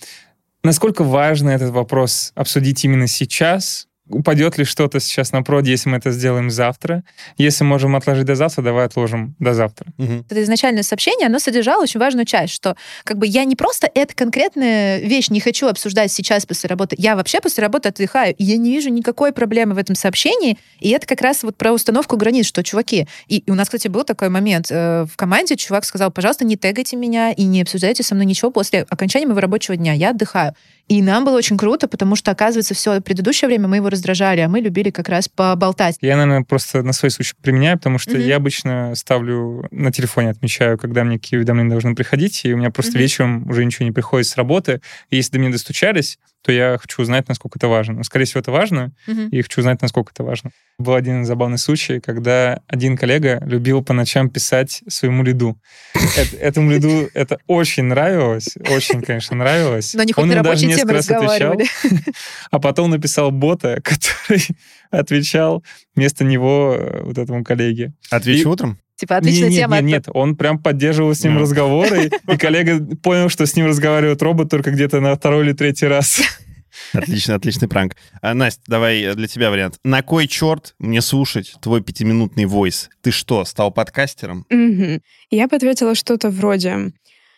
насколько 0.64 1.04
важно 1.04 1.50
этот 1.52 1.72
вопрос 1.72 2.32
обсудить 2.34 2.84
именно 2.84 3.08
сейчас, 3.08 3.88
упадет 4.10 4.58
ли 4.58 4.66
что-то 4.66 5.00
сейчас 5.00 5.32
на 5.32 5.44
проде, 5.44 5.72
если 5.72 5.90
мы 5.90 5.98
это 5.98 6.12
сделаем 6.12 6.50
завтра. 6.50 7.04
Если 7.38 7.64
можем 7.64 7.96
отложить 7.96 8.26
до 8.26 8.36
завтра, 8.36 8.62
давай 8.62 8.86
отложим 8.86 9.36
до 9.40 9.54
завтра. 9.54 9.88
Мгм. 9.98 10.26
это 10.30 10.44
изначальное 10.44 10.84
сообщение, 10.84 11.28
оно 11.28 11.40
содержало 11.40 11.84
очень 11.84 12.00
важную 12.00 12.26
часть, 12.26 12.54
что 12.54 12.76
как 13.04 13.18
бы 13.18 13.26
я 13.26 13.46
не 13.46 13.56
просто 13.56 13.90
эту 13.94 14.14
конкретную 14.16 15.08
вещь 15.08 15.30
не 15.30 15.40
хочу 15.40 15.68
обсуждать 15.68 16.12
сейчас 16.12 16.46
после 16.46 16.68
работы, 16.68 16.96
я 17.00 17.16
вообще 17.16 17.40
после 17.40 17.62
работы 17.62 17.90
отдыхаю, 17.90 18.36
и 18.36 18.44
я 18.44 18.58
не 18.58 18.72
вижу 18.72 18.90
никакой 18.90 19.32
проблемы 19.32 19.74
в 19.74 19.78
этом 19.78 19.96
сообщении, 19.96 20.58
и 20.80 20.90
это 20.90 21.08
как 21.08 21.22
раз 21.22 21.44
вот 21.44 21.56
про 21.56 21.72
установку 21.72 22.18
границ, 22.18 22.46
что, 22.46 22.64
чуваки, 22.64 23.08
и, 23.28 23.38
и 23.38 23.52
у 23.52 23.56
нас, 23.56 23.68
кстати, 23.68 23.88
был 23.88 24.04
такой 24.04 24.30
момент 24.30 24.68
э, 24.70 25.06
в 25.06 25.16
команде, 25.16 25.56
чувак 25.56 25.86
сказал, 25.86 26.12
пожалуйста, 26.12 26.46
не 26.46 26.58
тегайте 26.58 26.98
меня 26.98 27.32
и 27.32 27.44
не 27.44 27.62
обсуждайте 27.62 28.04
со 28.04 28.16
мной 28.16 28.26
ничего 28.26 28.52
после 28.52 28.86
окончания 28.90 29.28
моего 29.28 29.42
рабочего 29.42 29.78
дня, 29.78 29.94
я 29.94 30.10
отдыхаю. 30.10 30.56
И 30.90 31.02
нам 31.02 31.24
было 31.24 31.38
очень 31.38 31.58
круто, 31.58 31.88
потому 31.88 32.16
что, 32.16 32.32
оказывается, 32.32 32.74
все 32.74 33.00
предыдущее 33.02 33.48
время 33.48 33.68
мы 33.68 33.78
его 33.78 33.90
раздражали, 33.90 34.42
а 34.42 34.50
мы 34.50 34.60
любили 34.60 34.90
как 34.90 35.08
раз 35.10 35.30
поболтать. 35.30 35.98
Я, 36.02 36.18
наверное, 36.18 36.44
просто 36.44 36.84
на 36.84 36.92
свой 36.94 37.10
случай 37.10 37.34
применяю, 37.42 37.78
потому 37.78 37.98
что 38.00 38.12
Мгм. 38.12 38.22
я 38.22 38.36
обычно 38.36 38.94
ставлю 38.96 39.66
на 39.72 39.92
телефоне, 39.92 40.32
отмечаю, 40.32 40.78
когда 40.78 41.04
мне 41.04 41.18
какие 41.20 41.38
уведомления 41.38 41.72
должны 41.72 41.96
приходить, 41.96 42.42
и 42.44 42.54
у 42.54 42.58
меня 42.58 42.70
просто 42.70 42.94
Мгм. 42.94 43.00
вечером 43.00 43.50
уже 43.50 43.64
ничего 43.66 43.86
не 43.86 43.92
приходит 43.92 44.28
с 44.28 44.36
работы. 44.36 44.82
И 45.10 45.16
если 45.16 45.32
до 45.32 45.40
меня 45.40 45.52
достучались, 45.52 46.20
то 46.44 46.52
я 46.52 46.78
хочу 46.80 47.02
узнать, 47.02 47.28
насколько 47.30 47.58
это 47.58 47.68
важно. 47.68 47.96
Ну, 47.96 48.04
Скорее 48.04 48.26
всего, 48.26 48.42
это 48.42 48.52
важно, 48.52 48.92
Мгм. 49.08 49.30
и 49.30 49.42
хочу 49.42 49.62
узнать, 49.62 49.82
насколько 49.82 50.12
это 50.14 50.24
важно. 50.24 50.52
Был 50.78 50.94
один 50.94 51.24
забавный 51.26 51.58
случай, 51.58 52.00
когда 52.00 52.60
один 52.68 52.98
коллега 52.98 53.42
любил 53.46 53.84
по 53.84 53.94
ночам 53.94 54.30
писать 54.30 54.84
своему 54.88 55.24
лиду. 55.24 55.58
Эт- 55.96 56.38
Этому 56.40 56.70
лиду 56.72 57.10
это 57.14 57.40
очень 57.48 57.84
нравилось, 57.86 58.50
очень, 58.70 59.02
конечно, 59.02 59.36
нравилось. 59.36 59.94
Но 59.94 60.04
не 60.04 60.14
Он 60.18 60.30
ему 60.32 60.44
даже 60.44 60.66
несколько 60.66 60.94
раз 60.94 61.10
отвечал, 61.10 61.58
а 62.52 62.60
потом 62.60 62.90
написал 62.92 63.32
бота, 63.32 63.80
который 63.84 64.46
отвечал 64.92 65.64
вместо 65.96 66.24
него 66.24 66.76
э, 66.78 67.02
вот 67.04 67.18
этому 67.18 67.44
коллеге. 67.44 67.94
Отвечу 68.10 68.50
утром? 68.50 68.78
Типа, 69.04 69.18
отличная 69.18 69.50
нет, 69.50 69.60
тема. 69.60 69.82
Нет, 69.82 69.84
нет, 69.84 70.06
он 70.14 70.38
прям 70.38 70.58
поддерживал 70.60 71.14
с 71.14 71.22
ним 71.26 71.34
Ну. 71.34 71.42
разговоры, 71.42 72.10
и 72.32 72.38
коллега 72.38 72.80
понял, 72.96 73.28
что 73.28 73.46
с 73.46 73.54
ним 73.54 73.66
разговаривает 73.66 74.22
робот 74.22 74.50
только 74.50 74.72
где-то 74.72 75.02
на 75.02 75.14
второй 75.16 75.44
или 75.44 75.52
третий 75.52 75.88
раз. 75.88 76.22
Отлично, 76.94 77.36
отличный 77.36 77.68
пранк. 77.68 77.98
А, 78.22 78.34
Настя, 78.34 78.62
давай 78.68 79.14
для 79.14 79.28
тебя 79.28 79.50
вариант. 79.50 79.76
На 79.84 80.04
кой 80.04 80.28
черт 80.28 80.74
мне 80.80 81.02
слушать 81.02 81.54
твой 81.62 81.82
пятиминутный 81.84 82.46
войс? 82.46 82.90
Ты 83.02 83.12
что, 83.12 83.44
стал 83.44 83.72
подкастером? 83.72 84.46
Мгм. 84.50 85.02
Я 85.30 85.48
бы 85.50 85.56
ответила 85.58 85.96
что-то 85.96 86.30
вроде... 86.30 86.94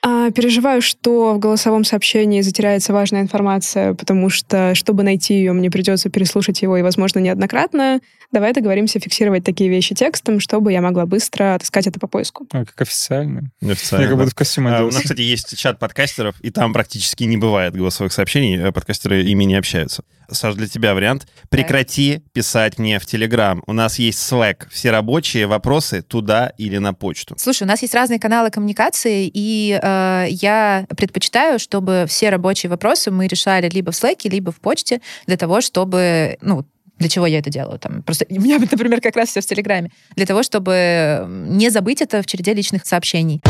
«А, 0.08 0.30
переживаю, 0.30 0.84
что 0.84 1.34
в 1.34 1.40
голосовом 1.40 1.84
сообщении 1.84 2.42
затеряется 2.42 2.94
важная 2.94 3.22
информация, 3.22 3.96
потому 3.96 4.30
что, 4.30 4.76
чтобы 4.76 5.02
найти 5.02 5.34
ее, 5.34 5.52
мне 5.52 5.72
придется 5.72 6.12
переслушать 6.12 6.62
его 6.62 6.78
и, 6.78 6.84
возможно, 6.84 7.18
неоднократно. 7.18 8.02
Давай 8.36 8.52
договоримся 8.52 9.00
фиксировать 9.00 9.46
такие 9.46 9.70
вещи 9.70 9.96
текстом, 9.96 10.42
чтобы 10.42 10.74
я 10.74 10.82
могла 10.82 11.06
быстро 11.06 11.56
отыскать 11.56 11.88
это 11.88 12.02
по 12.02 12.08
поиску. 12.08 12.46
Ой, 12.52 12.66
как 12.66 12.82
официально. 12.82 13.50
Я 13.62 13.72
Официально. 13.72 14.08
как 14.10 14.18
будто 14.18 14.32
в 14.32 14.36
костюме 14.36 14.72
А, 14.72 14.84
у 14.84 14.88
нас, 14.88 14.98
кстати, 15.04 15.22
есть 15.22 15.58
чат 15.58 15.80
подкастеров, 15.80 16.36
и 16.42 16.50
там 16.50 16.74
практически 16.74 17.24
не 17.24 17.38
бывает 17.38 17.78
голосовых 17.78 18.12
сообщений, 18.12 18.62
а 18.62 18.74
подкастеры 18.74 19.24
ими 19.24 19.46
не 19.46 19.56
общаются. 19.56 20.04
Саш, 20.30 20.56
для 20.56 20.68
тебя 20.68 20.94
вариант. 20.96 21.28
Прекрати 21.50 22.24
писать 22.34 22.78
мне 22.78 23.00
в 23.00 23.06
Телеграм. 23.06 23.64
У 23.68 23.72
нас 23.72 24.00
есть 24.00 24.20
Slack. 24.20 24.68
Все 24.70 24.92
рабочие 24.92 25.48
вопросы 25.48 26.02
туда 26.02 26.52
или 26.58 26.78
на 26.78 26.94
почту. 26.94 27.36
Слушай, 27.38 27.64
у 27.64 27.68
нас 27.68 27.84
есть 27.84 27.94
разные 27.96 28.20
каналы 28.20 28.50
коммуникации, 28.50 29.32
и 29.34 29.80
э, 29.82 30.26
я 30.30 30.86
предпочитаю, 30.98 31.58
чтобы 31.58 32.06
все 32.10 32.32
рабочие 32.32 32.70
вопросы 32.70 33.12
мы 33.12 33.28
решали 33.28 33.70
либо 33.70 33.94
в 33.94 33.96
Slack, 33.96 34.28
либо 34.28 34.52
в 34.52 34.60
почте, 34.60 35.00
для 35.26 35.38
того, 35.38 35.62
чтобы, 35.62 36.38
ну, 36.42 36.66
для 36.98 37.10
чего 37.10 37.26
я 37.26 37.40
это 37.40 37.50
делаю? 37.50 37.80
Там, 37.80 38.04
просто 38.04 38.26
у 38.30 38.42
меня, 38.42 38.60
например, 38.72 39.02
как 39.02 39.16
раз 39.16 39.30
все 39.30 39.42
в 39.42 39.46
Телеграме. 39.46 39.92
Для 40.16 40.26
того, 40.26 40.44
чтобы 40.44 41.26
не 41.28 41.70
забыть 41.70 42.02
это 42.02 42.22
в 42.22 42.26
череде 42.26 42.54
личных 42.54 42.86
сообщений. 42.86 43.42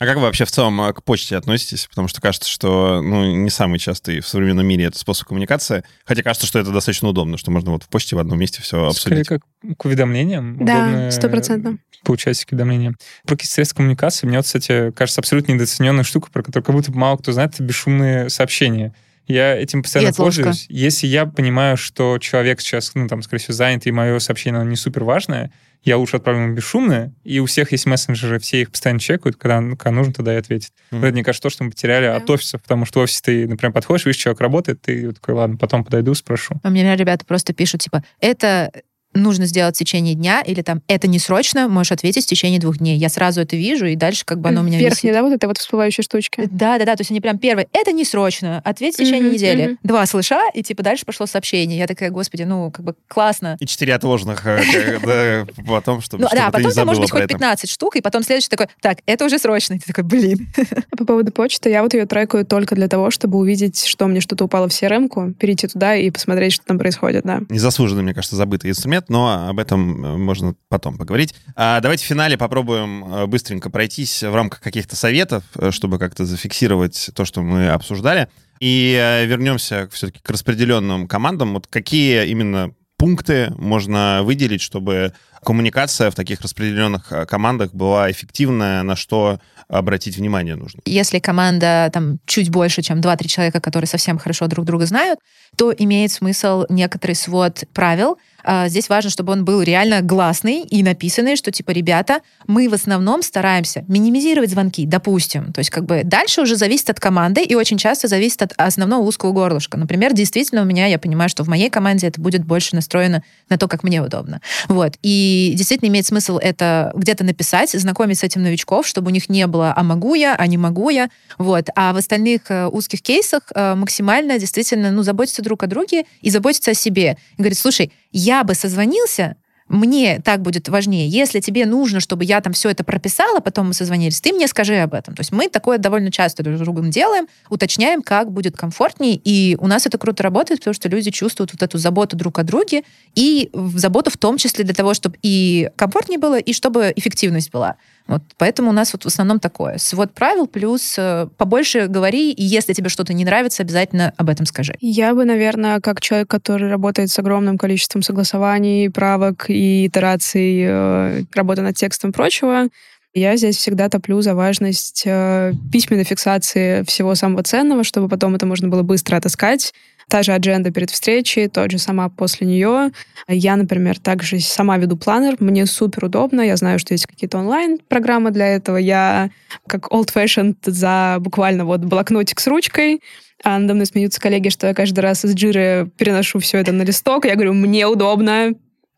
А 0.00 0.06
как 0.06 0.16
вы 0.16 0.22
вообще 0.22 0.44
в 0.44 0.50
целом 0.50 0.80
а, 0.80 0.92
к 0.92 1.04
почте 1.04 1.36
относитесь? 1.36 1.86
Потому 1.86 2.08
что 2.08 2.20
кажется, 2.20 2.50
что 2.50 3.00
ну, 3.00 3.24
не 3.36 3.50
самый 3.50 3.78
частый 3.78 4.20
в 4.20 4.26
современном 4.26 4.66
мире 4.66 4.86
это 4.86 4.98
способ 4.98 5.28
коммуникации. 5.28 5.84
Хотя 6.04 6.22
кажется, 6.22 6.46
что 6.46 6.58
это 6.58 6.72
достаточно 6.72 7.08
удобно, 7.08 7.38
что 7.38 7.50
можно 7.50 7.70
вот 7.70 7.84
в 7.84 7.88
почте 7.88 8.16
в 8.16 8.18
одном 8.18 8.38
месте 8.38 8.60
все 8.60 8.90
Скорее 8.90 9.20
обсудить. 9.22 9.28
как 9.28 9.76
к 9.78 9.84
уведомлениям. 9.84 10.58
Да, 10.64 10.88
удобно, 10.88 11.10
стопроцентно. 11.10 11.78
Получать 12.02 12.38
такие 12.38 12.56
уведомления. 12.56 12.94
Про 13.24 13.36
какие 13.36 13.48
средства 13.48 13.76
коммуникации 13.76 14.26
мне, 14.26 14.38
вот, 14.38 14.46
кстати, 14.46 14.90
кажется 14.90 15.20
абсолютно 15.20 15.52
недооцененная 15.52 16.04
штука, 16.04 16.28
про 16.30 16.42
которую 16.42 16.64
как 16.64 16.74
будто 16.74 16.92
мало 16.92 17.16
кто 17.16 17.32
знает, 17.32 17.54
это 17.54 17.62
бесшумные 17.62 18.28
сообщения. 18.28 18.94
Я 19.26 19.56
этим 19.56 19.82
постоянно 19.82 20.08
И 20.08 20.12
отложка. 20.12 20.42
пользуюсь. 20.44 20.66
Если 20.68 21.06
я 21.06 21.24
понимаю, 21.26 21.76
что 21.76 22.18
человек 22.18 22.60
сейчас, 22.60 22.94
ну, 22.94 23.08
там, 23.08 23.22
скорее 23.22 23.40
всего, 23.42 23.54
занят, 23.54 23.86
и 23.86 23.90
мое 23.90 24.18
сообщение 24.18 24.60
оно 24.60 24.68
не 24.70 24.76
супер 24.76 25.04
важное, 25.04 25.50
я 25.82 25.98
лучше 25.98 26.16
отправлю 26.16 26.42
ему 26.44 26.54
бесшумное, 26.54 27.12
и 27.24 27.40
у 27.40 27.46
всех 27.46 27.72
есть 27.72 27.84
мессенджеры, 27.86 28.38
все 28.38 28.62
их 28.62 28.70
постоянно 28.70 29.00
чекают, 29.00 29.36
когда, 29.36 29.60
когда 29.76 29.90
нужно, 29.90 30.12
тогда 30.14 30.34
и 30.34 30.38
ответит. 30.38 30.72
Вот 30.90 31.04
Это, 31.04 31.12
мне 31.12 31.22
кажется, 31.24 31.42
то, 31.42 31.50
что 31.50 31.64
мы 31.64 31.70
потеряли 31.70 32.06
Да. 32.06 32.16
от 32.16 32.28
офисов, 32.30 32.62
потому 32.62 32.86
что 32.86 33.00
в 33.00 33.02
офисе 33.02 33.20
ты, 33.22 33.46
например, 33.48 33.72
подходишь, 33.72 34.06
видишь, 34.06 34.20
человек 34.20 34.40
работает, 34.40 34.80
ты 34.80 35.12
такой, 35.12 35.34
ладно, 35.34 35.56
потом 35.58 35.84
подойду, 35.84 36.14
спрошу. 36.14 36.54
А 36.62 36.70
мне 36.70 36.94
ребята 36.96 37.24
просто 37.26 37.52
пишут, 37.52 37.82
типа, 37.82 38.02
это 38.20 38.70
нужно 39.14 39.46
сделать 39.46 39.76
в 39.76 39.78
течение 39.78 40.14
дня, 40.14 40.40
или 40.42 40.62
там 40.62 40.82
это 40.88 41.06
не 41.08 41.18
срочно, 41.18 41.68
можешь 41.68 41.92
ответить 41.92 42.24
в 42.24 42.28
течение 42.28 42.60
двух 42.60 42.78
дней. 42.78 42.96
Я 42.98 43.08
сразу 43.08 43.40
это 43.40 43.56
вижу, 43.56 43.86
и 43.86 43.96
дальше 43.96 44.24
как 44.24 44.40
бы 44.40 44.48
оно 44.50 44.60
у 44.60 44.64
меня 44.64 44.78
Верхние, 44.78 45.12
висит. 45.12 45.20
да, 45.20 45.22
вот 45.22 45.32
это 45.32 45.48
вот 45.48 45.58
всплывающие 45.58 46.02
штучки? 46.04 46.48
Да, 46.50 46.78
да, 46.78 46.84
да, 46.84 46.96
то 46.96 47.00
есть 47.00 47.10
они 47.10 47.20
прям 47.20 47.38
первые, 47.38 47.68
это 47.72 47.92
не 47.92 48.04
срочно, 48.04 48.60
ответь 48.64 48.94
в 48.94 48.98
течение 48.98 49.22
Мгм, 49.22 49.32
недели. 49.32 49.66
мгм. 49.66 49.78
Два 49.82 50.06
слыша, 50.06 50.40
и 50.54 50.62
типа 50.62 50.82
дальше 50.82 51.04
пошло 51.06 51.26
сообщение. 51.26 51.78
Я 51.78 51.86
такая, 51.86 52.10
господи, 52.10 52.42
ну, 52.42 52.70
как 52.70 52.84
бы 52.84 52.94
классно. 53.08 53.56
И 53.60 53.66
четыре 53.66 53.94
отложенных 53.94 54.46
э, 54.46 54.60
э, 55.06 55.44
потом, 55.66 56.00
чтобы 56.00 56.24
Ну 56.24 56.28
да, 56.32 56.50
потом 56.50 56.72
там 56.72 56.86
может 56.86 57.02
быть 57.02 57.10
хоть 57.10 57.22
это. 57.22 57.28
15 57.34 57.70
штук, 57.70 57.96
и 57.96 58.00
потом 58.00 58.22
следующий 58.22 58.48
такой, 58.48 58.66
так, 58.80 58.98
это 59.06 59.24
уже 59.24 59.38
срочно. 59.38 59.74
И 59.74 59.78
ты 59.78 59.86
такой, 59.86 60.04
блин. 60.04 60.48
А 60.90 60.96
По 60.96 61.04
поводу 61.04 61.32
почты, 61.32 61.70
я 61.70 61.82
вот 61.82 61.94
ее 61.94 62.06
трекаю 62.06 62.44
только 62.44 62.74
для 62.74 62.88
того, 62.88 63.10
чтобы 63.10 63.38
увидеть, 63.38 63.84
что 63.86 64.06
мне 64.06 64.20
что-то 64.20 64.44
упало 64.44 64.68
в 64.68 64.72
CRM-ку, 64.72 65.32
перейти 65.32 65.66
туда 65.66 65.94
и 65.96 66.10
посмотреть, 66.10 66.52
что 66.52 66.64
там 66.64 66.78
происходит, 66.78 67.24
да. 67.24 67.40
Незаслуженно, 67.48 68.02
мне 68.02 68.14
кажется, 68.14 68.36
забытый 68.36 68.70
инструмент, 68.70 69.03
но 69.08 69.48
об 69.48 69.58
этом 69.58 70.04
э, 70.04 70.16
можно 70.16 70.54
потом 70.68 70.96
поговорить. 70.96 71.34
А 71.56 71.80
давайте 71.80 72.04
в 72.04 72.08
финале 72.08 72.36
попробуем 72.38 73.04
э, 73.04 73.26
быстренько 73.26 73.70
пройтись 73.70 74.22
в 74.22 74.34
рамках 74.34 74.60
каких-то 74.60 74.96
советов, 74.96 75.44
э, 75.56 75.70
чтобы 75.70 75.98
как-то 75.98 76.24
зафиксировать 76.24 77.10
то, 77.14 77.24
что 77.24 77.42
мы 77.42 77.68
обсуждали. 77.68 78.28
И 78.60 78.92
вернемся 79.26 79.88
все-таки 79.92 80.20
к 80.22 80.30
распределенным 80.30 81.08
командам. 81.08 81.54
Вот 81.54 81.66
какие 81.66 82.26
именно 82.26 82.70
пункты 82.96 83.52
можно 83.58 84.20
выделить, 84.22 84.62
чтобы 84.62 85.12
коммуникация 85.42 86.10
в 86.10 86.14
таких 86.14 86.40
распределенных 86.40 87.12
командах 87.28 87.74
была 87.74 88.10
эффективная, 88.10 88.82
на 88.82 88.96
что 88.96 89.40
обратить 89.68 90.16
внимание 90.16 90.54
нужно? 90.54 90.80
Если 90.84 91.18
команда 91.18 91.90
там 91.92 92.18
чуть 92.26 92.50
больше, 92.50 92.82
чем 92.82 93.00
2-3 93.00 93.26
человека, 93.26 93.60
которые 93.60 93.88
совсем 93.88 94.18
хорошо 94.18 94.46
друг 94.46 94.64
друга 94.64 94.86
знают, 94.86 95.18
то 95.56 95.72
имеет 95.72 96.12
смысл 96.12 96.64
некоторый 96.68 97.14
свод 97.14 97.64
правил. 97.72 98.18
А, 98.44 98.68
Здесь 98.68 98.88
важно, 98.88 99.10
чтобы 99.10 99.32
он 99.32 99.44
был 99.44 99.62
реально 99.62 100.02
гласный 100.02 100.60
и 100.60 100.82
написанный, 100.82 101.36
что 101.36 101.50
типа, 101.50 101.70
ребята, 101.70 102.20
мы 102.46 102.68
в 102.68 102.74
основном 102.74 103.22
стараемся 103.22 103.84
минимизировать 103.88 104.50
звонки, 104.50 104.86
допустим. 104.86 105.52
То 105.52 105.60
есть 105.60 105.70
как 105.70 105.86
бы 105.86 106.02
дальше 106.04 106.42
уже 106.42 106.56
зависит 106.56 106.90
от 106.90 107.00
команды 107.00 107.42
и 107.42 107.54
очень 107.54 107.78
часто 107.78 108.08
зависит 108.08 108.42
от 108.42 108.52
основного 108.56 109.02
узкого 109.02 109.32
горлышка. 109.32 109.78
Например, 109.78 110.12
действительно 110.12 110.62
у 110.62 110.64
меня, 110.64 110.86
я 110.86 110.98
понимаю, 110.98 111.28
что 111.28 111.42
в 111.44 111.48
моей 111.48 111.70
команде 111.70 112.06
это 112.06 112.20
будет 112.20 112.44
больше 112.44 112.74
настроено 112.74 113.22
на 113.48 113.58
то, 113.58 113.68
как 113.68 113.82
мне 113.82 114.02
удобно. 114.02 114.40
Вот. 114.68 114.94
И 115.02 115.54
действительно 115.56 115.88
имеет 115.88 116.06
смысл 116.06 116.38
это 116.38 116.92
где-то 116.94 117.24
написать, 117.24 117.70
знакомить 117.70 118.18
с 118.18 118.22
этим 118.22 118.42
новичков, 118.42 118.86
чтобы 118.86 119.08
у 119.08 119.14
них 119.14 119.28
не 119.28 119.46
было 119.46 119.72
«а 119.74 119.82
могу 119.82 120.14
я», 120.14 120.34
«а 120.34 120.46
не 120.46 120.58
могу 120.58 120.90
я». 120.90 121.08
Вот. 121.38 121.68
А 121.74 121.92
в 121.92 121.96
остальных 121.96 122.50
э, 122.50 122.66
узких 122.66 123.02
кейсах 123.02 123.42
э, 123.54 123.74
максимально 123.74 124.38
действительно 124.38 124.90
ну, 124.90 125.02
заботиться 125.02 125.42
друг 125.42 125.62
о 125.62 125.66
друге 125.66 126.04
и 126.20 126.30
заботиться 126.30 126.72
о 126.72 126.74
себе. 126.74 127.16
И 127.36 127.42
говорит, 127.42 127.58
слушай, 127.58 127.92
я 128.16 128.33
бы 128.42 128.54
созвонился, 128.54 129.36
мне 129.68 130.20
так 130.22 130.42
будет 130.42 130.68
важнее. 130.68 131.08
Если 131.08 131.40
тебе 131.40 131.64
нужно, 131.64 132.00
чтобы 132.00 132.24
я 132.24 132.40
там 132.40 132.52
все 132.52 132.68
это 132.70 132.84
прописала, 132.84 133.40
потом 133.40 133.68
мы 133.68 133.74
созвонились, 133.74 134.20
ты 134.20 134.32
мне 134.32 134.46
скажи 134.46 134.76
об 134.76 134.92
этом. 134.92 135.14
То 135.14 135.20
есть 135.20 135.32
мы 135.32 135.48
такое 135.48 135.78
довольно 135.78 136.10
часто 136.12 136.42
друг 136.42 136.56
с 136.56 136.60
другом 136.60 136.90
делаем, 136.90 137.28
уточняем, 137.48 138.02
как 138.02 138.30
будет 138.30 138.56
комфортнее, 138.56 139.16
и 139.16 139.56
у 139.58 139.66
нас 139.66 139.86
это 139.86 139.96
круто 139.96 140.22
работает, 140.22 140.60
потому 140.60 140.74
что 140.74 140.88
люди 140.88 141.10
чувствуют 141.10 141.52
вот 141.52 141.62
эту 141.62 141.78
заботу 141.78 142.16
друг 142.16 142.38
о 142.38 142.42
друге, 142.42 142.82
и 143.14 143.50
заботу 143.74 144.10
в 144.10 144.18
том 144.18 144.36
числе 144.36 144.64
для 144.64 144.74
того, 144.74 144.92
чтобы 144.92 145.16
и 145.22 145.70
комфортнее 145.76 146.18
было, 146.18 146.38
и 146.38 146.52
чтобы 146.52 146.92
эффективность 146.94 147.50
была. 147.50 147.76
Вот, 148.06 148.22
поэтому 148.36 148.68
у 148.70 148.72
нас 148.72 148.92
вот 148.92 149.04
в 149.04 149.06
основном 149.06 149.40
такое. 149.40 149.78
Свод 149.78 150.12
правил 150.12 150.46
плюс 150.46 150.96
э, 150.98 151.26
побольше 151.38 151.86
говори, 151.86 152.32
и 152.32 152.42
если 152.42 152.74
тебе 152.74 152.90
что-то 152.90 153.14
не 153.14 153.24
нравится, 153.24 153.62
обязательно 153.62 154.12
об 154.18 154.28
этом 154.28 154.44
скажи. 154.44 154.74
Я 154.80 155.14
бы, 155.14 155.24
наверное, 155.24 155.80
как 155.80 156.02
человек, 156.02 156.28
который 156.28 156.68
работает 156.68 157.10
с 157.10 157.18
огромным 157.18 157.56
количеством 157.56 158.02
согласований, 158.02 158.90
правок 158.90 159.48
и 159.48 159.86
итераций, 159.86 160.64
э, 160.66 161.24
работы 161.34 161.62
над 161.62 161.76
текстом 161.76 162.10
и 162.10 162.12
прочего, 162.12 162.68
я 163.14 163.36
здесь 163.36 163.56
всегда 163.56 163.88
топлю 163.88 164.20
за 164.20 164.34
важность 164.34 165.04
э, 165.06 165.52
письменной 165.72 166.04
фиксации 166.04 166.82
всего 166.82 167.14
самого 167.14 167.44
ценного, 167.44 167.84
чтобы 167.84 168.08
потом 168.08 168.34
это 168.34 168.44
можно 168.44 168.68
было 168.68 168.82
быстро 168.82 169.16
отыскать. 169.16 169.72
Та 170.08 170.22
же 170.22 170.32
адженда 170.32 170.70
перед 170.70 170.90
встречей, 170.90 171.48
тот 171.48 171.70
же 171.70 171.78
сама 171.78 172.08
после 172.08 172.46
нее. 172.46 172.90
Я, 173.26 173.56
например, 173.56 173.98
также 173.98 174.40
сама 174.40 174.76
веду 174.76 174.96
планер. 174.96 175.36
Мне 175.38 175.64
супер 175.64 176.06
удобно. 176.06 176.42
Я 176.42 176.56
знаю, 176.56 176.78
что 176.78 176.92
есть 176.92 177.06
какие-то 177.06 177.38
онлайн-программы 177.38 178.30
для 178.30 178.48
этого. 178.48 178.76
Я 178.76 179.30
как 179.66 179.88
old-fashioned 179.88 180.56
за 180.66 181.16
буквально 181.20 181.64
вот 181.64 181.80
блокнотик 181.80 182.40
с 182.40 182.46
ручкой. 182.46 183.00
А 183.42 183.58
надо 183.58 183.74
мной 183.74 183.86
смеются 183.86 184.20
коллеги, 184.20 184.48
что 184.48 184.66
я 184.66 184.74
каждый 184.74 185.00
раз 185.00 185.24
из 185.24 185.34
джиры 185.34 185.90
переношу 185.96 186.38
все 186.38 186.58
это 186.58 186.72
на 186.72 186.82
листок. 186.82 187.24
Я 187.24 187.34
говорю, 187.34 187.54
мне 187.54 187.86
удобно, 187.86 188.54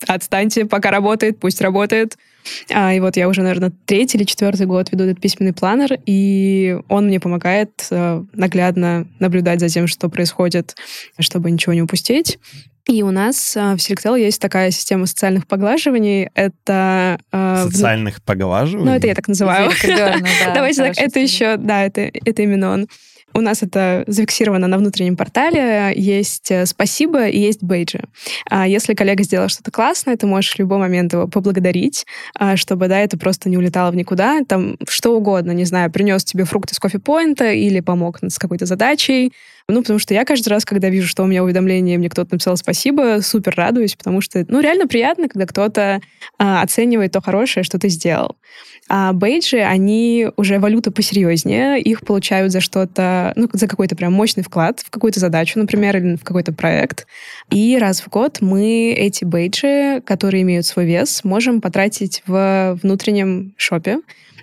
отстаньте, 0.07 0.65
пока 0.65 0.91
работает, 0.91 1.39
пусть 1.39 1.61
работает. 1.61 2.17
А, 2.73 2.95
и 2.95 3.01
вот 3.01 3.17
я 3.17 3.29
уже, 3.29 3.43
наверное, 3.43 3.73
третий 3.85 4.19
или 4.19 4.25
четвертый 4.25 4.67
год 4.67 4.91
веду 4.93 5.05
этот 5.05 5.21
письменный 5.21 5.53
планер, 5.53 5.99
и 6.07 6.79
он 6.89 7.07
мне 7.07 7.21
помогает 7.21 7.87
э, 7.91 8.23
наглядно 8.33 9.07
наблюдать 9.19 9.61
за 9.61 9.69
тем, 9.69 9.87
что 9.87 10.09
происходит, 10.09 10.77
чтобы 11.19 11.51
ничего 11.51 11.73
не 11.73 11.83
упустить. 11.83 12.39
И 12.89 13.03
у 13.03 13.11
нас 13.11 13.57
э, 13.57 13.75
в 13.75 13.77
Selectel 13.77 14.19
есть 14.19 14.41
такая 14.41 14.71
система 14.71 15.07
социальных 15.07 15.47
поглаживаний. 15.49 16.29
Это... 16.35 17.19
э, 17.33 17.67
Социальных 17.71 18.23
поглаживаний? 18.23 18.87
Ну, 18.87 18.95
это 18.95 19.09
я 19.09 19.15
так 19.15 19.27
называю. 19.27 19.73
Давайте 20.55 20.85
так, 20.85 20.99
это 20.99 21.19
еще, 21.19 21.57
да, 21.57 21.85
это, 21.85 22.03
это 22.03 22.43
именно 22.43 22.73
он. 22.73 22.87
У 23.37 23.43
нас 23.43 23.63
это 23.63 24.03
зафиксировано 24.07 24.67
на 24.67 24.79
внутреннем 24.79 25.15
портале. 25.15 25.93
Есть 25.95 26.51
э, 26.51 26.65
спасибо 26.65 27.27
и 27.27 27.39
есть 27.39 27.63
бейджи. 27.63 28.01
А 28.49 28.67
Если 28.67 28.95
коллега 28.95 29.23
сделал 29.25 29.49
что-то 29.49 29.71
классное, 29.71 30.17
ты 30.17 30.27
можешь 30.27 30.55
в 30.55 30.59
любой 30.59 30.79
момент 30.79 31.13
его 31.13 31.29
поблагодарить, 31.29 32.07
а, 32.35 32.57
чтобы, 32.57 32.89
да, 32.89 32.99
это 32.99 33.19
просто 33.19 33.51
не 33.51 33.59
улетало 33.59 33.91
в 33.91 33.97
никуда. 33.97 34.41
Там 34.49 34.79
что 34.89 35.15
угодно, 35.15 35.51
не 35.51 35.67
знаю, 35.67 35.93
принес 35.93 36.25
тебе 36.25 36.45
фрукты 36.45 36.75
с 36.75 36.79
кофе-поинта 36.79 37.53
или 37.53 37.81
помог 37.81 38.21
с 38.23 38.39
какой-то 38.39 38.65
задачей. 38.65 39.35
Ну, 39.69 39.81
потому 39.81 39.99
что 39.99 40.15
я 40.15 40.25
каждый 40.25 40.49
раз, 40.51 40.65
когда 40.65 40.89
вижу, 40.89 41.09
что 41.09 41.25
у 41.25 41.27
меня 41.27 41.43
уведомление, 41.43 41.99
мне 41.99 42.09
кто-то 42.09 42.35
написал 42.35 42.57
спасибо, 42.57 43.19
супер 43.21 43.55
радуюсь, 43.57 43.97
потому 43.97 44.21
что, 44.21 44.45
ну, 44.49 44.61
реально 44.61 44.87
приятно, 44.87 45.29
когда 45.29 45.45
кто-то 45.45 46.01
а, 46.39 46.63
оценивает 46.63 47.11
то 47.13 47.21
хорошее, 47.21 47.65
что 47.65 47.79
ты 47.79 47.89
сделал. 47.89 48.37
А 48.89 49.13
бейджи, 49.13 49.59
они 49.59 50.29
уже 50.37 50.61
валюта 50.61 50.93
посерьезнее, 50.93 51.81
их 51.81 52.03
получают 52.03 52.53
за 52.53 52.61
что-то, 52.61 53.26
ну, 53.37 53.49
за 53.53 53.67
какой-то 53.67 53.97
прям 53.97 54.13
мощный 54.13 54.43
вклад 54.43 54.81
в 54.81 54.91
какую-то 54.91 55.21
задачу, 55.21 55.59
например, 55.59 55.97
или 55.97 56.17
в 56.17 56.25
какой-то 56.25 56.53
проект. 56.53 57.07
И 57.51 57.79
раз 57.79 58.01
в 58.01 58.09
год 58.09 58.39
мы 58.41 58.93
эти 58.97 59.25
бейджи, 59.25 60.01
которые 60.05 60.43
имеют 60.43 60.67
свой 60.67 60.87
вес, 60.87 61.25
можем 61.25 61.61
потратить 61.61 62.23
в 62.27 62.79
внутреннем 62.83 63.55
шопе. 63.57 63.99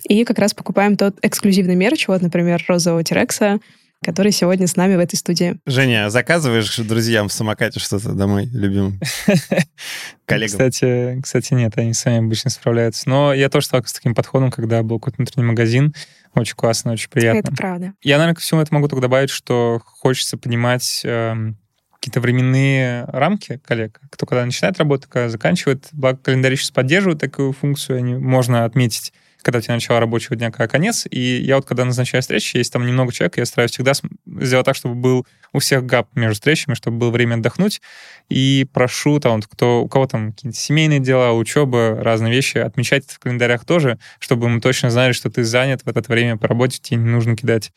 И 0.07 0.25
как 0.25 0.39
раз 0.39 0.53
покупаем 0.53 0.97
тот 0.97 1.15
эксклюзивный 1.21 1.75
мерч, 1.75 2.07
вот, 2.07 2.21
например, 2.21 2.63
розового 2.67 3.03
Терекса, 3.03 3.59
который 4.03 4.31
сегодня 4.31 4.67
с 4.67 4.75
нами 4.75 4.95
в 4.95 4.99
этой 4.99 5.15
студии. 5.15 5.57
Женя, 5.65 6.09
заказываешь 6.09 6.77
друзьям 6.77 7.29
в 7.29 7.33
самокате 7.33 7.79
что-то 7.79 8.13
домой, 8.13 8.49
любимым? 8.51 8.99
Коллегам? 10.25 10.51
Кстати, 10.51 11.19
кстати, 11.21 11.53
нет, 11.53 11.73
они 11.77 11.93
сами 11.93 12.17
обычно 12.17 12.49
справляются. 12.49 13.09
Но 13.09 13.33
я 13.33 13.49
тоже 13.49 13.65
сталкивался 13.65 13.95
с 13.95 13.97
таким 13.97 14.13
подходом, 14.13 14.51
когда 14.51 14.83
был 14.83 14.99
какой-то 14.99 15.17
внутренний 15.17 15.47
магазин. 15.47 15.93
Очень 16.35 16.55
классно, 16.55 16.91
очень 16.93 17.09
приятно. 17.09 17.39
Это 17.39 17.51
правда. 17.53 17.93
Я, 18.01 18.17
наверное, 18.17 18.35
ко 18.35 18.41
всему 18.41 18.61
этому 18.61 18.79
могу 18.79 18.89
только 18.89 19.01
добавить, 19.01 19.29
что 19.29 19.81
хочется 19.83 20.37
понимать 20.37 21.01
эм, 21.03 21.57
какие-то 21.93 22.19
временные 22.19 23.05
рамки 23.05 23.61
коллег. 23.65 24.01
Кто 24.09 24.25
когда 24.25 24.45
начинает 24.45 24.77
работать, 24.77 25.09
когда 25.09 25.29
заканчивает. 25.29 25.87
Благо, 25.93 26.17
календари 26.17 26.55
сейчас 26.55 26.71
поддерживают 26.71 27.21
такую 27.21 27.53
функцию, 27.53 27.99
они, 27.99 28.15
можно 28.15 28.65
отметить 28.65 29.13
когда 29.43 29.59
у 29.59 29.61
тебя 29.61 29.75
начало 29.75 29.99
рабочего 29.99 30.35
дня, 30.35 30.49
когда 30.49 30.67
конец. 30.67 31.05
И 31.09 31.19
я 31.19 31.57
вот, 31.57 31.65
когда 31.65 31.85
назначаю 31.85 32.21
встречи, 32.21 32.57
есть 32.57 32.73
там 32.73 32.85
немного 32.85 33.11
человек, 33.11 33.37
я 33.37 33.45
стараюсь 33.45 33.71
всегда 33.71 33.93
сделать 34.25 34.65
так, 34.65 34.75
чтобы 34.75 34.95
был 34.95 35.27
у 35.51 35.59
всех 35.59 35.85
гап 35.85 36.07
между 36.15 36.35
встречами, 36.35 36.73
чтобы 36.73 36.97
было 36.97 37.11
время 37.11 37.35
отдохнуть. 37.35 37.81
И 38.29 38.65
прошу 38.73 39.19
там, 39.19 39.41
кто, 39.41 39.83
у 39.83 39.87
кого 39.87 40.07
там 40.07 40.31
какие-то 40.31 40.57
семейные 40.57 40.99
дела, 40.99 41.33
учеба, 41.33 41.97
разные 41.99 42.33
вещи, 42.33 42.57
отмечать 42.57 43.05
это 43.05 43.13
в 43.13 43.19
календарях 43.19 43.65
тоже, 43.65 43.99
чтобы 44.19 44.49
мы 44.49 44.61
точно 44.61 44.89
знали, 44.89 45.11
что 45.11 45.29
ты 45.29 45.43
занят 45.43 45.81
в 45.83 45.87
это 45.87 46.01
время 46.11 46.37
по 46.37 46.47
работе, 46.47 46.79
тебе 46.81 46.97
не 46.97 47.09
нужно 47.09 47.35
кидать 47.35 47.71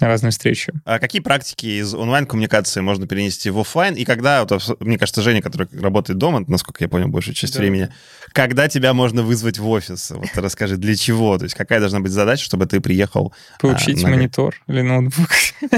разные 0.00 0.30
встречи. 0.32 0.72
А 0.84 0.98
какие 0.98 1.20
практики 1.22 1.66
из 1.80 1.94
онлайн-коммуникации 1.94 2.80
можно 2.80 3.06
перенести 3.06 3.50
в 3.50 3.58
офлайн? 3.58 3.94
И 3.94 4.04
когда, 4.04 4.44
вот, 4.44 4.80
мне 4.80 4.98
кажется, 4.98 5.22
Женя, 5.22 5.40
который 5.42 5.68
работает 5.80 6.18
дома, 6.18 6.44
насколько 6.46 6.82
я 6.82 6.88
понял, 6.88 7.08
большую 7.08 7.34
часть 7.34 7.54
Да. 7.54 7.60
времени, 7.60 7.88
когда 8.32 8.68
тебя 8.68 8.92
можно 8.94 9.22
вызвать 9.22 9.58
в 9.58 9.68
офис? 9.68 10.10
Вот 10.10 10.28
расскажи, 10.34 10.76
для 10.76 10.96
чего? 10.96 11.38
То 11.38 11.44
есть 11.44 11.54
какая 11.54 11.78
должна 11.80 12.00
быть 12.00 12.10
задача, 12.12 12.44
чтобы 12.44 12.66
ты 12.66 12.80
приехал? 12.80 13.32
Получить 13.60 14.02
на- 14.02 14.10
монитор 14.10 14.54
или 14.66 14.80
ноутбук. 14.82 15.28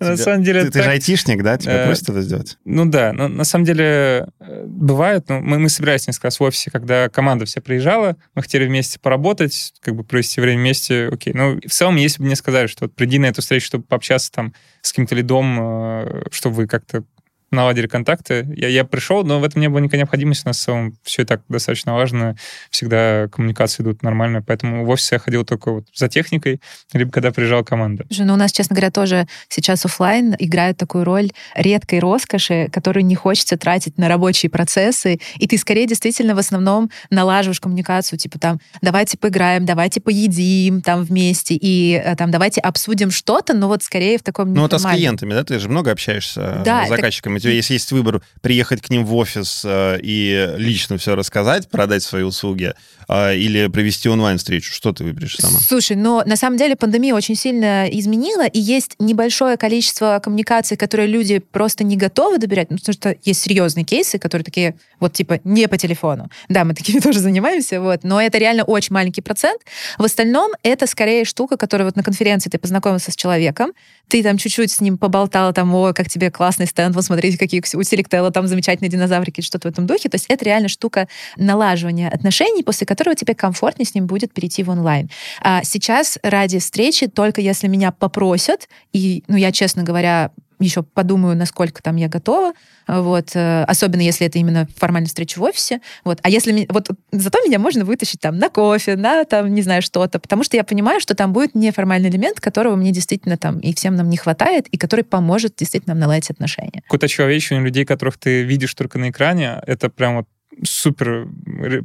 На 0.00 0.16
самом 0.16 0.42
деле 0.44 0.64
Ты, 0.70 0.82
же 0.82 0.90
айтишник, 0.90 1.42
да? 1.42 1.58
Тебя 1.58 1.82
Э, 1.82 1.86
просят 1.86 2.08
это 2.10 2.22
сделать? 2.22 2.58
Ну 2.64 2.86
да, 2.86 3.12
но 3.12 3.28
на 3.28 3.44
самом 3.44 3.64
деле 3.64 4.28
э, 4.40 4.64
бывает, 4.66 5.24
ну, 5.28 5.40
мы, 5.40 5.68
собирались 5.68 6.06
несколько 6.06 6.28
раз 6.28 6.40
в 6.40 6.42
офисе, 6.42 6.70
когда 6.70 7.08
команда 7.08 7.44
вся 7.44 7.60
приезжала, 7.60 8.16
мы 8.34 8.42
хотели 8.42 8.66
вместе 8.66 8.98
поработать, 8.98 9.72
как 9.80 9.94
бы 9.96 10.04
провести 10.04 10.40
время 10.40 10.60
вместе, 10.60 11.08
окей. 11.12 11.32
Ну, 11.34 11.56
в 11.60 11.70
целом, 11.70 11.96
если 11.96 12.18
бы 12.20 12.26
мне 12.26 12.36
сказали, 12.36 12.66
что 12.66 12.88
приди 12.88 13.18
на 13.18 13.26
эту 13.26 13.42
встречу, 13.42 13.55
чтобы 13.64 13.84
пообщаться 13.84 14.30
там 14.32 14.54
с 14.82 14.92
каким-то 14.92 15.14
лидом, 15.14 15.58
э, 15.60 16.22
чтобы 16.30 16.56
вы 16.56 16.66
как-то 16.66 17.04
наладили 17.50 17.86
контакты. 17.86 18.46
Я, 18.56 18.68
я 18.68 18.84
пришел, 18.84 19.24
но 19.24 19.40
в 19.40 19.44
этом 19.44 19.60
не 19.60 19.68
было 19.68 19.78
никакой 19.78 19.98
необходимости. 19.98 20.44
У 20.46 20.48
нас 20.48 20.58
в 20.58 20.64
целом 20.64 20.98
все 21.02 21.22
и 21.22 21.24
так 21.24 21.42
достаточно 21.48 21.94
важно. 21.94 22.36
Всегда 22.70 23.28
коммуникации 23.28 23.82
идут 23.82 24.02
нормально. 24.02 24.42
Поэтому 24.42 24.84
в 24.84 24.88
офисе 24.88 25.16
я 25.16 25.18
ходил 25.18 25.44
только 25.44 25.70
вот 25.70 25.86
за 25.94 26.08
техникой, 26.08 26.60
либо 26.92 27.10
когда 27.10 27.30
приезжала 27.30 27.62
команда. 27.62 28.04
Слушай, 28.08 28.26
ну 28.26 28.34
у 28.34 28.36
нас, 28.36 28.52
честно 28.52 28.74
говоря, 28.74 28.90
тоже 28.90 29.26
сейчас 29.48 29.84
офлайн 29.84 30.34
играет 30.38 30.76
такую 30.76 31.04
роль 31.04 31.30
редкой 31.54 32.00
роскоши, 32.00 32.68
которую 32.72 33.04
не 33.04 33.14
хочется 33.14 33.56
тратить 33.56 33.96
на 33.98 34.08
рабочие 34.08 34.50
процессы. 34.50 35.20
И 35.38 35.46
ты 35.46 35.56
скорее 35.58 35.86
действительно 35.86 36.34
в 36.34 36.38
основном 36.38 36.90
налаживаешь 37.10 37.60
коммуникацию, 37.60 38.18
типа 38.18 38.38
там, 38.38 38.60
давайте 38.82 39.18
поиграем, 39.18 39.64
давайте 39.64 40.00
поедим 40.00 40.82
там 40.82 41.04
вместе, 41.04 41.54
и 41.54 42.00
э, 42.04 42.16
там, 42.16 42.30
давайте 42.30 42.60
обсудим 42.60 43.10
что-то, 43.10 43.54
но 43.54 43.68
вот 43.68 43.82
скорее 43.82 44.18
в 44.18 44.22
таком 44.22 44.52
Ну, 44.52 44.66
это 44.66 44.78
с 44.78 44.84
клиентами, 44.84 45.32
да? 45.32 45.44
Ты 45.44 45.58
же 45.58 45.68
много 45.68 45.92
общаешься 45.92 46.62
Да, 46.64 46.86
с 46.86 46.88
заказчиками. 46.88 47.35
У 47.36 47.38
тебя 47.38 47.52
если 47.52 47.74
есть 47.74 47.92
выбор 47.92 48.22
приехать 48.40 48.80
к 48.80 48.88
ним 48.88 49.04
в 49.04 49.14
офис 49.14 49.62
э, 49.62 49.98
и 50.02 50.54
лично 50.56 50.96
все 50.96 51.14
рассказать, 51.14 51.68
продать 51.68 52.02
свои 52.02 52.22
услуги, 52.22 52.72
э, 53.08 53.36
или 53.36 53.66
провести 53.68 54.08
онлайн-встречу, 54.08 54.72
что 54.72 54.92
ты 54.92 55.04
выберешь 55.04 55.36
сама? 55.36 55.58
Слушай, 55.58 55.96
но 55.96 56.22
на 56.26 56.36
самом 56.36 56.56
деле 56.56 56.76
пандемия 56.76 57.14
очень 57.14 57.34
сильно 57.34 57.86
изменила, 57.90 58.46
и 58.46 58.58
есть 58.58 58.96
небольшое 58.98 59.56
количество 59.56 60.20
коммуникаций, 60.22 60.76
которые 60.76 61.08
люди 61.08 61.38
просто 61.38 61.84
не 61.84 61.96
готовы 61.96 62.38
доверять, 62.38 62.70
ну, 62.70 62.78
потому 62.78 62.94
что 62.94 63.16
есть 63.24 63.42
серьезные 63.42 63.84
кейсы, 63.84 64.18
которые 64.18 64.44
такие, 64.44 64.76
вот 65.00 65.12
типа, 65.12 65.40
не 65.44 65.68
по 65.68 65.78
телефону. 65.78 66.30
Да, 66.48 66.64
мы 66.64 66.74
такими 66.74 67.00
тоже 67.06 67.20
занимаемся, 67.20 67.80
вот, 67.80 68.04
но 68.04 68.20
это 68.20 68.38
реально 68.38 68.64
очень 68.64 68.94
маленький 68.94 69.22
процент. 69.22 69.62
В 69.98 70.04
остальном 70.04 70.52
это 70.62 70.86
скорее 70.86 71.24
штука, 71.24 71.56
которая 71.56 71.86
вот 71.86 71.96
на 71.96 72.02
конференции 72.02 72.50
ты 72.50 72.58
познакомился 72.58 73.12
с 73.12 73.16
человеком, 73.16 73.72
ты 74.08 74.22
там 74.22 74.38
чуть-чуть 74.38 74.70
с 74.70 74.80
ним 74.80 74.98
поболтал, 74.98 75.52
там, 75.52 75.74
о, 75.74 75.92
как 75.92 76.08
тебе 76.08 76.30
классный 76.30 76.66
стенд, 76.66 76.94
вот 76.94 77.04
смотрите, 77.04 77.38
какие 77.38 77.62
у 77.74 77.82
Селектела 77.82 78.30
там 78.30 78.46
замечательные 78.46 78.90
динозаврики, 78.90 79.40
что-то 79.40 79.68
в 79.68 79.72
этом 79.72 79.86
духе. 79.86 80.08
То 80.08 80.14
есть 80.16 80.26
это 80.28 80.44
реально 80.44 80.68
штука 80.68 81.08
налаживания 81.36 82.08
отношений, 82.08 82.62
после 82.62 82.86
которого 82.96 83.14
тебе 83.14 83.34
комфортнее 83.34 83.86
с 83.86 83.94
ним 83.94 84.06
будет 84.06 84.32
перейти 84.32 84.62
в 84.62 84.70
онлайн. 84.70 85.10
А 85.42 85.62
сейчас 85.64 86.18
ради 86.22 86.58
встречи, 86.58 87.06
только 87.06 87.42
если 87.42 87.68
меня 87.68 87.92
попросят, 87.92 88.68
и, 88.94 89.22
ну, 89.28 89.36
я, 89.36 89.52
честно 89.52 89.82
говоря, 89.82 90.30
еще 90.58 90.82
подумаю, 90.82 91.36
насколько 91.36 91.82
там 91.82 91.96
я 91.96 92.08
готова, 92.08 92.54
вот, 92.88 93.32
э, 93.34 93.64
особенно 93.64 94.00
если 94.00 94.26
это 94.26 94.38
именно 94.38 94.66
формальная 94.76 95.08
встреча 95.08 95.38
в 95.38 95.42
офисе, 95.42 95.80
вот, 96.02 96.18
а 96.22 96.30
если, 96.30 96.66
вот, 96.70 96.88
зато 97.12 97.38
меня 97.46 97.58
можно 97.58 97.84
вытащить 97.84 98.20
там 98.20 98.38
на 98.38 98.48
кофе, 98.48 98.96
на, 98.96 99.24
там, 99.24 99.52
не 99.52 99.60
знаю, 99.60 99.82
что-то, 99.82 100.18
потому 100.18 100.44
что 100.44 100.56
я 100.56 100.64
понимаю, 100.64 101.00
что 101.00 101.14
там 101.14 101.34
будет 101.34 101.54
неформальный 101.54 102.08
элемент, 102.08 102.40
которого 102.40 102.76
мне 102.76 102.90
действительно 102.92 103.36
там 103.36 103.58
и 103.58 103.74
всем 103.74 103.96
нам 103.96 104.08
не 104.08 104.16
хватает, 104.16 104.66
и 104.68 104.78
который 104.78 105.04
поможет 105.04 105.56
действительно 105.56 105.94
нам 105.94 106.00
наладить 106.00 106.30
отношения. 106.30 106.80
Какое-то 106.84 107.08
человечное 107.08 107.60
людей, 107.60 107.84
которых 107.84 108.16
ты 108.16 108.42
видишь 108.42 108.74
только 108.74 108.98
на 108.98 109.10
экране, 109.10 109.60
это 109.66 109.90
прям 109.90 110.16
вот 110.16 110.26
супер 110.64 111.28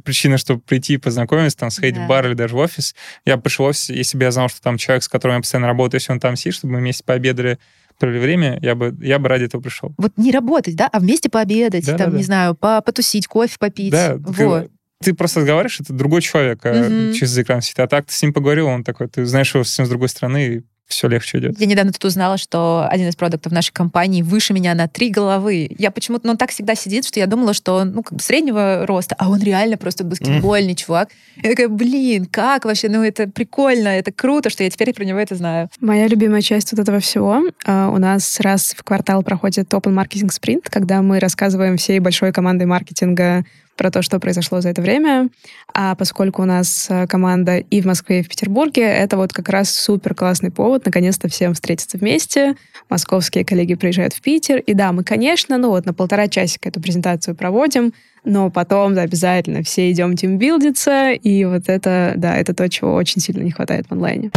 причина, 0.04 0.38
чтобы 0.38 0.60
прийти 0.60 0.94
и 0.94 0.96
познакомиться, 0.98 1.58
там, 1.58 1.70
сходить 1.70 1.96
да. 1.96 2.04
в 2.04 2.08
бар 2.08 2.26
или 2.26 2.34
даже 2.34 2.54
в 2.54 2.58
офис. 2.58 2.94
Я 3.24 3.36
пришел 3.36 3.66
в 3.66 3.68
офис, 3.68 3.90
если 3.90 4.16
бы 4.16 4.24
я 4.24 4.30
знал, 4.30 4.48
что 4.48 4.60
там 4.60 4.78
человек, 4.78 5.02
с 5.02 5.08
которым 5.08 5.36
я 5.36 5.40
постоянно 5.42 5.68
работаю, 5.68 6.00
если 6.00 6.12
он 6.12 6.20
там 6.20 6.36
сидит, 6.36 6.54
чтобы 6.54 6.74
мы 6.74 6.80
вместе 6.80 7.04
пообедали, 7.04 7.58
провели 7.98 8.18
время, 8.18 8.58
я 8.62 8.74
бы, 8.74 8.96
я 9.00 9.18
бы 9.18 9.28
ради 9.28 9.44
этого 9.44 9.60
пришел. 9.60 9.94
Вот 9.98 10.12
не 10.16 10.32
работать, 10.32 10.74
да, 10.76 10.88
а 10.92 10.98
вместе 10.98 11.28
пообедать, 11.28 11.86
да, 11.86 11.96
там, 11.96 12.06
да, 12.06 12.12
да. 12.12 12.16
не 12.16 12.24
знаю, 12.24 12.54
по 12.54 12.80
потусить, 12.80 13.26
кофе 13.26 13.56
попить. 13.58 13.92
Да, 13.92 14.16
вот. 14.18 14.70
Ты 15.02 15.14
просто 15.14 15.40
разговариваешь, 15.40 15.80
это 15.80 15.92
другой 15.92 16.22
человек 16.22 16.64
угу. 16.64 17.12
через 17.12 17.36
экран 17.36 17.60
сидит. 17.60 17.80
А 17.80 17.88
так 17.88 18.06
ты 18.06 18.14
с 18.14 18.22
ним 18.22 18.32
поговорил, 18.32 18.68
он 18.68 18.84
такой, 18.84 19.08
ты 19.08 19.24
знаешь 19.24 19.52
его 19.52 19.64
совсем 19.64 19.86
с 19.86 19.88
другой 19.88 20.08
стороны, 20.08 20.62
все 20.92 21.08
легче 21.08 21.38
идет. 21.38 21.60
Я 21.60 21.66
недавно 21.66 21.92
тут 21.92 22.04
узнала, 22.04 22.38
что 22.38 22.86
один 22.88 23.08
из 23.08 23.16
продуктов 23.16 23.52
нашей 23.52 23.72
компании 23.72 24.22
выше 24.22 24.52
меня 24.52 24.74
на 24.74 24.88
три 24.88 25.10
головы. 25.10 25.70
Я 25.78 25.90
почему-то, 25.90 26.26
ну, 26.26 26.32
он 26.32 26.36
так 26.36 26.50
всегда 26.50 26.74
сидит, 26.74 27.06
что 27.06 27.18
я 27.18 27.26
думала, 27.26 27.54
что 27.54 27.74
он, 27.74 27.92
ну, 27.92 28.02
как 28.02 28.14
бы 28.14 28.22
среднего 28.22 28.86
роста, 28.86 29.14
а 29.18 29.28
он 29.28 29.40
реально 29.40 29.76
просто 29.76 30.04
баскетбольный 30.04 30.72
mm. 30.72 30.76
чувак. 30.76 31.10
Я 31.42 31.50
такая, 31.50 31.68
блин, 31.68 32.26
как 32.26 32.64
вообще? 32.64 32.88
Ну, 32.88 33.02
это 33.02 33.26
прикольно, 33.26 33.88
это 33.88 34.12
круто, 34.12 34.50
что 34.50 34.62
я 34.62 34.70
теперь 34.70 34.92
про 34.92 35.04
него 35.04 35.18
это 35.18 35.34
знаю. 35.34 35.68
Моя 35.80 36.06
любимая 36.06 36.42
часть 36.42 36.72
вот 36.72 36.80
этого 36.80 37.00
всего. 37.00 37.42
Uh, 37.66 37.94
у 37.94 37.98
нас 37.98 38.40
раз 38.40 38.74
в 38.76 38.82
квартал 38.84 39.22
проходит 39.22 39.72
Open 39.72 39.94
Marketing 39.94 40.28
Sprint, 40.28 40.66
когда 40.70 41.02
мы 41.02 41.18
рассказываем 41.18 41.76
всей 41.76 41.98
большой 41.98 42.32
командой 42.32 42.64
маркетинга 42.64 43.44
про 43.76 43.90
то, 43.90 44.02
что 44.02 44.20
произошло 44.20 44.60
за 44.60 44.70
это 44.70 44.82
время. 44.82 45.28
А 45.74 45.94
поскольку 45.94 46.42
у 46.42 46.44
нас 46.44 46.86
э, 46.88 47.06
команда 47.06 47.58
и 47.58 47.80
в 47.80 47.86
Москве, 47.86 48.20
и 48.20 48.22
в 48.22 48.28
Петербурге, 48.28 48.82
это 48.82 49.16
вот 49.16 49.32
как 49.32 49.48
раз 49.48 49.70
супер 49.70 50.14
классный 50.14 50.50
повод 50.50 50.84
наконец-то 50.84 51.28
всем 51.28 51.54
встретиться 51.54 51.98
вместе. 51.98 52.56
Московские 52.88 53.44
коллеги 53.44 53.74
приезжают 53.74 54.12
в 54.12 54.20
Питер. 54.20 54.58
И 54.58 54.74
да, 54.74 54.92
мы, 54.92 55.04
конечно, 55.04 55.58
ну 55.58 55.70
вот 55.70 55.86
на 55.86 55.94
полтора 55.94 56.28
часика 56.28 56.68
эту 56.68 56.80
презентацию 56.80 57.34
проводим, 57.34 57.92
но 58.24 58.50
потом 58.50 58.94
да, 58.94 59.02
обязательно 59.02 59.62
все 59.62 59.90
идем 59.90 60.16
тимбилдиться, 60.16 61.12
и 61.12 61.44
вот 61.44 61.68
это, 61.68 62.14
да, 62.16 62.36
это 62.36 62.54
то, 62.54 62.68
чего 62.68 62.94
очень 62.94 63.20
сильно 63.20 63.42
не 63.42 63.50
хватает 63.50 63.86
в 63.88 63.92
онлайне. 63.92 64.30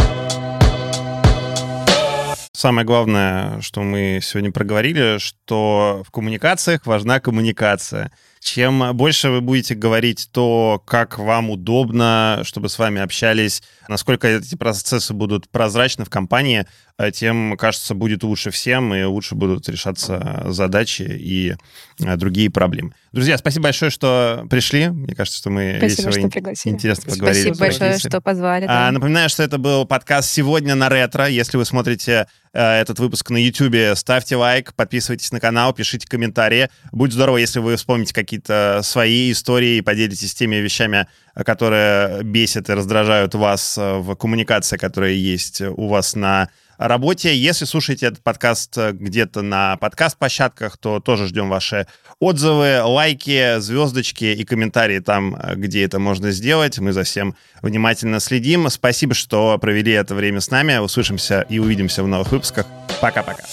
Самое 2.51 2.87
главное, 2.87 3.59
что 3.59 3.81
мы 3.81 4.19
сегодня 4.23 4.51
проговорили, 4.51 5.17
что 5.19 6.03
в 6.07 6.11
коммуникациях 6.11 6.85
важна 6.85 7.19
коммуникация. 7.19 8.11
Чем 8.45 8.95
больше 8.95 9.31
вы 9.31 9.41
будете 9.41 9.73
говорить 9.73 10.29
то, 10.31 10.79
как 10.85 11.17
вам 11.17 11.49
удобно, 11.49 12.41
чтобы 12.43 12.69
с 12.69 12.77
вами 12.77 13.01
общались, 13.01 13.63
насколько 13.87 14.27
эти 14.27 14.53
процессы 14.53 15.15
будут 15.15 15.49
прозрачны 15.49 16.05
в 16.05 16.11
компании, 16.11 16.67
э, 16.99 17.09
тем, 17.11 17.57
кажется, 17.57 17.95
будет 17.95 18.23
лучше 18.23 18.51
всем, 18.51 18.93
и 18.93 19.01
лучше 19.01 19.33
будут 19.33 19.67
решаться 19.67 20.43
задачи 20.45 21.01
и 21.01 21.55
э, 21.99 22.15
другие 22.17 22.51
проблемы. 22.51 22.93
Друзья, 23.11 23.35
спасибо 23.39 23.63
большое, 23.63 23.89
что 23.89 24.45
пришли. 24.47 24.89
Мне 24.89 25.15
кажется, 25.15 25.39
что 25.39 25.49
мы 25.49 25.77
спасибо, 25.79 26.09
весело 26.09 26.53
что 26.53 26.69
интересно 26.69 27.11
поговорили. 27.11 27.41
Спасибо 27.47 27.57
большое, 27.57 27.97
что 27.97 28.21
позвали. 28.21 28.67
Да. 28.67 28.89
А, 28.89 28.91
напоминаю, 28.91 29.27
что 29.29 29.41
это 29.41 29.57
был 29.57 29.85
подкаст 29.85 30.29
«Сегодня 30.29 30.75
на 30.75 30.87
ретро». 30.89 31.27
Если 31.27 31.57
вы 31.57 31.65
смотрите 31.65 32.27
э, 32.53 32.61
этот 32.61 32.99
выпуск 32.99 33.31
на 33.31 33.37
YouTube, 33.37 33.97
ставьте 33.97 34.35
лайк, 34.35 34.75
подписывайтесь 34.75 35.31
на 35.31 35.39
канал, 35.39 35.73
пишите 35.73 36.07
комментарии. 36.07 36.69
Будь 36.91 37.11
здорово, 37.11 37.37
если 37.37 37.59
вы 37.59 37.75
вспомните 37.75 38.13
какие 38.13 38.34
какие-то 38.35 38.81
свои 38.83 39.31
истории 39.31 39.77
и 39.77 39.81
поделитесь 39.81 40.33
теми 40.33 40.57
вещами, 40.57 41.07
которые 41.45 42.23
бесят 42.23 42.69
и 42.69 42.73
раздражают 42.73 43.33
вас 43.35 43.77
э, 43.77 43.97
в 43.97 44.15
коммуникации, 44.15 44.77
которая 44.77 45.11
есть 45.11 45.61
у 45.61 45.87
вас 45.87 46.15
на 46.15 46.49
работе. 46.77 47.33
Если 47.33 47.63
слушаете 47.63 48.07
этот 48.07 48.21
подкаст 48.21 48.77
где-то 48.77 49.41
на 49.41 49.77
подкаст-площадках, 49.77 50.77
то 50.77 50.99
тоже 50.99 51.27
ждем 51.27 51.49
ваши 51.49 51.87
отзывы, 52.19 52.81
лайки, 52.83 53.59
звездочки 53.59 54.25
и 54.25 54.43
комментарии 54.43 54.99
там, 54.99 55.39
где 55.55 55.85
это 55.85 55.99
можно 55.99 56.31
сделать. 56.31 56.77
Мы 56.79 56.91
за 56.91 57.03
всем 57.03 57.35
внимательно 57.61 58.19
следим. 58.19 58.69
Спасибо, 58.69 59.13
что 59.13 59.57
провели 59.57 59.93
это 59.93 60.15
время 60.15 60.41
с 60.41 60.51
нами. 60.51 60.77
Услышимся 60.77 61.45
и 61.47 61.59
увидимся 61.59 62.03
в 62.03 62.07
новых 62.07 62.31
выпусках. 62.31 62.65
Пока-пока. 62.99 63.43